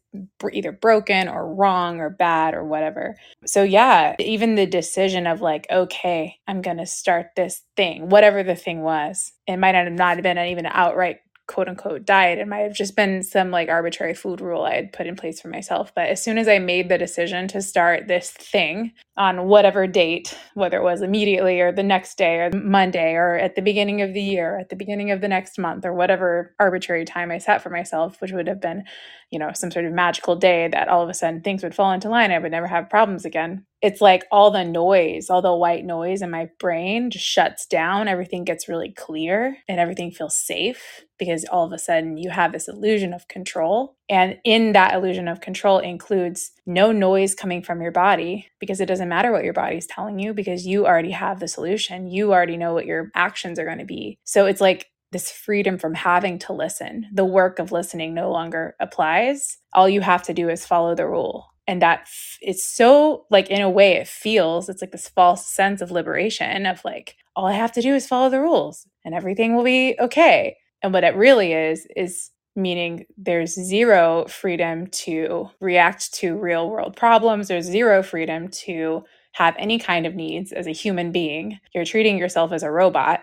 either 0.52 0.72
broken 0.72 1.28
or 1.28 1.54
wrong 1.54 2.00
or 2.00 2.10
bad 2.10 2.54
or 2.54 2.64
whatever. 2.64 3.16
So, 3.46 3.64
yeah, 3.64 4.16
even 4.20 4.56
the 4.56 4.66
decision 4.66 5.28
of 5.28 5.42
like, 5.42 5.68
okay, 5.72 6.38
I'm 6.48 6.62
going 6.62 6.78
to 6.78 6.86
start 6.86 7.28
this 7.36 7.62
thing, 7.76 8.10
whatever 8.10 8.44
the 8.44 8.56
thing 8.56 8.82
was, 8.82 9.34
it 9.48 9.58
might 9.58 9.74
not 9.74 9.86
have 9.86 9.94
not 9.94 10.22
been 10.24 10.38
even 10.38 10.66
outright 10.66 11.18
quote 11.48 11.68
unquote 11.68 12.06
diet. 12.06 12.40
It 12.40 12.48
might 12.48 12.60
have 12.60 12.74
just 12.74 12.96
been 12.96 13.24
some 13.24 13.52
like 13.52 13.70
arbitrary 13.70 14.14
food 14.14 14.42
rule 14.42 14.64
I 14.64 14.76
had 14.76 14.94
put 14.94 15.08
in 15.08 15.16
place 15.16 15.40
for 15.40 15.48
myself. 15.48 15.94
But 15.96 16.10
as 16.10 16.24
soon 16.24 16.38
as 16.38 16.48
I 16.48 16.60
made 16.60 16.90
the 16.90 16.98
decision 16.98 17.48
to 17.50 17.62
start 17.62 18.08
this 18.08 18.32
thing 18.32 18.94
on 19.18 19.48
whatever 19.48 19.88
date, 19.88 20.38
whether 20.56 20.78
it 20.78 20.84
was 20.84 21.02
immediately 21.02 21.62
or 21.62 21.72
the 21.72 21.84
next 21.84 22.18
day 22.18 22.36
or 22.38 22.52
Monday 22.52 23.14
or 23.14 23.36
at 23.36 23.56
the 23.56 23.62
beginning 23.62 24.02
of 24.02 24.14
the 24.14 24.22
year, 24.22 24.60
at 24.60 24.70
the 24.70 24.76
beginning 24.76 25.12
of 25.12 25.22
the 25.22 25.28
next 25.28 25.58
month, 25.58 25.86
or 25.86 25.94
whatever 25.94 26.56
arbitrary 26.60 27.06
time 27.06 27.32
I 27.32 27.38
set 27.38 27.62
for 27.62 27.70
myself, 27.70 28.20
which 28.22 28.32
would 28.32 28.48
have 28.48 28.62
been, 28.62 28.84
you 29.32 29.40
know, 29.40 29.52
some 29.54 29.72
sort 29.72 29.86
of 29.86 29.94
magical 29.94 30.36
day 30.36 30.68
that 30.68 30.88
all 30.90 31.04
of 31.04 31.10
a 31.10 31.14
sudden 31.14 31.42
things 31.42 31.64
would 31.64 31.76
fall 31.76 31.92
into 31.92 32.10
line. 32.10 32.32
I 32.32 32.40
would 32.40 32.52
never 32.52 32.68
have 32.68 32.90
problems 32.90 33.26
again. 33.26 33.66
It's 33.82 34.02
like 34.02 34.24
all 34.32 34.52
the 34.52 34.64
noise, 34.64 35.30
all 35.30 35.42
the 35.42 35.54
white 35.54 35.86
noise 35.86 36.22
in 36.22 36.32
my 36.32 36.50
brain 36.60 37.12
just 37.12 37.26
shuts 37.26 37.66
down. 37.66 38.08
Everything 38.08 38.44
gets 38.44 38.68
really 38.68 38.92
clear 38.92 39.58
and 39.68 39.80
everything 39.80 40.12
feels 40.12 40.38
safe 40.38 41.04
because 41.20 41.46
all 41.46 41.66
of 41.66 41.72
a 41.72 41.78
sudden 41.78 42.18
you 42.18 42.30
have 42.30 42.52
this 42.52 42.68
illusion 42.68 43.14
of 43.14 43.28
control. 43.28 43.96
And 44.10 44.38
in 44.44 44.74
that 44.74 44.94
illusion 44.94 45.28
of 45.28 45.42
control 45.42 45.80
includes 45.80 46.52
no 46.66 46.92
noise 46.92 47.36
coming 47.36 47.62
from 47.62 47.82
your 47.82 47.92
body 47.92 48.48
because 48.60 48.82
it 48.82 48.88
doesn't 48.88 49.10
matter 49.10 49.32
what 49.32 49.44
your 49.44 49.54
body's 49.54 49.88
telling 49.88 50.20
you 50.20 50.34
because 50.34 50.66
you 50.66 50.86
already 50.86 51.12
have 51.12 51.40
the 51.40 51.48
solution. 51.48 52.08
You 52.08 52.34
already 52.34 52.58
know 52.58 52.74
what 52.74 52.86
your 52.86 53.12
actions 53.16 53.60
are 53.60 53.66
going 53.66 53.80
to 53.80 53.86
be. 53.86 54.20
So 54.24 54.46
it's 54.46 54.62
like 54.62 54.88
this 55.12 55.32
freedom 55.32 55.78
from 55.78 55.94
having 55.94 56.40
to 56.40 56.54
listen. 56.54 57.06
The 57.14 57.24
work 57.24 57.60
of 57.60 57.72
listening 57.72 58.14
no 58.14 58.32
longer 58.32 58.76
applies. 58.80 59.58
All 59.74 59.88
you 59.88 60.02
have 60.02 60.24
to 60.24 60.34
do 60.34 60.50
is 60.50 60.66
follow 60.66 60.96
the 60.96 61.08
rule. 61.08 61.55
And 61.68 61.82
that 61.82 62.08
it's 62.42 62.64
so 62.64 63.26
like 63.32 63.50
in 63.50 63.62
a 63.62 63.70
way 63.70 63.94
it 63.94 64.08
feels 64.08 64.70
it's 64.70 64.82
like 64.82 64.92
this 64.92 65.10
false 65.10 65.48
sense 65.48 65.82
of 65.82 65.90
liberation 65.90 66.66
of 66.68 66.84
like 66.86 67.16
all 67.36 67.48
I 67.48 67.54
have 67.54 67.72
to 67.74 67.82
do 67.82 67.96
is 67.96 68.08
follow 68.08 68.30
the 68.30 68.40
rules 68.40 68.88
and 69.04 69.16
everything 69.16 69.56
will 69.56 69.64
be 69.64 69.96
okay. 70.00 70.58
And 70.84 70.94
what 70.94 71.04
it 71.04 71.16
really 71.16 71.54
is 71.54 71.88
is 71.96 72.32
meaning 72.56 73.06
there's 73.18 73.54
zero 73.54 74.26
freedom 74.28 74.88
to 74.88 75.50
react 75.60 76.14
to 76.16 76.38
real 76.38 76.70
world 76.70 76.96
problems. 76.96 77.48
There's 77.48 77.66
zero 77.66 78.02
freedom 78.02 78.48
to 78.50 79.04
have 79.34 79.56
any 79.60 79.78
kind 79.78 80.06
of 80.06 80.16
needs 80.16 80.52
as 80.54 80.66
a 80.66 80.72
human 80.72 81.12
being. 81.12 81.60
You're 81.74 81.86
treating 81.86 82.18
yourself 82.18 82.54
as 82.54 82.64
a 82.64 82.72
robot. 82.72 83.22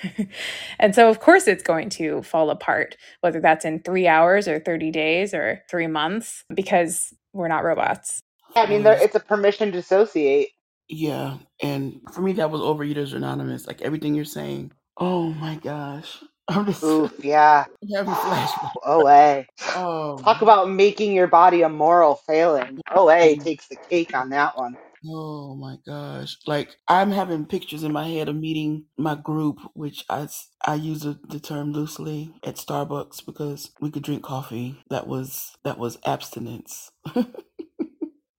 and 0.78 0.94
so, 0.94 1.08
of 1.08 1.20
course, 1.20 1.48
it's 1.48 1.62
going 1.62 1.88
to 1.90 2.22
fall 2.22 2.50
apart, 2.50 2.96
whether 3.20 3.40
that's 3.40 3.64
in 3.64 3.80
three 3.80 4.06
hours 4.06 4.46
or 4.46 4.60
30 4.60 4.90
days 4.90 5.34
or 5.34 5.62
three 5.68 5.86
months, 5.86 6.44
because 6.54 7.12
we're 7.36 7.48
not 7.48 7.64
robots. 7.64 8.22
I 8.56 8.66
mean, 8.66 8.84
there, 8.84 8.98
it's 9.02 9.16
a 9.16 9.20
permission 9.20 9.72
to 9.72 9.78
dissociate. 9.78 10.50
Yeah, 10.88 11.38
and 11.62 12.00
for 12.12 12.22
me, 12.22 12.34
that 12.34 12.50
was 12.50 12.62
Overeaters 12.62 13.14
Anonymous. 13.14 13.66
Like 13.66 13.82
everything 13.82 14.14
you're 14.14 14.24
saying. 14.26 14.72
Oh 14.98 15.30
my 15.34 15.56
gosh, 15.56 16.22
I'm 16.48 16.66
just 16.66 16.82
Oof, 16.84 17.12
yeah. 17.24 17.66
having 17.94 18.16
flashbacks. 18.16 18.72
Oh, 18.86 19.06
OA. 19.06 19.46
Oh, 19.74 20.18
Talk 20.18 20.42
about 20.42 20.70
making 20.70 21.12
your 21.14 21.28
body 21.28 21.62
a 21.62 21.68
moral 21.70 22.16
failing. 22.16 22.80
OA 22.94 23.36
takes 23.36 23.68
the 23.68 23.76
cake 23.90 24.14
on 24.14 24.30
that 24.30 24.56
one. 24.56 24.78
Oh 25.10 25.56
my 25.56 25.76
gosh! 25.86 26.36
Like 26.46 26.76
I'm 26.88 27.12
having 27.12 27.46
pictures 27.46 27.84
in 27.84 27.92
my 27.92 28.08
head 28.08 28.28
of 28.28 28.36
meeting 28.36 28.86
my 28.98 29.14
group, 29.16 29.58
which 29.74 30.04
I, 30.10 30.28
I 30.66 30.76
use 30.76 31.02
the, 31.02 31.18
the 31.28 31.40
term 31.40 31.72
loosely 31.72 32.34
at 32.44 32.56
Starbucks 32.56 33.26
because 33.26 33.70
we 33.80 33.90
could 33.90 34.04
drink 34.04 34.24
coffee. 34.24 34.82
That 34.90 35.06
was 35.08 35.56
that 35.64 35.78
was 35.78 35.98
abstinence. 36.06 36.90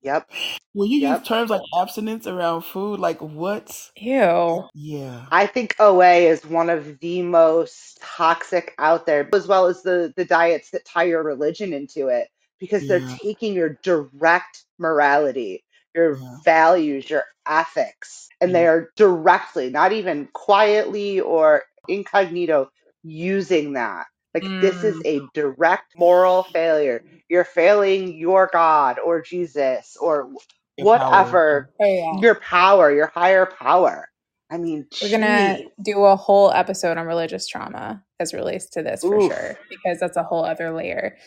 Yep. 0.04 0.30
Will 0.76 0.88
you 0.88 1.00
Yep. 1.00 1.12
use 1.12 1.28
terms 1.28 1.50
like 1.52 1.62
abstinence 1.82 2.28
around 2.28 2.64
food? 2.64 3.00
Like 3.00 3.22
what? 3.22 3.92
Ew. 3.98 4.64
Yeah. 4.74 5.28
I 5.32 5.46
think 5.48 5.76
OA 5.80 6.30
is 6.30 6.46
one 6.46 6.70
of 6.70 7.00
the 7.00 7.22
most 7.22 8.00
toxic 8.02 8.74
out 8.80 9.06
there, 9.06 9.30
as 9.34 9.48
well 9.48 9.68
as 9.68 9.84
the, 9.84 10.14
the 10.16 10.26
diets 10.26 10.72
that 10.72 10.86
tie 10.86 11.04
your 11.06 11.24
religion 11.24 11.74
into 11.74 12.08
it, 12.08 12.30
because 12.60 12.88
they're 12.88 13.02
Yeah. 13.02 13.18
taking 13.24 13.54
your 13.54 13.78
direct 13.84 14.64
morality, 14.80 15.66
your 15.96 16.20
values, 16.46 17.10
your 17.10 17.24
ethics, 17.48 18.30
and 18.42 18.56
they 18.56 18.68
are 18.68 18.92
directly, 18.98 19.70
not 19.70 19.94
even 19.94 20.30
quietly 20.34 21.20
or 21.22 21.64
incognito, 21.88 22.70
using 23.04 23.74
that. 23.74 24.08
Like 24.34 24.52
this 24.62 24.84
is 24.84 25.00
Mm. 25.00 25.04
a 25.06 25.30
direct 25.34 25.96
moral 25.98 26.44
failure. 26.44 27.04
You're 27.30 27.46
failing 27.46 28.16
your 28.18 28.50
God 28.54 29.00
or 29.00 29.22
Jesus 29.22 29.98
or 30.02 30.30
Your 30.78 30.88
power. 30.88 31.40
whatever 31.40 31.70
Oh 31.82 31.86
yeah. 31.86 32.22
your 32.22 32.36
power, 32.36 32.92
your 32.94 33.08
higher 33.08 33.46
power. 33.48 34.10
I 34.52 34.58
mean, 34.58 34.88
We're 35.02 35.10
gonna 35.10 35.60
gee. 35.60 35.68
do 35.84 36.06
a 36.06 36.16
whole 36.16 36.52
episode 36.52 36.98
on 36.98 37.08
religious 37.08 37.48
trauma 37.48 38.04
as 38.20 38.34
it 38.34 38.38
relates 38.38 38.70
to 38.72 38.84
this 38.84 39.06
for 39.06 39.20
Oof. 39.20 39.22
sure, 39.22 39.58
because 39.70 40.00
that's 40.00 40.18
a 40.18 40.24
whole 40.24 40.46
other 40.46 40.72
layer. 40.72 41.18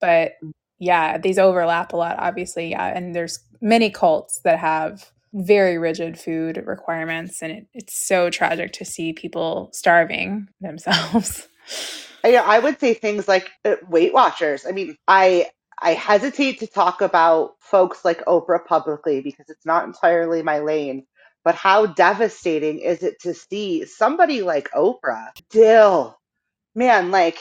But 0.00 0.32
yeah, 0.80 1.18
these 1.18 1.38
overlap 1.38 1.92
a 1.92 1.96
lot, 1.96 2.16
obviously. 2.18 2.70
Yeah, 2.70 2.86
and 2.86 3.14
there's 3.14 3.38
many 3.60 3.90
cults 3.90 4.40
that 4.44 4.58
have 4.58 5.12
very 5.34 5.78
rigid 5.78 6.18
food 6.18 6.62
requirements, 6.66 7.42
and 7.42 7.52
it, 7.52 7.66
it's 7.74 8.06
so 8.06 8.30
tragic 8.30 8.72
to 8.72 8.84
see 8.84 9.12
people 9.12 9.70
starving 9.72 10.48
themselves. 10.60 11.46
Yeah, 12.24 12.42
I 12.44 12.58
would 12.58 12.80
say 12.80 12.94
things 12.94 13.28
like 13.28 13.50
uh, 13.64 13.76
Weight 13.88 14.12
Watchers. 14.12 14.64
I 14.66 14.72
mean, 14.72 14.96
I 15.06 15.50
I 15.80 15.92
hesitate 15.92 16.60
to 16.60 16.66
talk 16.66 17.02
about 17.02 17.52
folks 17.60 18.04
like 18.04 18.24
Oprah 18.24 18.64
publicly 18.64 19.20
because 19.20 19.48
it's 19.48 19.66
not 19.66 19.84
entirely 19.84 20.42
my 20.42 20.58
lane. 20.60 21.06
But 21.44 21.54
how 21.54 21.86
devastating 21.86 22.80
is 22.80 23.02
it 23.02 23.20
to 23.22 23.32
see 23.32 23.86
somebody 23.86 24.42
like 24.42 24.70
Oprah 24.72 25.28
still, 25.50 26.18
man, 26.74 27.10
like 27.10 27.38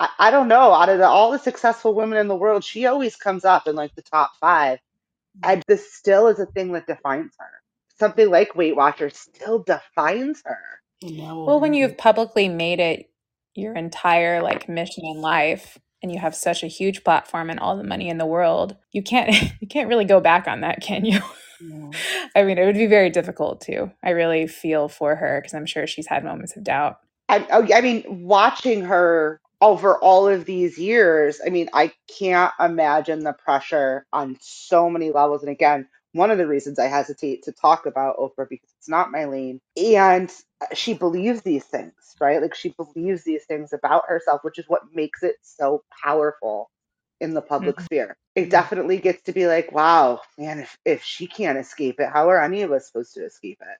I, 0.00 0.08
I 0.18 0.30
don't 0.30 0.48
know, 0.48 0.72
out 0.72 0.88
of 0.88 0.98
the, 0.98 1.06
all 1.06 1.30
the 1.30 1.38
successful 1.38 1.94
women 1.94 2.18
in 2.18 2.28
the 2.28 2.36
world, 2.36 2.64
she 2.64 2.86
always 2.86 3.16
comes 3.16 3.44
up 3.44 3.66
in 3.66 3.74
like 3.76 3.94
the 3.94 4.02
top 4.02 4.32
five. 4.40 4.78
Mm-hmm. 4.78 5.50
And 5.50 5.62
this 5.66 5.92
still 5.92 6.28
is 6.28 6.38
a 6.38 6.46
thing 6.46 6.72
that 6.72 6.86
defines 6.86 7.32
her. 7.38 7.50
Something 7.98 8.28
like 8.28 8.56
Weight 8.56 8.76
Watchers 8.76 9.16
still 9.16 9.60
defines 9.60 10.42
her. 10.44 10.58
And 11.02 11.16
now 11.16 11.44
Well, 11.44 11.60
when 11.60 11.74
you've 11.74 11.96
publicly 11.96 12.48
made 12.48 12.80
it 12.80 13.10
your 13.54 13.74
entire 13.74 14.42
like 14.42 14.68
mission 14.68 15.04
in 15.04 15.20
life 15.20 15.78
and 16.02 16.10
you 16.12 16.18
have 16.18 16.34
such 16.34 16.64
a 16.64 16.68
huge 16.68 17.04
platform 17.04 17.50
and 17.50 17.60
all 17.60 17.76
the 17.76 17.84
money 17.84 18.08
in 18.08 18.18
the 18.18 18.26
world, 18.26 18.76
you 18.92 19.02
can't 19.02 19.30
you 19.60 19.68
can't 19.68 19.88
really 19.88 20.04
go 20.04 20.20
back 20.20 20.48
on 20.48 20.60
that, 20.62 20.80
can 20.80 21.04
you? 21.04 21.20
No. 21.60 21.92
I 22.36 22.42
mean, 22.42 22.58
it 22.58 22.66
would 22.66 22.74
be 22.74 22.86
very 22.86 23.10
difficult 23.10 23.60
to. 23.62 23.92
I 24.02 24.10
really 24.10 24.46
feel 24.48 24.88
for 24.88 25.14
her 25.14 25.40
because 25.40 25.54
I'm 25.54 25.66
sure 25.66 25.86
she's 25.86 26.08
had 26.08 26.24
moments 26.24 26.56
of 26.56 26.64
doubt. 26.64 26.98
I, 27.28 27.46
oh, 27.50 27.66
I 27.72 27.80
mean, 27.80 28.04
watching 28.26 28.82
her 28.82 29.40
over 29.62 29.98
all 29.98 30.28
of 30.28 30.44
these 30.46 30.78
years, 30.78 31.40
I 31.46 31.50
mean, 31.50 31.70
I 31.74 31.92
can't 32.18 32.52
imagine 32.60 33.24
the 33.24 33.34
pressure 33.34 34.06
on 34.12 34.38
so 34.40 34.90
many 34.90 35.12
levels. 35.12 35.42
And 35.42 35.50
again, 35.52 35.88
one 36.12 36.30
of 36.30 36.38
the 36.38 36.48
reasons 36.48 36.78
I 36.78 36.86
hesitate 36.88 37.44
to 37.44 37.52
talk 37.52 37.86
about 37.86 38.18
Oprah 38.18 38.48
because 38.48 38.70
it's 38.78 38.88
not 38.88 39.12
my 39.12 39.26
lane. 39.26 39.60
And 39.76 40.32
she 40.74 40.94
believes 40.94 41.42
these 41.42 41.64
things, 41.64 41.94
right? 42.20 42.42
Like 42.42 42.54
she 42.54 42.70
believes 42.76 43.24
these 43.24 43.44
things 43.46 43.72
about 43.72 44.04
herself, 44.08 44.42
which 44.44 44.58
is 44.58 44.66
what 44.68 44.82
makes 44.94 45.22
it 45.24 45.36
so 45.42 45.84
powerful 46.04 46.70
in 47.20 47.34
the 47.34 47.42
public 47.42 47.80
Mhm. 47.80 47.82
sphere. 47.82 48.16
It 48.36 48.50
definitely 48.50 48.98
gets 48.98 49.22
to 49.24 49.32
be 49.32 49.46
like, 49.48 49.72
wow, 49.72 50.20
man, 50.38 50.60
if, 50.60 50.78
if 50.86 51.04
she 51.04 51.26
can't 51.26 51.58
escape 51.58 52.00
it, 52.00 52.10
how 52.12 52.30
are 52.30 52.42
any 52.42 52.62
of 52.62 52.72
us 52.72 52.88
supposed 52.88 53.14
to 53.14 53.24
escape 53.26 53.58
it? 53.62 53.78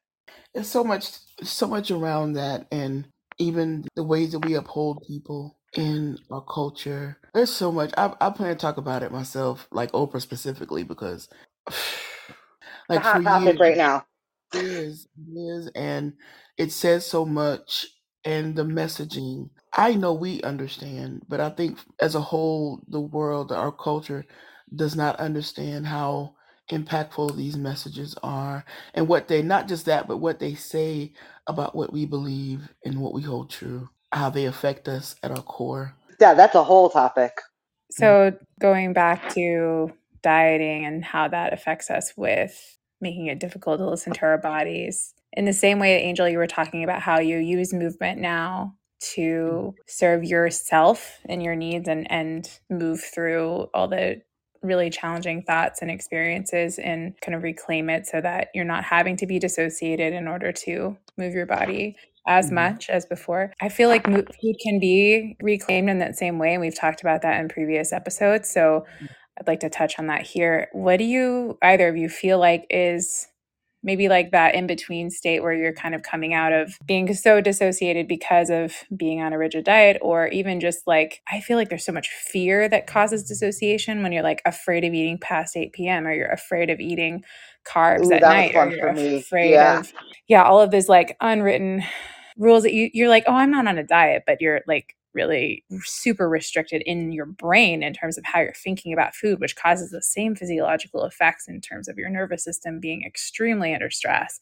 There's 0.54 0.68
so 0.70 0.84
much, 0.84 1.10
so 1.44 1.66
much 1.68 1.90
around 1.90 2.34
that, 2.34 2.66
and 2.72 3.06
even 3.38 3.86
the 3.96 4.04
ways 4.04 4.32
that 4.32 4.40
we 4.40 4.54
uphold 4.54 5.02
people 5.06 5.56
in 5.76 6.18
our 6.30 6.42
culture. 6.42 7.18
There's 7.34 7.52
so 7.52 7.72
much. 7.72 7.92
I, 7.98 8.14
I 8.20 8.30
plan 8.30 8.50
to 8.50 8.56
talk 8.56 8.78
about 8.78 9.02
it 9.02 9.12
myself, 9.12 9.68
like 9.72 9.92
Oprah 9.92 10.22
specifically, 10.22 10.84
because 10.84 11.28
The 12.92 13.00
like 13.00 13.00
hot 13.00 13.22
for 13.22 13.22
topic 13.24 13.58
years, 13.58 13.60
right 13.60 13.76
now. 13.76 14.06
it 14.54 14.64
is, 14.64 15.08
it 15.18 15.38
is, 15.38 15.70
and 15.74 16.14
it 16.58 16.72
says 16.72 17.06
so 17.06 17.24
much, 17.26 17.86
and 18.24 18.56
the 18.56 18.64
messaging. 18.64 19.50
I 19.72 19.94
know 19.94 20.14
we 20.14 20.42
understand, 20.42 21.24
but 21.28 21.40
I 21.40 21.50
think 21.50 21.78
as 22.00 22.14
a 22.16 22.20
whole, 22.22 22.82
the 22.88 23.00
world, 23.00 23.52
our 23.52 23.72
culture, 23.72 24.26
does 24.74 24.96
not 24.96 25.16
understand 25.20 25.86
how 25.86 26.34
impactful 26.72 27.36
these 27.36 27.56
messages 27.56 28.16
are 28.22 28.64
and 28.94 29.08
what 29.08 29.28
they 29.28 29.42
not 29.42 29.68
just 29.68 29.86
that 29.86 30.08
but 30.08 30.18
what 30.18 30.40
they 30.40 30.54
say 30.54 31.12
about 31.48 31.76
what 31.76 31.92
we 31.92 32.06
believe 32.06 32.68
and 32.84 33.00
what 33.00 33.14
we 33.14 33.22
hold 33.22 33.50
true 33.50 33.88
how 34.14 34.30
they 34.30 34.46
affect 34.46 34.88
us 34.88 35.16
at 35.22 35.30
our 35.30 35.42
core 35.42 35.94
Yeah, 36.20 36.34
that's 36.34 36.54
a 36.54 36.64
whole 36.64 36.88
topic. 36.90 37.40
So, 37.90 38.32
going 38.60 38.92
back 38.92 39.32
to 39.34 39.92
dieting 40.22 40.84
and 40.84 41.04
how 41.04 41.28
that 41.28 41.52
affects 41.52 41.90
us 41.90 42.14
with 42.16 42.78
making 43.00 43.26
it 43.26 43.38
difficult 43.38 43.78
to 43.78 43.88
listen 43.88 44.12
to 44.14 44.22
our 44.22 44.38
bodies. 44.38 45.14
In 45.34 45.44
the 45.44 45.52
same 45.52 45.78
way, 45.78 46.02
Angel, 46.02 46.28
you 46.28 46.38
were 46.38 46.46
talking 46.46 46.82
about 46.82 47.02
how 47.02 47.18
you 47.20 47.38
use 47.38 47.72
movement 47.72 48.20
now 48.20 48.74
to 49.14 49.74
serve 49.86 50.24
yourself 50.24 51.18
and 51.28 51.42
your 51.42 51.54
needs 51.54 51.88
and, 51.88 52.10
and 52.10 52.48
move 52.70 53.02
through 53.02 53.68
all 53.74 53.86
the 53.86 54.22
really 54.62 54.88
challenging 54.88 55.42
thoughts 55.42 55.82
and 55.82 55.90
experiences 55.90 56.78
and 56.78 57.20
kind 57.20 57.34
of 57.34 57.42
reclaim 57.42 57.90
it 57.90 58.06
so 58.06 58.20
that 58.20 58.48
you're 58.54 58.64
not 58.64 58.82
having 58.82 59.16
to 59.18 59.26
be 59.26 59.38
dissociated 59.38 60.14
in 60.14 60.26
order 60.26 60.52
to 60.52 60.96
move 61.18 61.34
your 61.34 61.44
body 61.44 61.96
as 62.26 62.50
Mhm. 62.50 62.52
much 62.52 62.90
as 62.90 63.06
before. 63.06 63.52
I 63.60 63.68
feel 63.68 63.88
like 63.88 64.06
food 64.06 64.56
can 64.62 64.80
be 64.80 65.36
reclaimed 65.42 65.90
in 65.90 65.98
that 65.98 66.16
same 66.16 66.38
way. 66.38 66.52
And 66.54 66.60
we've 66.60 66.74
talked 66.74 67.00
about 67.02 67.22
that 67.22 67.40
in 67.40 67.48
previous 67.48 67.92
episodes. 67.92 68.48
So 68.50 68.84
I'd 69.38 69.46
like 69.48 69.60
to 69.60 69.70
touch 69.70 69.98
on 69.98 70.06
that 70.08 70.22
here. 70.22 70.68
What 70.72 70.98
do 70.98 71.04
you, 71.04 71.58
either 71.62 71.88
of 71.88 71.96
you, 71.96 72.08
feel 72.08 72.38
like 72.38 72.66
is 72.70 73.28
maybe 73.82 74.08
like 74.08 74.30
that 74.32 74.54
in 74.54 74.66
between 74.66 75.10
state 75.10 75.42
where 75.42 75.52
you're 75.52 75.72
kind 75.74 75.94
of 75.94 76.02
coming 76.02 76.32
out 76.32 76.52
of 76.54 76.74
being 76.86 77.12
so 77.14 77.40
dissociated 77.42 78.08
because 78.08 78.48
of 78.50 78.74
being 78.96 79.20
on 79.20 79.32
a 79.34 79.38
rigid 79.38 79.64
diet, 79.64 79.98
or 80.00 80.28
even 80.28 80.58
just 80.60 80.86
like, 80.86 81.20
I 81.30 81.40
feel 81.40 81.58
like 81.58 81.68
there's 81.68 81.84
so 81.84 81.92
much 81.92 82.08
fear 82.08 82.66
that 82.70 82.86
causes 82.86 83.24
dissociation 83.24 84.02
when 84.02 84.10
you're 84.12 84.22
like 84.22 84.40
afraid 84.46 84.84
of 84.84 84.94
eating 84.94 85.18
past 85.18 85.56
8 85.56 85.72
p.m. 85.74 86.06
or 86.06 86.14
you're 86.14 86.28
afraid 86.32 86.70
of 86.70 86.80
eating 86.80 87.22
carbs 87.64 88.06
Ooh, 88.06 88.12
at 88.12 88.22
night 88.22 88.54
or 88.54 88.68
you're 88.70 88.88
afraid 89.18 89.54
Yeah. 89.54 89.80
of 89.80 89.92
yeah 90.28 90.42
all 90.44 90.60
of 90.60 90.70
these 90.70 90.88
like 90.88 91.16
unwritten 91.20 91.82
rules 92.36 92.62
that 92.64 92.72
you 92.72 92.90
you're 92.92 93.08
like 93.08 93.24
oh 93.26 93.34
i'm 93.34 93.50
not 93.50 93.66
on 93.66 93.78
a 93.78 93.84
diet 93.84 94.24
but 94.26 94.40
you're 94.40 94.60
like 94.66 94.96
really 95.14 95.64
super 95.84 96.28
restricted 96.28 96.82
in 96.82 97.12
your 97.12 97.26
brain 97.26 97.82
in 97.82 97.92
terms 97.94 98.18
of 98.18 98.24
how 98.24 98.40
you're 98.40 98.52
thinking 98.52 98.92
about 98.92 99.14
food 99.14 99.40
which 99.40 99.56
causes 99.56 99.90
the 99.90 100.02
same 100.02 100.34
physiological 100.34 101.04
effects 101.04 101.46
in 101.48 101.60
terms 101.60 101.88
of 101.88 101.96
your 101.96 102.10
nervous 102.10 102.42
system 102.42 102.80
being 102.80 103.04
extremely 103.04 103.72
under 103.72 103.90
stress. 103.90 104.40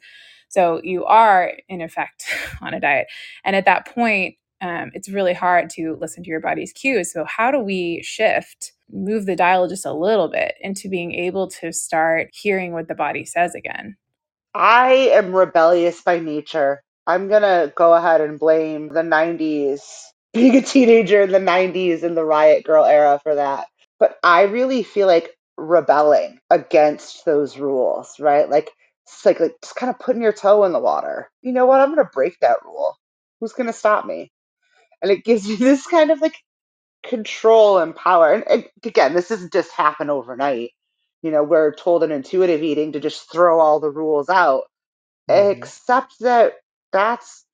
So 0.49 0.81
you 0.83 1.05
are 1.05 1.53
in 1.69 1.81
effect 1.81 2.27
on 2.61 2.75
a 2.75 2.81
diet. 2.81 3.07
And 3.45 3.57
at 3.57 3.65
that 3.65 3.87
point 3.87 4.37
um, 4.63 4.93
it's 4.95 5.11
really 5.11 5.35
hard 5.35 5.71
to 5.71 5.99
listen 6.01 6.25
to 6.25 6.31
your 6.31 6.41
body's 6.41 6.73
cues 6.75 7.13
so 7.13 7.25
how 7.27 7.51
do 7.53 7.61
we 7.61 8.03
shift 8.05 8.73
move 8.93 9.27
the 9.27 9.37
dial 9.37 9.69
just 9.69 9.87
a 9.87 9.95
little 9.95 10.29
bit 10.29 10.55
into 10.63 10.89
being 10.91 11.15
able 11.15 11.49
to 11.49 11.73
start 11.73 12.31
hearing 12.35 12.73
what 12.73 12.89
the 12.89 12.97
body 12.97 13.25
says 13.27 13.55
again 13.57 13.97
I 14.55 15.11
am 15.15 15.35
rebellious 15.37 16.03
by 16.03 16.21
nature. 16.21 16.85
I'm 17.09 17.31
gonna 17.31 17.73
go 17.77 17.95
ahead 17.95 18.23
and 18.23 18.39
blame 18.39 18.91
the 18.91 19.03
90s, 19.03 19.83
being 20.35 20.57
a 20.59 20.63
teenager 20.63 21.23
in 21.23 21.33
the 21.33 21.41
90s 21.41 22.05
and 22.05 22.17
the 22.19 22.27
Riot 22.27 22.67
Grrrl 22.67 22.89
era 22.91 23.21
for 23.25 23.37
that. 23.37 23.69
But 24.01 24.19
I 24.25 24.45
really 24.45 24.85
feel 24.85 25.09
like 25.09 25.31
rebelling 25.59 26.41
against 26.51 27.27
those 27.27 27.59
rules, 27.59 28.21
right? 28.21 28.51
Like 28.51 28.73
it's 29.09 29.27
like, 29.27 29.41
like 29.41 29.57
just 29.63 29.77
kind 29.77 29.91
of 29.91 30.01
putting 30.01 30.23
your 30.23 30.35
toe 30.35 30.65
in 30.67 30.75
the 30.75 30.81
water. 30.81 31.31
You 31.43 31.55
know 31.55 31.67
what? 31.67 31.81
I'm 31.81 31.91
gonna 31.91 32.11
break 32.13 32.39
that 32.43 32.59
rule. 32.67 32.99
Who's 33.41 33.55
gonna 33.55 33.75
stop 33.75 34.07
me? 34.07 34.32
And 35.03 35.13
it 35.13 35.25
gives 35.25 35.49
you 35.49 35.57
this 35.59 35.87
kind 35.87 36.11
of 36.13 36.21
like 36.23 36.37
control 37.05 37.79
and 37.79 37.97
power. 37.97 38.33
And, 38.35 38.45
and 38.49 38.67
again, 38.85 39.15
this 39.15 39.29
doesn't 39.31 39.53
just 39.53 39.73
happen 39.73 40.11
overnight. 40.11 40.73
You 41.23 41.33
know, 41.33 41.45
we're 41.45 41.75
told 41.75 42.05
in 42.05 42.13
intuitive 42.13 42.63
eating 42.63 42.93
to 42.93 43.01
just 43.01 43.31
throw 43.33 43.61
all 43.61 43.81
the 43.81 43.91
rules 43.91 44.29
out 44.31 44.63
Mhm. 45.31 45.63
except 45.63 46.15
that 46.21 46.55
that's 46.93 47.47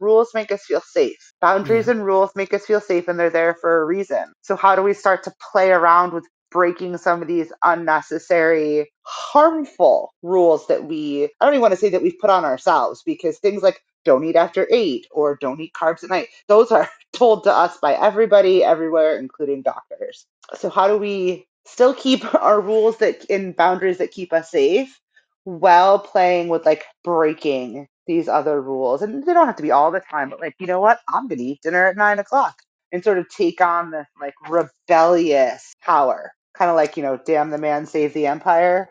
rules 0.00 0.30
make 0.34 0.52
us 0.52 0.64
feel 0.66 0.82
safe. 0.82 1.32
Boundaries 1.42 1.88
and 1.88 2.06
rules 2.06 2.32
make 2.36 2.54
us 2.54 2.66
feel 2.66 2.82
safe 2.82 3.08
and 3.08 3.20
they're 3.20 3.30
there 3.30 3.56
for 3.60 3.82
a 3.82 3.86
reason. 3.86 4.34
So 4.42 4.56
how 4.56 4.76
do 4.76 4.82
we 4.84 4.94
start 4.94 5.24
to 5.24 5.34
play 5.52 5.72
around 5.72 6.14
with 6.14 6.26
breaking 6.52 6.98
some 6.98 7.22
of 7.22 7.28
these 7.28 7.52
unnecessary 7.64 8.92
harmful 9.04 10.12
rules 10.22 10.68
that 10.68 10.84
we 10.86 11.26
I 11.40 11.46
don't 11.46 11.54
even 11.54 11.62
want 11.62 11.72
to 11.74 11.80
say 11.80 11.90
that 11.90 12.02
we've 12.02 12.20
put 12.20 12.30
on 12.30 12.46
ourselves 12.46 13.02
because 13.06 13.40
things 13.40 13.64
like 13.64 13.80
don't 14.04 14.24
eat 14.24 14.36
after 14.36 14.66
8 14.70 15.06
or 15.12 15.36
don't 15.40 15.60
eat 15.60 15.74
carbs 15.74 16.04
at 16.04 16.10
night. 16.10 16.28
Those 16.48 16.72
are 16.72 16.88
told 17.14 17.44
to 17.44 17.52
us 17.52 17.78
by 17.78 17.94
everybody 17.94 18.64
everywhere 18.64 19.18
including 19.18 19.62
doctors. 19.62 20.26
So 20.56 20.70
how 20.70 20.88
do 20.88 20.98
we 20.98 21.46
still 21.66 21.94
keep 21.94 22.34
our 22.42 22.60
rules 22.60 22.98
that 22.98 23.24
in 23.26 23.52
boundaries 23.52 23.98
that 23.98 24.12
keep 24.12 24.32
us 24.32 24.50
safe 24.50 25.00
while 25.44 25.98
playing 25.98 26.48
with 26.48 26.66
like 26.66 26.84
breaking 27.04 27.88
these 28.06 28.28
other 28.28 28.60
rules. 28.62 29.02
And 29.02 29.24
they 29.26 29.34
don't 29.34 29.46
have 29.46 29.56
to 29.56 29.62
be 29.62 29.72
all 29.72 29.90
the 29.92 30.00
time, 30.00 30.30
but 30.30 30.40
like, 30.40 30.56
you 30.60 30.66
know 30.66 30.80
what? 30.80 31.00
I'm 31.12 31.28
gonna 31.28 31.42
eat 31.42 31.62
dinner 31.62 31.86
at 31.88 31.96
nine 31.96 32.18
o'clock 32.18 32.56
and 32.92 33.04
sort 33.04 33.18
of 33.18 33.28
take 33.30 33.60
on 33.60 33.90
this 33.92 34.06
like 34.20 34.34
rebellious 34.48 35.74
power. 35.82 36.32
Kind 36.56 36.70
of 36.70 36.76
like, 36.76 36.96
you 36.96 37.02
know, 37.02 37.18
damn 37.26 37.50
the 37.50 37.58
man 37.58 37.86
save 37.86 38.14
the 38.14 38.26
empire. 38.26 38.90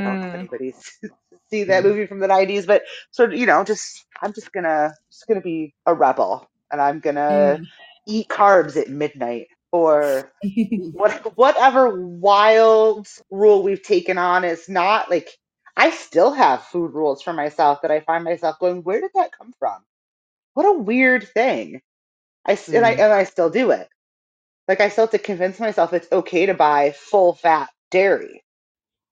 I 0.00 0.04
don't 0.04 0.20
know 0.20 0.26
if 0.28 0.34
Mm. 0.34 0.40
anybody's 0.40 0.98
see 1.50 1.64
that 1.64 1.84
movie 1.84 2.06
from 2.06 2.20
the 2.20 2.28
nineties, 2.28 2.66
but 2.66 2.82
sort 3.12 3.32
of, 3.34 3.40
you 3.40 3.46
know, 3.46 3.64
just 3.64 4.04
I'm 4.22 4.32
just 4.34 4.52
gonna 4.52 4.94
just 5.12 5.26
gonna 5.28 5.42
be 5.42 5.74
a 5.86 5.94
rebel 5.94 6.48
and 6.72 6.80
I'm 6.80 7.00
gonna 7.00 7.60
Mm. 7.60 7.68
eat 8.08 8.28
carbs 8.28 8.76
at 8.76 8.88
midnight 8.90 9.48
or 9.72 10.32
what 10.92 11.36
whatever 11.36 12.00
wild 12.02 13.08
rule 13.30 13.62
we've 13.62 13.82
taken 13.82 14.18
on 14.18 14.44
is 14.44 14.68
not 14.68 15.10
like 15.10 15.28
I 15.76 15.90
still 15.90 16.32
have 16.32 16.64
food 16.64 16.94
rules 16.94 17.22
for 17.22 17.32
myself 17.32 17.82
that 17.82 17.90
I 17.92 18.00
find 18.00 18.24
myself 18.24 18.58
going, 18.60 18.82
where 18.84 19.00
did 19.00 19.12
that 19.16 19.32
come 19.38 19.52
from? 19.58 19.84
What 20.54 20.66
a 20.66 20.72
weird 20.78 21.28
thing. 21.34 21.82
I 22.46 22.52
s- 22.54 22.72
and 22.74 22.86
I 22.86 22.90
Mm. 22.90 22.98
and 22.98 23.12
I 23.12 23.24
still 23.24 23.50
do 23.50 23.70
it. 23.72 23.88
Like 24.68 24.80
I 24.80 24.88
still 24.90 25.04
have 25.04 25.12
to 25.12 25.18
convince 25.18 25.60
myself 25.60 25.92
it's 25.92 26.10
okay 26.12 26.46
to 26.46 26.54
buy 26.54 26.92
full 26.92 27.34
fat 27.34 27.70
dairy. 27.90 28.42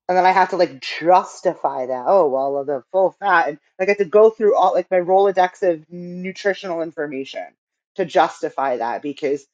And 0.08 0.18
then 0.18 0.26
I 0.26 0.32
have 0.32 0.50
to 0.50 0.56
like 0.56 0.80
justify 0.80 1.86
that. 1.86 2.04
Oh 2.08 2.28
well 2.30 2.64
the 2.64 2.84
full 2.92 3.12
fat 3.20 3.48
and 3.50 3.58
like 3.78 3.88
I 3.88 3.92
have 3.92 3.98
to 3.98 4.06
go 4.06 4.30
through 4.30 4.56
all 4.56 4.74
like 4.74 4.90
my 4.90 4.98
Rolodex 5.00 5.62
of 5.62 5.84
nutritional 5.90 6.82
information 6.82 7.46
to 7.96 8.06
justify 8.06 8.78
that 8.78 9.02
because 9.02 9.46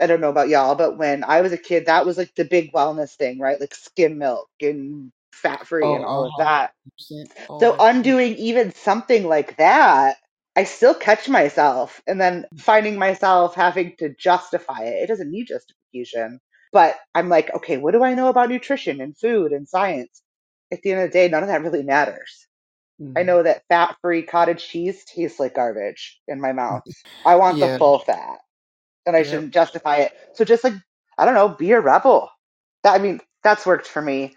I 0.00 0.06
don't 0.06 0.20
know 0.20 0.30
about 0.30 0.48
y'all, 0.48 0.74
but 0.74 0.98
when 0.98 1.24
I 1.24 1.40
was 1.40 1.52
a 1.52 1.58
kid, 1.58 1.86
that 1.86 2.04
was 2.06 2.18
like 2.18 2.34
the 2.34 2.44
big 2.44 2.72
wellness 2.72 3.14
thing, 3.16 3.38
right? 3.38 3.60
Like 3.60 3.74
skim 3.74 4.18
milk 4.18 4.48
and 4.60 5.10
fat 5.32 5.66
free 5.66 5.84
Oh, 5.84 5.94
and 5.94 6.04
all 6.04 6.26
of 6.26 6.36
uh-huh. 6.38 6.44
that. 6.44 6.72
100%. 7.12 7.26
So 7.60 7.76
undoing 7.80 8.34
even 8.36 8.72
something 8.74 9.24
like 9.26 9.56
that, 9.58 10.16
I 10.56 10.64
still 10.64 10.94
catch 10.94 11.28
myself 11.28 12.02
and 12.06 12.20
then 12.20 12.46
finding 12.58 12.98
myself 12.98 13.54
having 13.54 13.96
to 13.98 14.14
justify 14.14 14.84
it. 14.84 15.04
It 15.04 15.08
doesn't 15.08 15.30
need 15.30 15.48
justification. 15.48 16.40
But 16.74 16.96
I'm 17.16 17.30
like, 17.30 17.54
okay, 17.56 17.78
what 17.78 17.94
do 17.94 18.04
I 18.04 18.14
know 18.16 18.28
about 18.30 18.50
nutrition 18.50 19.00
and 19.02 19.18
food 19.18 19.52
and 19.52 19.68
science? 19.68 20.22
At 20.72 20.82
the 20.82 20.92
end 20.92 21.02
of 21.02 21.10
the 21.10 21.14
day, 21.14 21.28
none 21.28 21.44
of 21.44 21.50
that 21.50 21.62
really 21.64 21.84
matters. 21.84 22.48
I 23.16 23.22
Mhm. 23.22 23.24
know 23.24 23.42
that 23.42 23.64
fat 23.68 23.96
free 24.02 24.22
cottage 24.22 24.66
cheese 24.66 25.04
tastes 25.04 25.40
like 25.40 25.54
garbage 25.54 26.20
in 26.28 26.40
my 26.40 26.52
mouth. 26.52 26.82
I 27.24 27.36
want 27.36 27.60
the 27.60 27.68
full 27.68 27.98
fat 28.00 28.40
and 29.06 29.16
I 29.16 29.22
Yep. 29.22 29.24
shouldn't 29.24 29.54
justify 29.54 29.98
it. 29.98 30.12
So 30.34 30.44
just 30.44 30.64
like, 30.64 30.74
I 31.18 31.24
don't 31.24 31.34
know, 31.34 31.48
be 31.48 31.72
a 31.72 31.80
rebel. 31.80 32.30
That 32.84 33.00
I 33.00 33.02
mean, 33.02 33.20
that's 33.42 33.66
worked 33.66 33.86
for 33.86 34.02
me. 34.02 34.34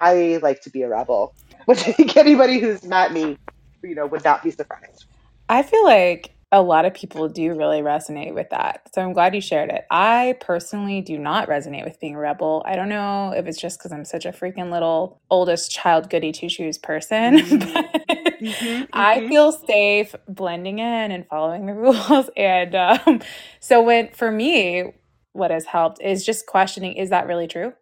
I 0.00 0.40
like 0.42 0.62
to 0.62 0.70
be 0.70 0.82
a 0.82 0.88
rebel, 0.88 1.34
which 1.66 1.80
I 1.88 1.92
think 1.92 2.16
anybody 2.16 2.58
who's 2.60 2.84
met 2.84 3.12
me, 3.12 3.38
you 3.82 3.94
know, 3.94 4.06
would 4.06 4.24
not 4.24 4.42
be 4.42 4.50
surprised. 4.50 5.06
I 5.48 5.62
feel 5.62 5.84
like 5.84 6.37
a 6.50 6.62
lot 6.62 6.86
of 6.86 6.94
people 6.94 7.28
do 7.28 7.54
really 7.54 7.82
resonate 7.82 8.34
with 8.34 8.48
that. 8.50 8.88
So 8.94 9.02
I'm 9.02 9.12
glad 9.12 9.34
you 9.34 9.40
shared 9.40 9.70
it. 9.70 9.84
I 9.90 10.36
personally 10.40 11.02
do 11.02 11.18
not 11.18 11.48
resonate 11.48 11.84
with 11.84 12.00
being 12.00 12.14
a 12.14 12.18
rebel. 12.18 12.62
I 12.66 12.74
don't 12.76 12.88
know 12.88 13.32
if 13.36 13.46
it's 13.46 13.60
just 13.60 13.78
because 13.78 13.92
I'm 13.92 14.04
such 14.04 14.24
a 14.24 14.32
freaking 14.32 14.70
little 14.72 15.20
oldest 15.30 15.70
child 15.70 16.08
goody 16.10 16.32
two 16.32 16.48
shoes 16.48 16.78
person. 16.78 17.38
Mhm. 17.48 17.72
but 17.74 18.02
Mhm, 18.40 18.88
I 18.92 19.20
mhm. 19.20 19.28
feel 19.28 19.52
safe 19.52 20.14
blending 20.28 20.78
in 20.78 21.10
and 21.10 21.26
following 21.28 21.66
the 21.66 21.74
rules. 21.74 22.30
And 22.36 22.74
um, 22.74 23.20
so 23.60 23.82
when 23.82 24.08
for 24.12 24.30
me, 24.30 24.92
what 25.32 25.50
has 25.50 25.66
helped 25.66 26.00
is 26.02 26.24
just 26.24 26.46
questioning: 26.46 26.94
Is 26.94 27.10
that 27.10 27.26
really 27.26 27.48
true? 27.48 27.72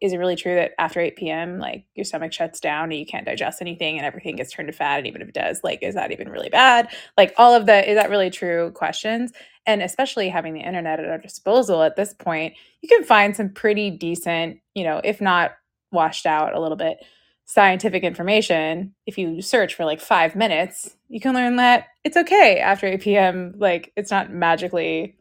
Is 0.00 0.12
it 0.12 0.16
really 0.16 0.36
true 0.36 0.54
that 0.54 0.72
after 0.78 1.00
8 1.00 1.16
p.m. 1.16 1.58
like 1.58 1.84
your 1.94 2.04
stomach 2.04 2.32
shuts 2.32 2.60
down 2.60 2.84
and 2.84 2.98
you 2.98 3.06
can't 3.06 3.26
digest 3.26 3.60
anything 3.60 3.96
and 3.96 4.06
everything 4.06 4.36
gets 4.36 4.52
turned 4.52 4.68
to 4.68 4.72
fat 4.72 4.98
and 4.98 5.06
even 5.06 5.22
if 5.22 5.28
it 5.28 5.34
does 5.34 5.60
like 5.62 5.82
is 5.82 5.94
that 5.94 6.12
even 6.12 6.28
really 6.28 6.48
bad 6.48 6.88
like 7.16 7.34
all 7.36 7.54
of 7.54 7.66
the 7.66 7.88
is 7.88 7.96
that 7.96 8.10
really 8.10 8.30
true 8.30 8.70
questions 8.72 9.32
and 9.66 9.82
especially 9.82 10.28
having 10.28 10.54
the 10.54 10.60
internet 10.60 11.00
at 11.00 11.08
our 11.08 11.18
disposal 11.18 11.82
at 11.82 11.96
this 11.96 12.14
point 12.14 12.54
you 12.80 12.88
can 12.88 13.04
find 13.04 13.36
some 13.36 13.50
pretty 13.50 13.90
decent 13.90 14.58
you 14.74 14.84
know 14.84 15.00
if 15.04 15.20
not 15.20 15.52
washed 15.92 16.26
out 16.26 16.54
a 16.54 16.60
little 16.60 16.76
bit 16.76 16.98
scientific 17.44 18.04
information 18.04 18.94
if 19.06 19.18
you 19.18 19.42
search 19.42 19.74
for 19.74 19.84
like 19.84 20.00
five 20.00 20.36
minutes 20.36 20.96
you 21.08 21.20
can 21.20 21.34
learn 21.34 21.56
that 21.56 21.86
it's 22.04 22.16
okay 22.16 22.58
after 22.58 22.86
8 22.86 23.00
p.m 23.00 23.54
like 23.58 23.92
it's 23.96 24.10
not 24.10 24.32
magically 24.32 25.16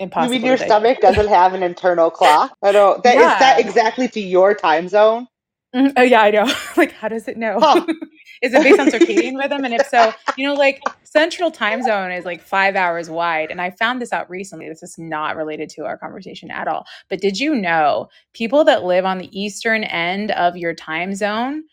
You 0.00 0.08
mean 0.30 0.44
your 0.44 0.56
digest. 0.56 0.64
stomach 0.68 1.00
doesn't 1.00 1.28
have 1.28 1.54
an 1.54 1.62
internal 1.62 2.10
clock? 2.20 2.56
I 2.62 2.72
don't. 2.72 3.02
That 3.04 3.16
is 3.16 3.22
that 3.38 3.58
Yeah. 3.58 3.66
exactly 3.66 4.08
to 4.08 4.20
your 4.20 4.54
time 4.54 4.88
zone? 4.88 5.28
Mhm. 5.74 5.92
Oh 5.96 6.02
yeah, 6.02 6.22
I 6.22 6.30
know. 6.30 6.52
like, 6.76 6.92
how 6.92 7.08
does 7.08 7.28
it 7.28 7.36
know? 7.36 7.58
Huh. 7.60 7.84
is 8.42 8.54
it 8.54 8.62
based 8.62 8.78
on 8.80 8.88
circadian 8.88 9.38
rhythm? 9.38 9.64
And 9.64 9.74
if 9.74 9.86
so, 9.88 10.12
you 10.36 10.46
know, 10.46 10.54
like 10.54 10.82
central 11.04 11.50
time 11.50 11.82
zone 11.82 12.10
is 12.12 12.24
like 12.24 12.42
five 12.42 12.76
hours 12.76 13.08
wide. 13.10 13.50
And 13.50 13.60
I 13.60 13.70
found 13.70 14.00
this 14.02 14.12
out 14.12 14.28
recently. 14.30 14.68
This 14.68 14.82
is 14.82 14.96
not 14.98 15.36
related 15.36 15.68
to 15.70 15.84
our 15.84 15.96
conversation 15.98 16.50
at 16.50 16.68
all. 16.68 16.86
But 17.08 17.20
did 17.20 17.38
you 17.38 17.54
know 17.54 18.08
people 18.34 18.64
that 18.64 18.84
live 18.84 19.04
on 19.04 19.18
the 19.18 19.30
eastern 19.38 19.84
end 19.84 20.30
of 20.32 20.56
your 20.56 20.74
time 20.74 21.14
zone 21.14 21.64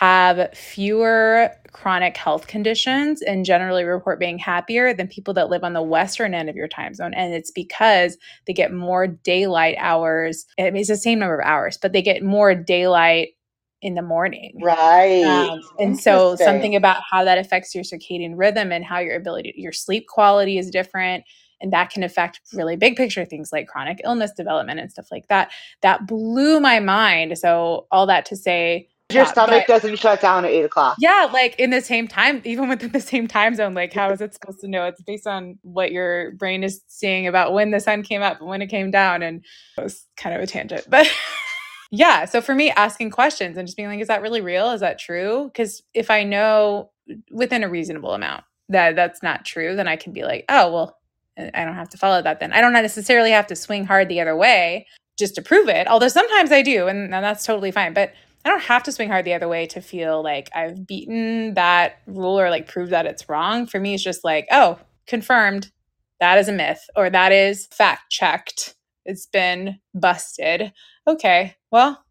have 0.00 0.52
fewer 0.54 1.50
chronic 1.70 2.16
health 2.16 2.48
conditions 2.48 3.22
and 3.22 3.44
generally 3.44 3.84
report 3.84 4.18
being 4.18 4.38
happier 4.38 4.92
than 4.92 5.06
people 5.06 5.32
that 5.32 5.50
live 5.50 5.62
on 5.62 5.72
the 5.72 5.82
western 5.82 6.34
end 6.34 6.50
of 6.50 6.56
your 6.56 6.66
time 6.66 6.94
zone? 6.94 7.14
And 7.14 7.32
it's 7.32 7.52
because 7.52 8.18
they 8.46 8.52
get 8.52 8.72
more 8.72 9.06
daylight 9.06 9.76
hours. 9.78 10.46
I 10.58 10.64
mean, 10.64 10.78
it's 10.78 10.88
the 10.88 10.96
same 10.96 11.20
number 11.20 11.38
of 11.38 11.46
hours, 11.46 11.78
but 11.80 11.92
they 11.92 12.02
get 12.02 12.24
more 12.24 12.56
daylight 12.56 13.28
in 13.82 13.94
the 13.94 14.02
morning. 14.02 14.58
Right. 14.60 15.22
Um, 15.22 15.60
and 15.78 16.00
so 16.00 16.34
something 16.36 16.74
about 16.74 17.02
how 17.08 17.22
that 17.22 17.38
affects 17.38 17.72
your 17.72 17.84
circadian 17.84 18.32
rhythm 18.34 18.72
and 18.72 18.84
how 18.84 18.98
your 18.98 19.14
ability, 19.14 19.54
your 19.56 19.72
sleep 19.72 20.08
quality 20.08 20.58
is 20.58 20.70
different. 20.70 21.22
And 21.60 21.72
that 21.72 21.90
can 21.90 22.02
affect 22.02 22.40
really 22.52 22.74
big 22.74 22.96
picture 22.96 23.24
things 23.24 23.50
like 23.52 23.68
chronic 23.68 24.00
illness 24.02 24.32
development 24.32 24.80
and 24.80 24.90
stuff 24.90 25.06
like 25.12 25.28
that. 25.28 25.52
That 25.82 26.06
blew 26.08 26.58
my 26.58 26.80
mind. 26.80 27.38
So 27.38 27.86
all 27.92 28.06
that 28.06 28.26
to 28.26 28.36
say, 28.36 28.88
Your 29.14 29.26
stomach 29.26 29.64
but- 29.66 29.72
doesn't 29.72 29.96
shut 29.98 30.20
down 30.20 30.44
at 30.44 30.50
eight 30.50 30.64
o'clock. 30.64 30.96
yeah, 30.98 31.28
like 31.32 31.58
in 31.58 31.70
the 31.70 31.80
same 31.80 32.08
time, 32.08 32.40
even 32.44 32.68
within 32.68 32.92
the 32.92 33.00
same 33.00 33.26
time 33.26 33.54
zone, 33.54 33.74
like 33.74 33.92
how 33.92 34.10
is 34.10 34.20
it 34.20 34.34
supposed 34.34 34.60
to 34.60 34.68
know? 34.68 34.84
It's 34.86 35.02
based 35.02 35.26
on 35.26 35.58
what 35.62 35.92
your 35.92 36.32
brain 36.32 36.62
is 36.62 36.82
seeing 36.88 37.26
about 37.26 37.52
when 37.52 37.70
the 37.70 37.80
sun 37.80 38.02
came 38.02 38.22
up 38.22 38.40
and 38.40 38.48
when 38.48 38.62
it 38.62 38.68
came 38.68 38.90
down. 38.90 39.22
And 39.22 39.44
it 39.78 39.82
was 39.82 40.06
kind 40.16 40.34
of 40.34 40.42
a 40.42 40.46
tangent, 40.46 40.86
but 40.88 41.06
yeah. 41.90 42.24
So 42.24 42.40
for 42.40 42.54
me, 42.54 42.70
asking 42.70 43.10
questions 43.10 43.56
and 43.56 43.66
just 43.66 43.76
being 43.76 43.88
like, 43.88 44.00
is 44.00 44.08
that 44.08 44.22
really 44.22 44.40
real? 44.40 44.70
Is 44.72 44.80
that 44.80 44.98
true? 44.98 45.44
Because 45.52 45.82
if 45.94 46.10
I 46.10 46.24
know 46.24 46.90
within 47.30 47.62
a 47.62 47.68
reasonable 47.68 48.14
amount 48.14 48.44
that 48.70 48.96
that's 48.96 49.22
not 49.22 49.44
true, 49.44 49.76
then 49.76 49.86
I 49.88 49.96
can 49.96 50.12
be 50.12 50.24
like, 50.24 50.44
oh, 50.48 50.72
well, 50.72 50.98
eh, 51.36 51.50
I 51.54 51.64
don't 51.64 51.74
have 51.74 51.90
to 51.90 51.98
follow 51.98 52.22
that 52.22 52.40
then. 52.40 52.52
I 52.52 52.60
don't 52.60 52.72
necessarily 52.72 53.30
have 53.30 53.46
to 53.48 53.56
swing 53.56 53.84
hard 53.84 54.08
the 54.08 54.20
other 54.20 54.36
way 54.36 54.86
just 55.18 55.34
to 55.36 55.42
prove 55.42 55.68
it. 55.68 55.86
Although 55.86 56.08
sometimes 56.08 56.50
I 56.50 56.62
do, 56.62 56.88
and, 56.88 57.14
and 57.14 57.24
that's 57.24 57.44
totally 57.44 57.70
fine. 57.70 57.92
But 57.92 58.12
I 58.44 58.50
don't 58.50 58.62
have 58.62 58.82
to 58.84 58.92
swing 58.92 59.08
hard 59.08 59.24
the 59.24 59.34
other 59.34 59.48
way 59.48 59.66
to 59.68 59.80
feel 59.80 60.22
like 60.22 60.50
I've 60.54 60.86
beaten 60.86 61.54
that 61.54 61.96
rule 62.06 62.38
or 62.38 62.50
like 62.50 62.68
proved 62.68 62.92
that 62.92 63.06
it's 63.06 63.28
wrong. 63.28 63.66
For 63.66 63.80
me, 63.80 63.94
it's 63.94 64.02
just 64.02 64.24
like, 64.24 64.46
oh, 64.50 64.78
confirmed. 65.06 65.70
That 66.20 66.38
is 66.38 66.48
a 66.48 66.52
myth 66.52 66.80
or 66.94 67.10
that 67.10 67.32
is 67.32 67.66
fact 67.66 68.10
checked. 68.10 68.76
It's 69.04 69.26
been 69.26 69.78
busted. 69.94 70.72
Okay, 71.06 71.56
well, 71.70 72.04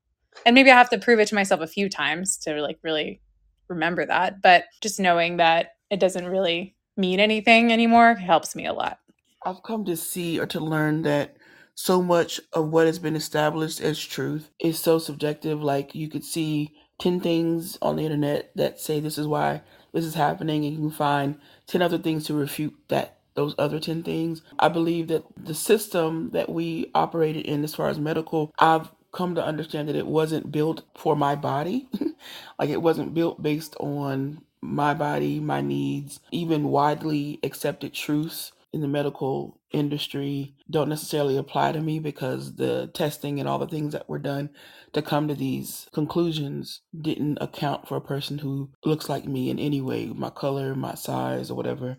and 0.46 0.54
maybe 0.54 0.72
I 0.72 0.78
have 0.78 0.90
to 0.90 1.00
prove 1.00 1.20
it 1.20 1.28
to 1.30 1.36
myself 1.36 1.62
a 1.62 1.68
few 1.68 1.90
times 1.90 2.38
to 2.40 2.62
like 2.62 2.80
really 2.84 3.22
remember 3.70 4.06
that. 4.06 4.42
But 4.42 4.66
just 4.82 5.00
knowing 5.00 5.38
that 5.38 5.72
it 5.90 6.00
doesn't 6.00 6.28
really 6.28 6.76
mean 6.98 7.20
anything 7.20 7.72
anymore 7.72 8.16
helps 8.16 8.56
me 8.56 8.66
a 8.66 8.74
lot. 8.74 9.00
I've 9.46 9.64
come 9.64 9.86
to 9.86 9.98
see 9.98 10.40
or 10.40 10.46
to 10.48 10.60
learn 10.60 11.02
that 11.04 11.36
so 11.76 12.02
much 12.02 12.40
of 12.54 12.70
what 12.70 12.86
has 12.86 13.00
been 13.00 13.16
established 13.16 13.82
as 13.82 14.00
truth 14.00 14.50
is 14.60 14.80
so 14.80 15.00
subjective. 15.00 15.62
Like 15.62 15.96
you 15.96 16.10
could 16.10 16.24
see 16.24 16.74
10 17.00 17.20
things 17.20 17.78
on 17.82 17.96
the 17.96 18.06
internet 18.06 18.52
that 18.56 18.80
say 18.80 19.00
this 19.00 19.18
is 19.18 19.28
why 19.28 19.62
this 19.92 20.06
is 20.06 20.16
happening, 20.16 20.66
and 20.66 20.74
you 20.74 20.80
can 20.80 20.92
find 20.92 21.40
10 21.68 21.82
other 21.82 21.98
things 21.98 22.26
to 22.26 22.34
refute 22.34 22.76
that 22.88 23.18
those 23.36 23.56
other 23.58 23.80
10 23.80 24.04
things. 24.04 24.42
I 24.60 24.68
believe 24.70 25.08
that 25.08 25.24
the 25.36 25.56
system 25.56 26.30
that 26.34 26.50
we 26.50 26.92
operated 26.94 27.46
in 27.46 27.64
as 27.64 27.74
far 27.76 27.90
as 27.90 28.00
medical, 28.00 28.54
I've 28.60 28.92
come 29.12 29.36
to 29.36 29.46
understand 29.46 29.90
that 29.90 29.96
it 29.96 30.08
wasn't 30.08 30.52
built 30.52 30.84
for 30.96 31.16
my 31.16 31.36
body. 31.36 31.88
like 32.60 32.70
it 32.70 32.82
wasn't 32.82 33.14
built 33.14 33.42
based 33.42 33.76
on 33.80 34.42
my 34.62 34.94
body, 34.94 35.40
my 35.40 35.62
needs, 35.62 36.20
even 36.32 36.64
widely 36.66 37.40
accepted 37.44 37.94
truths 37.94 38.52
in 38.72 38.82
the 38.82 38.88
medical 38.88 39.58
industry 39.74 40.56
don't 40.70 40.90
necessarily 40.90 41.38
apply 41.38 41.72
to 41.74 41.82
me 41.82 42.00
because 42.00 42.56
the 42.56 42.90
testing 42.94 43.40
and 43.40 43.50
all 43.50 43.60
the 43.60 43.68
things 43.68 43.94
that 43.94 44.08
were 44.08 44.20
done 44.20 44.50
to 44.94 45.02
come 45.02 45.28
to 45.28 45.36
these 45.36 45.88
conclusions 45.94 46.82
didn't 47.02 47.40
account 47.42 47.88
for 47.88 47.98
a 47.98 48.02
person 48.02 48.38
who 48.38 48.70
looks 48.86 49.10
like 49.10 49.26
me 49.26 49.50
in 49.50 49.60
any 49.60 49.82
way, 49.82 50.08
my 50.08 50.30
color, 50.30 50.76
my 50.76 50.96
size, 50.96 51.52
or 51.52 51.56
whatever. 51.56 51.98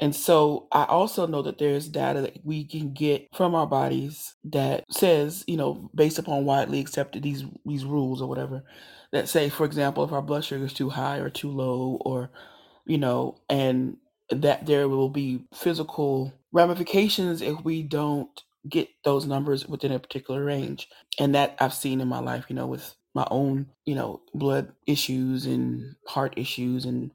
And 0.00 0.16
so 0.16 0.66
I 0.72 0.84
also 0.84 1.26
know 1.26 1.42
that 1.42 1.58
there's 1.58 1.86
data 1.86 2.22
that 2.22 2.38
we 2.42 2.64
can 2.64 2.94
get 2.94 3.28
from 3.34 3.54
our 3.54 3.66
bodies 3.66 4.34
that 4.44 4.84
says, 4.90 5.44
you 5.46 5.58
know, 5.58 5.90
based 5.94 6.18
upon 6.18 6.46
widely 6.46 6.80
accepted 6.80 7.22
these 7.22 7.44
these 7.66 7.84
rules 7.84 8.22
or 8.22 8.28
whatever, 8.28 8.64
that 9.12 9.28
say, 9.28 9.50
for 9.50 9.66
example, 9.66 10.02
if 10.02 10.12
our 10.12 10.22
blood 10.22 10.44
sugar 10.44 10.64
is 10.64 10.72
too 10.72 10.88
high 10.88 11.18
or 11.18 11.28
too 11.28 11.50
low, 11.50 11.98
or 12.00 12.30
you 12.86 12.96
know, 12.96 13.36
and 13.50 13.98
that 14.30 14.64
there 14.64 14.88
will 14.88 15.10
be 15.10 15.44
physical 15.52 16.32
ramifications 16.52 17.42
if 17.42 17.62
we 17.64 17.82
don't 17.82 18.30
get 18.68 18.88
those 19.04 19.26
numbers 19.26 19.66
within 19.68 19.92
a 19.92 19.98
particular 19.98 20.44
range. 20.44 20.88
And 21.18 21.34
that 21.34 21.56
I've 21.60 21.74
seen 21.74 22.00
in 22.00 22.08
my 22.08 22.20
life, 22.20 22.46
you 22.48 22.56
know, 22.56 22.66
with 22.66 22.94
my 23.14 23.26
own, 23.30 23.68
you 23.86 23.94
know, 23.94 24.22
blood 24.34 24.72
issues 24.86 25.46
and 25.46 25.96
heart 26.06 26.34
issues 26.36 26.84
and 26.84 27.12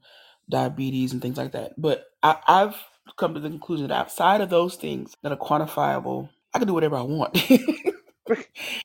diabetes 0.50 1.12
and 1.12 1.22
things 1.22 1.38
like 1.38 1.52
that. 1.52 1.74
But 1.80 2.06
I, 2.22 2.36
I've 2.46 2.76
come 3.18 3.34
to 3.34 3.40
the 3.40 3.50
conclusion 3.50 3.88
that 3.88 3.94
outside 3.94 4.40
of 4.40 4.50
those 4.50 4.76
things 4.76 5.14
that 5.22 5.32
are 5.32 5.36
quantifiable, 5.38 6.30
I 6.54 6.58
can 6.58 6.68
do 6.68 6.74
whatever 6.74 6.96
I 6.96 7.02
want. 7.02 7.38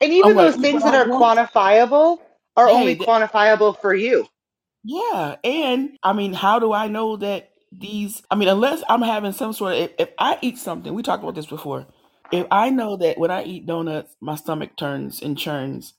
And 0.02 0.14
even 0.14 0.38
those 0.38 0.58
things 0.58 0.84
that 0.84 0.94
I 0.94 0.96
are 0.96 1.08
want. 1.08 1.10
quantifiable 1.10 2.20
are 2.58 2.70
Hey, 2.70 2.72
only 2.72 2.96
quantifiable 2.98 3.80
for 3.82 3.94
you. 3.94 4.28
Yeah, 4.84 5.38
and 5.46 6.00
I 6.04 6.14
mean, 6.16 6.34
how 6.34 6.60
do 6.60 6.74
I 6.74 6.90
know 6.90 7.18
that 7.18 7.51
these? 7.72 8.24
I 8.32 8.36
mean, 8.36 8.50
unless 8.50 8.84
I'm 8.90 9.02
having 9.02 9.32
some 9.34 9.54
sort 9.54 9.74
of, 9.74 9.80
if, 9.80 9.92
if 10.00 10.10
I 10.18 10.38
eat 10.42 10.58
something, 10.58 10.94
we 10.94 11.04
talked 11.04 11.24
about 11.24 11.36
this 11.36 11.46
before. 11.46 11.88
If 12.32 12.48
I 12.52 12.70
know 12.70 12.98
that 12.98 13.18
when 13.18 13.32
I 13.32 13.44
eat 13.44 13.66
donuts, 13.66 14.16
my 14.22 14.36
stomach 14.36 14.78
turns 14.78 15.22
and 15.22 15.38
churns, 15.38 15.94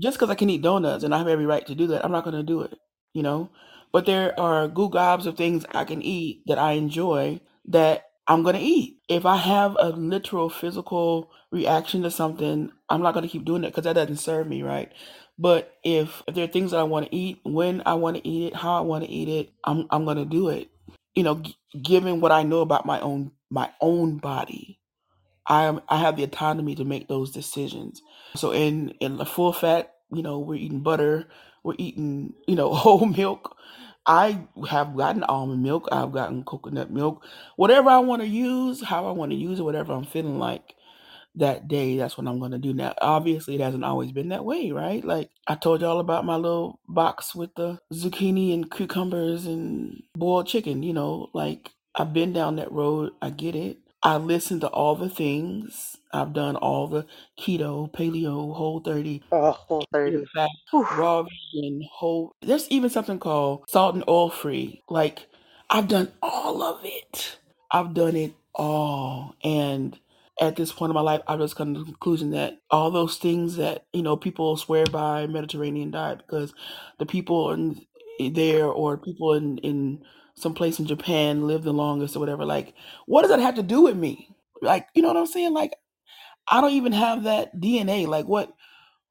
just 0.00 0.18
because 0.18 0.30
I 0.30 0.34
can 0.34 0.50
eat 0.50 0.62
donuts 0.62 1.04
and 1.04 1.14
I 1.14 1.18
have 1.18 1.28
every 1.28 1.46
right 1.46 1.66
to 1.66 1.74
do 1.74 1.86
that, 1.88 2.04
I'm 2.04 2.12
not 2.12 2.24
going 2.24 2.36
to 2.36 2.42
do 2.42 2.62
it. 2.62 2.78
You 3.14 3.22
know, 3.22 3.50
but 3.92 4.04
there 4.06 4.38
are 4.38 4.68
goo 4.68 4.90
gobs 4.90 5.26
of 5.26 5.36
things 5.36 5.64
I 5.72 5.84
can 5.84 6.02
eat 6.02 6.42
that 6.46 6.58
I 6.58 6.72
enjoy 6.72 7.40
that 7.66 8.04
I'm 8.28 8.42
going 8.42 8.56
to 8.56 8.60
eat. 8.60 8.98
If 9.08 9.24
I 9.24 9.36
have 9.36 9.76
a 9.80 9.90
literal 9.90 10.50
physical 10.50 11.30
reaction 11.50 12.02
to 12.02 12.10
something, 12.10 12.70
I'm 12.90 13.02
not 13.02 13.14
going 13.14 13.22
to 13.22 13.28
keep 13.28 13.44
doing 13.44 13.64
it 13.64 13.68
because 13.68 13.84
that 13.84 13.94
doesn't 13.94 14.16
serve 14.18 14.48
me 14.48 14.62
right. 14.62 14.92
But 15.38 15.74
if, 15.84 16.22
if 16.26 16.34
there 16.34 16.44
are 16.44 16.48
things 16.48 16.72
that 16.72 16.80
I 16.80 16.84
want 16.84 17.06
to 17.06 17.16
eat, 17.16 17.40
when 17.44 17.82
I 17.86 17.94
want 17.94 18.16
to 18.16 18.28
eat 18.28 18.48
it, 18.48 18.56
how 18.56 18.76
I 18.78 18.80
want 18.80 19.04
to 19.04 19.10
eat 19.10 19.28
it, 19.28 19.52
I'm 19.64 19.86
I'm 19.90 20.04
going 20.04 20.16
to 20.16 20.24
do 20.24 20.48
it. 20.48 20.68
You 21.16 21.24
know, 21.24 21.36
g- 21.36 21.56
given 21.82 22.22
what 22.22 22.32
I 22.32 22.44
know 22.44 22.62
about 22.62 22.86
my 22.86 23.00
own 23.00 23.32
my 23.50 23.70
own 23.82 24.18
body, 24.18 24.80
I 25.46 25.64
am 25.66 25.82
I 25.90 25.98
have 25.98 26.16
the 26.16 26.24
autonomy 26.24 26.76
to 26.76 26.86
make 26.86 27.08
those 27.08 27.32
decisions. 27.32 28.02
So 28.36 28.52
in 28.52 28.90
in 29.00 29.18
the 29.18 29.26
full 29.26 29.52
fat, 29.54 29.94
you 30.12 30.22
know, 30.22 30.40
we're 30.40 30.56
eating 30.56 30.82
butter, 30.82 31.28
we're 31.64 31.76
eating, 31.78 32.34
you 32.48 32.56
know, 32.56 32.74
whole 32.74 33.06
milk. 33.06 33.56
I 34.06 34.40
have 34.70 34.96
gotten 34.96 35.24
almond 35.24 35.64
milk, 35.64 35.88
I've 35.92 36.12
gotten 36.12 36.44
coconut 36.44 36.92
milk, 36.92 37.24
whatever 37.56 37.90
I 37.90 38.00
want 38.00 38.22
to 38.22 38.28
use, 38.28 38.84
how 38.84 39.08
I 39.08 39.12
want 39.12 39.32
to 39.32 39.38
use 39.38 39.60
it, 39.60 39.64
whatever 39.64 39.94
I'm 39.94 40.04
feeling 40.04 40.38
like 40.38 40.75
that 41.36 41.68
day, 41.68 41.96
that's 41.96 42.18
what 42.18 42.26
I'm 42.26 42.38
going 42.38 42.52
to 42.52 42.58
do. 42.58 42.74
Now, 42.74 42.94
obviously, 43.00 43.54
it 43.56 43.60
hasn't 43.60 43.84
always 43.84 44.12
been 44.12 44.30
that 44.30 44.44
way, 44.44 44.70
right? 44.72 45.04
Like 45.04 45.30
I 45.46 45.54
told 45.56 45.80
y'all 45.82 46.00
about 46.00 46.24
my 46.26 46.36
little 46.36 46.80
box 46.88 47.34
with 47.34 47.54
the 47.56 47.78
zucchini 47.92 48.54
and 48.54 48.70
cucumbers 48.70 49.46
and 49.46 50.02
boiled 50.16 50.46
chicken, 50.48 50.82
you 50.82 50.92
know, 50.92 51.30
like 51.34 51.70
I've 51.94 52.12
been 52.12 52.32
down 52.32 52.56
that 52.56 52.72
road. 52.72 53.12
I 53.22 53.30
get 53.30 53.56
it. 53.56 53.78
I 54.02 54.16
listened 54.18 54.60
to 54.62 54.68
all 54.68 54.94
the 54.96 55.08
things. 55.10 55.96
I've 56.12 56.32
done 56.32 56.56
all 56.56 56.86
the 56.88 57.06
keto, 57.38 57.92
paleo, 57.92 58.54
whole 58.54 58.80
30, 58.80 59.22
Oh, 59.32 59.52
whole 59.52 59.84
30. 59.92 60.24
fat, 60.34 60.48
Whew. 60.70 60.86
raw 60.96 61.24
vegan, 61.24 61.82
whole. 61.92 62.32
There's 62.42 62.68
even 62.70 62.90
something 62.90 63.18
called 63.18 63.64
salt 63.68 63.94
and 63.94 64.04
oil 64.08 64.30
free. 64.30 64.82
Like 64.88 65.26
I've 65.70 65.88
done 65.88 66.12
all 66.22 66.62
of 66.62 66.80
it. 66.84 67.38
I've 67.70 67.94
done 67.94 68.16
it 68.16 68.34
all. 68.54 69.34
And 69.42 69.98
at 70.40 70.56
this 70.56 70.72
point 70.72 70.90
in 70.90 70.94
my 70.94 71.00
life, 71.02 71.22
I've 71.28 71.38
just 71.40 71.56
come 71.56 71.74
to 71.74 71.80
the 71.80 71.86
conclusion 71.86 72.32
that 72.32 72.58
all 72.70 72.90
those 72.90 73.16
things 73.18 73.56
that, 73.56 73.86
you 73.92 74.02
know, 74.02 74.16
people 74.16 74.56
swear 74.56 74.86
by 74.86 75.26
Mediterranean 75.26 75.90
diet 75.92 76.18
because 76.18 76.54
the 76.98 77.06
people 77.06 77.52
in 77.52 77.80
there 78.34 78.66
or 78.66 78.98
people 78.98 79.34
in, 79.34 79.58
in 79.58 80.04
some 80.36 80.54
place 80.54 80.78
in 80.78 80.86
Japan 80.86 81.46
live 81.46 81.64
the 81.64 81.72
longest 81.72 82.16
or 82.16 82.20
whatever, 82.20 82.44
like, 82.44 82.74
what 83.06 83.22
does 83.22 83.30
that 83.30 83.40
have 83.40 83.56
to 83.56 83.62
do 83.62 83.82
with 83.82 83.96
me? 83.96 84.30
Like, 84.62 84.88
you 84.94 85.02
know 85.02 85.08
what 85.08 85.16
I'm 85.18 85.26
saying? 85.26 85.54
Like, 85.54 85.74
I 86.48 86.60
don't 86.60 86.72
even 86.72 86.92
have 86.92 87.24
that 87.24 87.56
DNA. 87.60 88.06
Like, 88.06 88.26
what, 88.26 88.52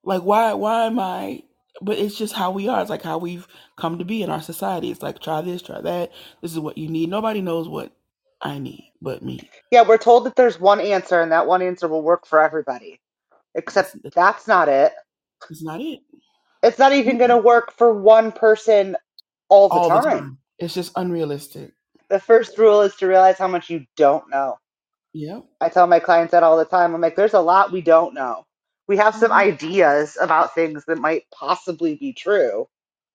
like, 0.04 0.24
why, 0.24 0.54
why 0.54 0.86
am 0.86 1.00
I? 1.00 1.44
But 1.82 2.00
it's 2.00 2.18
just 2.18 2.34
how 2.34 2.52
we 2.52 2.68
are. 2.70 2.82
It's 2.82 2.90
like 2.90 3.04
how 3.04 3.18
we've 3.20 3.48
come 3.78 4.00
to 4.00 4.06
be 4.06 4.24
in 4.24 4.30
our 4.30 4.42
society. 4.42 4.92
It's 4.92 5.04
like, 5.04 5.20
try 5.22 5.42
this, 5.42 5.62
try 5.62 5.82
that. 5.82 6.12
This 6.42 6.54
is 6.54 6.60
what 6.60 6.78
you 6.78 6.90
need. 6.90 7.10
Nobody 7.10 7.42
knows 7.42 7.70
what 7.70 7.92
I 8.46 8.60
need 8.60 8.94
but 9.02 9.24
me. 9.24 9.42
Yeah, 9.72 9.84
we're 9.88 10.00
told 10.00 10.26
that 10.26 10.36
there's 10.38 10.60
one 10.60 10.82
answer 10.82 11.22
and 11.22 11.32
that 11.34 11.48
one 11.48 11.62
answer 11.64 11.88
will 11.90 12.04
work 12.04 12.28
for 12.28 12.42
everybody. 12.42 13.00
Except 13.56 13.96
That's, 14.16 14.48
not 14.48 14.70
it. 14.70 14.94
It's 15.50 15.64
not 15.64 15.82
it. 15.82 16.02
It's 16.64 16.80
not 16.80 16.94
even 16.94 17.18
going 17.18 17.32
to 17.32 17.38
work 17.38 17.74
for 17.78 17.94
one 17.94 18.32
person 18.32 18.98
all 19.50 19.70
the 19.70 19.80
all 19.80 19.90
the 19.92 20.00
time. 20.00 20.18
time. 20.20 20.40
It's 20.60 20.74
just 20.76 20.92
unrealistic. 20.96 21.74
The 22.10 22.20
first 22.20 22.58
rule 22.58 22.82
is 22.84 22.96
to 22.98 23.08
realize 23.08 23.38
how 23.38 23.48
much 23.50 23.70
you 23.70 23.86
don't 23.98 24.30
know. 24.30 24.58
Yeah. 25.14 25.42
I 25.62 25.70
tell 25.70 25.88
my 25.88 26.00
clients 26.00 26.32
that 26.32 26.44
all 26.44 26.58
the 26.58 26.66
time. 26.66 26.96
I'm 26.96 27.02
like, 27.02 27.16
there's 27.16 27.34
a 27.34 27.42
lot 27.42 27.72
we 27.72 27.82
don't 27.82 28.14
know. 28.14 28.46
We 28.88 28.98
have 28.98 29.16
some 29.16 29.32
Mhm. 29.32 29.36
ideas 29.36 30.18
about 30.22 30.56
things 30.56 30.86
that 30.86 31.00
might 31.00 31.24
possibly 31.34 31.96
be 31.96 32.14
true. 32.14 32.68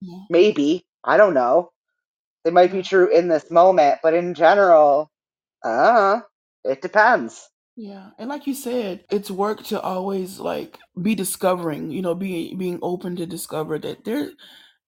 Yeah. 0.03 0.25
Maybe. 0.31 0.85
I 1.05 1.17
don't 1.19 1.35
know. 1.35 1.73
They 2.45 2.53
might 2.53 2.73
be 2.73 2.83
true 2.83 3.09
in 3.11 3.29
this 3.29 3.51
moment, 3.51 4.01
but 4.03 4.15
in 4.15 4.35
general, 4.35 5.10
uh, 5.65 6.21
it 6.65 6.83
depends. 6.83 7.49
Yeah. 7.77 8.11
And 8.19 8.29
like 8.29 8.47
you 8.47 8.55
said, 8.55 9.05
it's 9.11 9.31
work 9.31 9.63
to 9.65 9.81
always 9.81 10.39
like 10.39 10.79
be 11.01 11.15
discovering, 11.15 11.91
you 11.91 12.03
know, 12.03 12.15
being 12.15 12.59
being 12.59 12.79
open 12.83 13.17
to 13.17 13.27
discover 13.27 13.79
that 13.79 14.05
there 14.05 14.31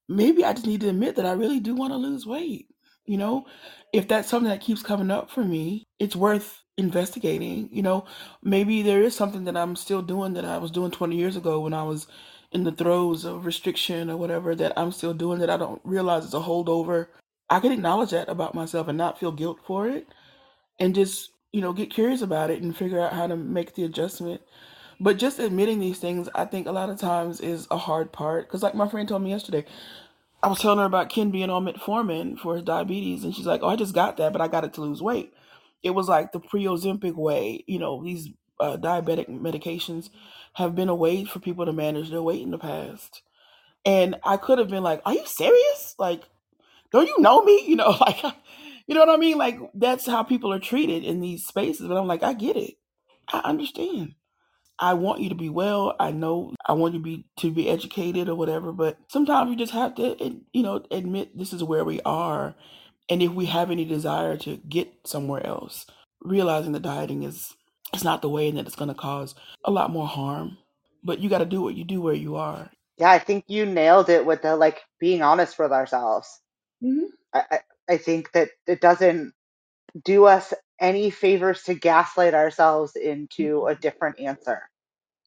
maybe 0.08 0.44
I 0.44 0.52
just 0.52 0.66
need 0.66 0.82
to 0.82 0.90
admit 0.90 1.16
that 1.16 1.26
I 1.26 1.32
really 1.32 1.60
do 1.60 1.74
want 1.74 1.92
to 1.92 1.96
lose 1.96 2.26
weight. 2.26 2.68
You 3.06 3.16
know, 3.18 3.46
if 3.92 4.08
that's 4.08 4.28
something 4.28 4.50
that 4.50 4.60
keeps 4.60 4.82
coming 4.82 5.10
up 5.10 5.30
for 5.30 5.42
me, 5.42 5.86
it's 5.98 6.14
worth 6.14 6.62
investigating. 6.78 7.68
You 7.72 7.82
know, 7.82 8.04
maybe 8.42 8.82
there 8.82 9.02
is 9.02 9.16
something 9.16 9.44
that 9.44 9.56
I'm 9.56 9.74
still 9.76 10.02
doing 10.02 10.34
that 10.34 10.44
I 10.44 10.58
was 10.58 10.70
doing 10.70 10.90
20 10.90 11.16
years 11.16 11.36
ago 11.36 11.60
when 11.60 11.74
I 11.74 11.82
was 11.82 12.06
in 12.52 12.64
the 12.64 12.72
throes 12.72 13.24
of 13.24 13.46
restriction 13.46 14.10
or 14.10 14.16
whatever 14.16 14.54
that 14.54 14.78
I'm 14.78 14.92
still 14.92 15.14
doing 15.14 15.38
that 15.40 15.50
I 15.50 15.56
don't 15.56 15.80
realize 15.84 16.24
is 16.26 16.34
a 16.34 16.40
holdover. 16.40 17.08
I 17.48 17.60
can 17.60 17.72
acknowledge 17.72 18.10
that 18.10 18.28
about 18.28 18.54
myself 18.54 18.88
and 18.88 18.98
not 18.98 19.18
feel 19.18 19.32
guilt 19.32 19.60
for 19.66 19.88
it 19.88 20.06
and 20.78 20.94
just, 20.94 21.30
you 21.52 21.60
know, 21.60 21.72
get 21.72 21.90
curious 21.90 22.22
about 22.22 22.50
it 22.50 22.62
and 22.62 22.76
figure 22.76 23.00
out 23.00 23.12
how 23.12 23.26
to 23.26 23.36
make 23.36 23.74
the 23.74 23.84
adjustment. 23.84 24.40
But 25.00 25.18
just 25.18 25.38
admitting 25.38 25.80
these 25.80 25.98
things, 25.98 26.28
I 26.34 26.44
think 26.44 26.66
a 26.66 26.72
lot 26.72 26.90
of 26.90 26.98
times 27.00 27.40
is 27.40 27.66
a 27.70 27.78
hard 27.78 28.12
part. 28.12 28.46
Because, 28.48 28.62
like 28.62 28.74
my 28.74 28.88
friend 28.88 29.08
told 29.08 29.22
me 29.22 29.30
yesterday, 29.30 29.64
I 30.42 30.48
was 30.48 30.58
telling 30.60 30.78
her 30.78 30.84
about 30.84 31.08
Ken 31.08 31.30
being 31.30 31.50
on 31.50 31.64
metformin 31.66 32.38
for 32.38 32.54
his 32.54 32.64
diabetes, 32.64 33.24
and 33.24 33.34
she's 33.34 33.46
like, 33.46 33.62
"Oh, 33.62 33.68
I 33.68 33.76
just 33.76 33.94
got 33.94 34.16
that, 34.16 34.32
but 34.32 34.42
I 34.42 34.48
got 34.48 34.64
it 34.64 34.74
to 34.74 34.80
lose 34.80 35.02
weight." 35.02 35.32
It 35.82 35.90
was 35.90 36.08
like 36.08 36.32
the 36.32 36.40
pre-Ozempic 36.40 37.14
way. 37.16 37.64
You 37.66 37.78
know, 37.78 38.02
these 38.02 38.28
uh, 38.60 38.76
diabetic 38.76 39.28
medications 39.28 40.10
have 40.54 40.74
been 40.74 40.88
a 40.88 40.94
way 40.94 41.24
for 41.24 41.38
people 41.40 41.66
to 41.66 41.72
manage 41.72 42.10
their 42.10 42.22
weight 42.22 42.42
in 42.42 42.50
the 42.50 42.58
past. 42.58 43.22
And 43.84 44.16
I 44.24 44.36
could 44.38 44.58
have 44.58 44.68
been 44.68 44.82
like, 44.84 45.02
"Are 45.06 45.14
you 45.14 45.26
serious? 45.26 45.94
Like, 45.98 46.24
don't 46.92 47.08
you 47.08 47.20
know 47.20 47.42
me? 47.42 47.64
You 47.68 47.76
know, 47.76 47.90
like, 48.00 48.22
you 48.86 48.94
know 48.94 49.00
what 49.00 49.14
I 49.14 49.16
mean? 49.16 49.38
Like, 49.38 49.58
that's 49.74 50.06
how 50.06 50.22
people 50.22 50.52
are 50.52 50.58
treated 50.60 51.04
in 51.04 51.20
these 51.20 51.46
spaces." 51.46 51.86
But 51.86 51.96
I'm 51.96 52.08
like, 52.08 52.22
I 52.22 52.34
get 52.34 52.56
it. 52.56 52.74
I 53.32 53.40
understand. 53.40 54.14
I 54.78 54.94
want 54.94 55.20
you 55.20 55.28
to 55.28 55.34
be 55.34 55.48
well. 55.48 55.94
I 56.00 56.10
know 56.10 56.54
I 56.66 56.72
want 56.72 56.94
you 56.94 57.00
to 57.00 57.04
be 57.04 57.26
to 57.38 57.50
be 57.50 57.68
educated 57.68 58.28
or 58.28 58.34
whatever, 58.34 58.72
but 58.72 58.98
sometimes 59.08 59.50
you 59.50 59.56
just 59.56 59.72
have 59.72 59.94
to 59.96 60.40
you 60.52 60.62
know 60.62 60.84
admit 60.90 61.36
this 61.38 61.52
is 61.52 61.62
where 61.64 61.84
we 61.84 62.00
are 62.02 62.54
and 63.08 63.22
if 63.22 63.32
we 63.32 63.46
have 63.46 63.70
any 63.70 63.84
desire 63.84 64.36
to 64.38 64.56
get 64.68 64.92
somewhere 65.04 65.46
else, 65.46 65.86
realizing 66.22 66.72
that 66.72 66.82
dieting 66.82 67.22
is 67.24 67.54
it's 67.92 68.04
not 68.04 68.22
the 68.22 68.28
way 68.28 68.48
and 68.48 68.56
that 68.56 68.66
it's 68.66 68.76
going 68.76 68.88
to 68.88 68.94
cause 68.94 69.34
a 69.64 69.70
lot 69.70 69.90
more 69.90 70.06
harm. 70.06 70.56
But 71.04 71.18
you 71.18 71.28
got 71.28 71.38
to 71.38 71.44
do 71.44 71.60
what 71.60 71.74
you 71.74 71.84
do 71.84 72.00
where 72.00 72.14
you 72.14 72.36
are. 72.36 72.70
Yeah, 72.98 73.10
I 73.10 73.18
think 73.18 73.44
you 73.48 73.66
nailed 73.66 74.08
it 74.08 74.24
with 74.24 74.42
the 74.42 74.56
like 74.56 74.80
being 75.00 75.22
honest 75.22 75.58
with 75.58 75.72
ourselves. 75.72 76.40
Mm-hmm. 76.82 77.06
I, 77.34 77.60
I, 77.88 77.96
think 77.96 78.32
that 78.32 78.50
it 78.66 78.80
doesn't 78.80 79.32
do 80.04 80.26
us 80.26 80.52
any 80.80 81.10
favors 81.10 81.64
to 81.64 81.74
gaslight 81.74 82.34
ourselves 82.34 82.96
into 82.96 83.60
mm-hmm. 83.60 83.68
a 83.68 83.74
different 83.74 84.20
answer. 84.20 84.62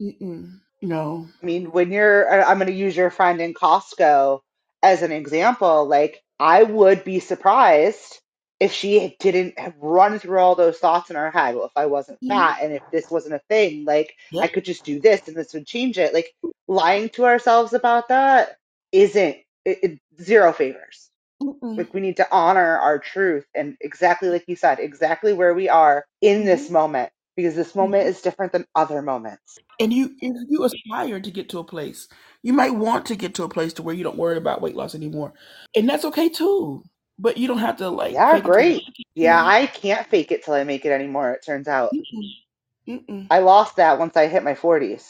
Mm-mm. 0.01 0.59
No. 0.81 1.27
I 1.41 1.45
mean, 1.45 1.71
when 1.71 1.91
you're, 1.91 2.31
I- 2.31 2.49
I'm 2.49 2.57
going 2.57 2.67
to 2.67 2.73
use 2.73 2.95
your 2.95 3.09
friend 3.09 3.39
in 3.41 3.53
Costco 3.53 4.41
as 4.83 5.01
an 5.01 5.11
example. 5.11 5.87
Like, 5.87 6.21
I 6.39 6.63
would 6.63 7.03
be 7.03 7.19
surprised 7.19 8.19
if 8.59 8.71
she 8.71 9.15
didn't 9.19 9.59
have 9.59 9.73
run 9.79 10.19
through 10.19 10.39
all 10.39 10.55
those 10.55 10.77
thoughts 10.77 11.09
in 11.09 11.15
her 11.15 11.31
head. 11.31 11.55
Well, 11.55 11.65
if 11.65 11.71
I 11.75 11.87
wasn't 11.87 12.19
fat 12.27 12.59
and 12.61 12.73
if 12.73 12.83
this 12.91 13.09
wasn't 13.11 13.35
a 13.35 13.41
thing, 13.49 13.85
like, 13.85 14.15
I 14.39 14.47
could 14.47 14.65
just 14.65 14.85
do 14.85 14.99
this 14.99 15.27
and 15.27 15.35
this 15.35 15.53
would 15.53 15.65
change 15.65 15.97
it. 15.97 16.13
Like, 16.13 16.33
lying 16.67 17.09
to 17.09 17.25
ourselves 17.25 17.73
about 17.73 18.09
that 18.09 18.57
isn't 18.91 19.37
it, 19.65 19.79
it, 19.83 19.99
zero 20.21 20.53
favors. 20.53 21.09
Mm-mm. 21.41 21.77
Like, 21.77 21.93
we 21.93 22.01
need 22.01 22.17
to 22.17 22.27
honor 22.31 22.77
our 22.79 22.99
truth 22.99 23.45
and 23.53 23.75
exactly 23.81 24.29
like 24.29 24.45
you 24.47 24.55
said, 24.55 24.79
exactly 24.79 25.33
where 25.33 25.53
we 25.53 25.69
are 25.69 26.05
in 26.21 26.45
this 26.45 26.65
mm-hmm. 26.65 26.73
moment 26.73 27.11
because 27.35 27.55
this 27.55 27.75
moment 27.75 28.01
mm-hmm. 28.01 28.09
is 28.09 28.21
different 28.21 28.51
than 28.51 28.65
other 28.75 29.01
moments. 29.01 29.57
And 29.79 29.91
you, 29.91 30.11
if 30.21 30.35
you 30.49 30.63
aspire 30.63 31.19
to 31.19 31.31
get 31.31 31.49
to 31.49 31.59
a 31.59 31.63
place, 31.63 32.07
you 32.43 32.53
might 32.53 32.75
want 32.75 33.05
to 33.07 33.15
get 33.15 33.35
to 33.35 33.43
a 33.43 33.49
place 33.49 33.73
to 33.73 33.83
where 33.83 33.95
you 33.95 34.03
don't 34.03 34.17
worry 34.17 34.37
about 34.37 34.61
weight 34.61 34.75
loss 34.75 34.95
anymore, 34.95 35.33
and 35.75 35.89
that's 35.89 36.05
okay 36.05 36.29
too. 36.29 36.83
But 37.17 37.37
you 37.37 37.47
don't 37.47 37.59
have 37.59 37.77
to 37.77 37.89
like. 37.89 38.13
Yeah, 38.13 38.33
fake 38.33 38.39
it 38.39 38.45
till 38.45 38.49
you 38.49 38.53
great. 38.53 38.83
Yeah? 39.15 39.45
I 39.45 39.67
can't 39.67 40.07
fake 40.07 40.31
it 40.31 40.43
till 40.43 40.53
I 40.53 40.63
make 40.63 40.85
it 40.85 40.91
anymore, 40.91 41.31
it 41.31 41.45
turns 41.45 41.67
out. 41.67 41.91
Mm-mm. 41.93 42.99
Mm-mm. 42.99 43.27
I 43.31 43.39
lost 43.39 43.77
that 43.77 43.99
once 43.99 44.15
I 44.15 44.27
hit 44.27 44.43
my 44.43 44.53
40s. 44.53 45.05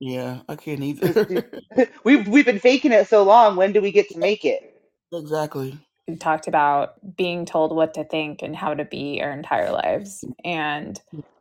Yeah, 0.00 0.40
I 0.48 0.56
can't 0.56 0.82
either. 0.82 1.44
we've 2.04 2.26
we've 2.26 2.46
been 2.46 2.58
faking 2.58 2.92
it 2.92 3.08
so 3.08 3.22
long, 3.22 3.56
when 3.56 3.72
do 3.72 3.82
we 3.82 3.92
get 3.92 4.08
to 4.10 4.18
make 4.18 4.44
it? 4.44 4.69
Exactly. 5.12 5.78
We've 6.06 6.18
talked 6.18 6.48
about 6.48 6.94
being 7.16 7.46
told 7.46 7.74
what 7.74 7.94
to 7.94 8.04
think 8.04 8.42
and 8.42 8.56
how 8.56 8.74
to 8.74 8.84
be 8.84 9.20
our 9.22 9.30
entire 9.30 9.70
lives. 9.70 10.24
And 10.44 11.00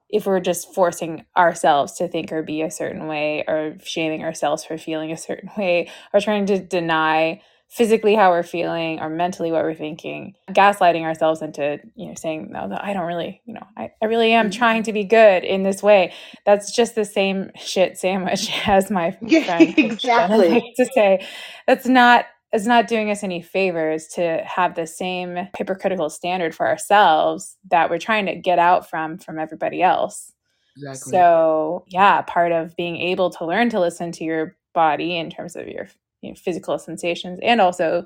if 0.10 0.26
we're 0.26 0.40
just 0.40 0.74
forcing 0.74 1.26
ourselves 1.38 1.94
to 1.94 2.08
think 2.08 2.32
or 2.32 2.44
be 2.44 2.62
a 2.62 2.72
certain 2.72 3.08
way, 3.08 3.44
or 3.48 3.76
shaming 3.84 4.24
ourselves 4.24 4.64
for 4.64 4.78
feeling 4.78 5.12
a 5.12 5.18
certain 5.18 5.50
way, 5.58 5.90
or 6.14 6.20
trying 6.20 6.46
to 6.48 6.60
deny 6.60 7.42
physically 7.70 8.16
how 8.16 8.32
we're 8.32 8.42
feeling 8.42 9.00
or 9.00 9.10
mentally 9.10 9.52
what 9.52 9.64
we're 9.64 9.76
thinking, 9.76 10.34
gaslighting 10.50 11.04
ourselves 11.04 11.42
into, 11.44 11.80
you 11.96 12.08
know, 12.08 12.16
saying, 12.16 12.50
no, 12.52 12.66
no 12.66 12.80
I 12.82 12.94
don't 12.94 13.06
really, 13.06 13.42
you 13.46 13.54
know, 13.54 13.66
I, 13.78 13.92
I 14.02 14.06
really 14.06 14.34
am 14.34 14.50
mm-hmm. 14.50 14.58
trying 14.58 14.84
to 14.84 14.94
be 14.94 15.04
good 15.04 15.44
in 15.44 15.62
this 15.62 15.84
way. 15.84 16.12
That's 16.48 16.76
just 16.76 16.96
the 16.96 17.06
same 17.06 17.52
shit 17.56 17.98
sandwich 18.00 18.50
as 18.68 18.90
my 18.90 19.12
friend 19.12 19.32
exactly 19.78 20.50
like 20.50 20.64
to 20.78 20.86
say. 20.86 21.28
That's 21.68 21.86
not 21.86 22.26
it's 22.52 22.66
not 22.66 22.88
doing 22.88 23.12
us 23.12 23.24
any 23.24 23.42
favors 23.42 24.08
to 24.08 24.44
have 24.46 24.76
the 24.76 24.88
same 24.88 25.48
hypocritical 25.58 26.10
standard 26.10 26.56
for 26.56 26.68
ourselves 26.68 27.58
that 27.70 27.90
we're 27.90 28.00
trying 28.00 28.26
to 28.26 28.36
get 28.36 28.60
out 28.60 28.90
from 28.90 29.18
from 29.18 29.38
everybody 29.38 29.84
else. 29.84 30.32
Exactly. 30.78 31.12
So, 31.12 31.86
yeah, 31.88 32.22
part 32.22 32.52
of 32.52 32.76
being 32.76 32.98
able 32.98 33.30
to 33.32 33.46
learn 33.46 33.70
to 33.70 33.80
listen 33.80 34.12
to 34.14 34.24
your 34.24 34.56
body 34.74 35.18
in 35.18 35.30
terms 35.30 35.56
of 35.56 35.68
your 35.68 35.88
you 36.22 36.30
know, 36.30 36.36
physical 36.36 36.78
sensations 36.80 37.40
and 37.44 37.62
also 37.62 38.06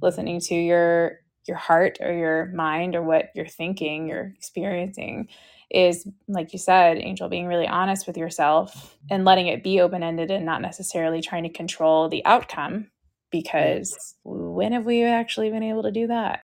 listening 0.00 0.40
to 0.40 0.54
your 0.54 1.20
your 1.46 1.56
heart 1.56 1.98
or 2.00 2.12
your 2.12 2.46
mind 2.54 2.94
or 2.94 3.02
what 3.02 3.30
you're 3.34 3.46
thinking 3.46 4.08
you're 4.08 4.32
experiencing 4.36 5.28
is 5.70 6.06
like 6.28 6.52
you 6.52 6.58
said 6.58 6.98
angel 6.98 7.28
being 7.28 7.46
really 7.46 7.66
honest 7.66 8.06
with 8.06 8.16
yourself 8.16 8.96
and 9.10 9.24
letting 9.24 9.48
it 9.48 9.64
be 9.64 9.80
open-ended 9.80 10.30
and 10.30 10.44
not 10.46 10.62
necessarily 10.62 11.20
trying 11.20 11.42
to 11.42 11.48
control 11.48 12.08
the 12.08 12.24
outcome 12.24 12.86
because 13.32 14.14
when 14.22 14.72
have 14.72 14.84
we 14.84 15.02
actually 15.02 15.50
been 15.50 15.62
able 15.64 15.82
to 15.82 15.90
do 15.90 16.06
that? 16.06 16.42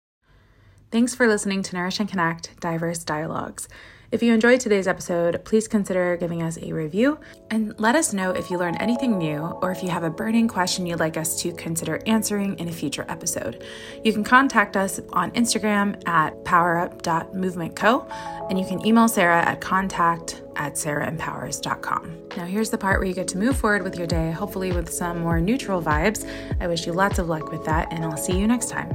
Thanks 0.90 1.14
for 1.14 1.26
listening 1.26 1.62
to 1.62 1.74
nourish 1.74 2.00
and 2.00 2.08
connect 2.08 2.60
diverse 2.60 3.02
dialogues 3.02 3.66
if 4.12 4.22
you 4.22 4.34
enjoyed 4.34 4.60
today's 4.60 4.86
episode, 4.86 5.42
please 5.44 5.66
consider 5.66 6.18
giving 6.18 6.42
us 6.42 6.58
a 6.60 6.72
review 6.72 7.18
and 7.50 7.78
let 7.80 7.96
us 7.96 8.12
know 8.12 8.30
if 8.30 8.50
you 8.50 8.58
learned 8.58 8.76
anything 8.78 9.16
new 9.16 9.40
or 9.62 9.72
if 9.72 9.82
you 9.82 9.88
have 9.88 10.04
a 10.04 10.10
burning 10.10 10.46
question 10.46 10.84
you'd 10.84 11.00
like 11.00 11.16
us 11.16 11.40
to 11.40 11.50
consider 11.52 11.98
answering 12.06 12.58
in 12.58 12.68
a 12.68 12.72
future 12.72 13.06
episode. 13.08 13.64
You 14.04 14.12
can 14.12 14.22
contact 14.22 14.76
us 14.76 15.00
on 15.14 15.30
Instagram 15.30 16.06
at 16.06 16.44
powerup.movementco 16.44 18.50
and 18.50 18.58
you 18.58 18.66
can 18.66 18.86
email 18.86 19.08
Sarah 19.08 19.40
at 19.40 19.62
contact 19.62 20.42
at 20.56 20.74
sarahempowers.com. 20.74 22.18
Now, 22.36 22.44
here's 22.44 22.68
the 22.68 22.76
part 22.76 23.00
where 23.00 23.08
you 23.08 23.14
get 23.14 23.28
to 23.28 23.38
move 23.38 23.56
forward 23.56 23.82
with 23.82 23.96
your 23.96 24.06
day, 24.06 24.30
hopefully 24.30 24.72
with 24.72 24.92
some 24.92 25.20
more 25.20 25.40
neutral 25.40 25.80
vibes. 25.80 26.28
I 26.60 26.66
wish 26.66 26.86
you 26.86 26.92
lots 26.92 27.18
of 27.18 27.28
luck 27.28 27.50
with 27.50 27.64
that, 27.64 27.90
and 27.90 28.04
I'll 28.04 28.18
see 28.18 28.38
you 28.38 28.46
next 28.46 28.68
time. 28.68 28.94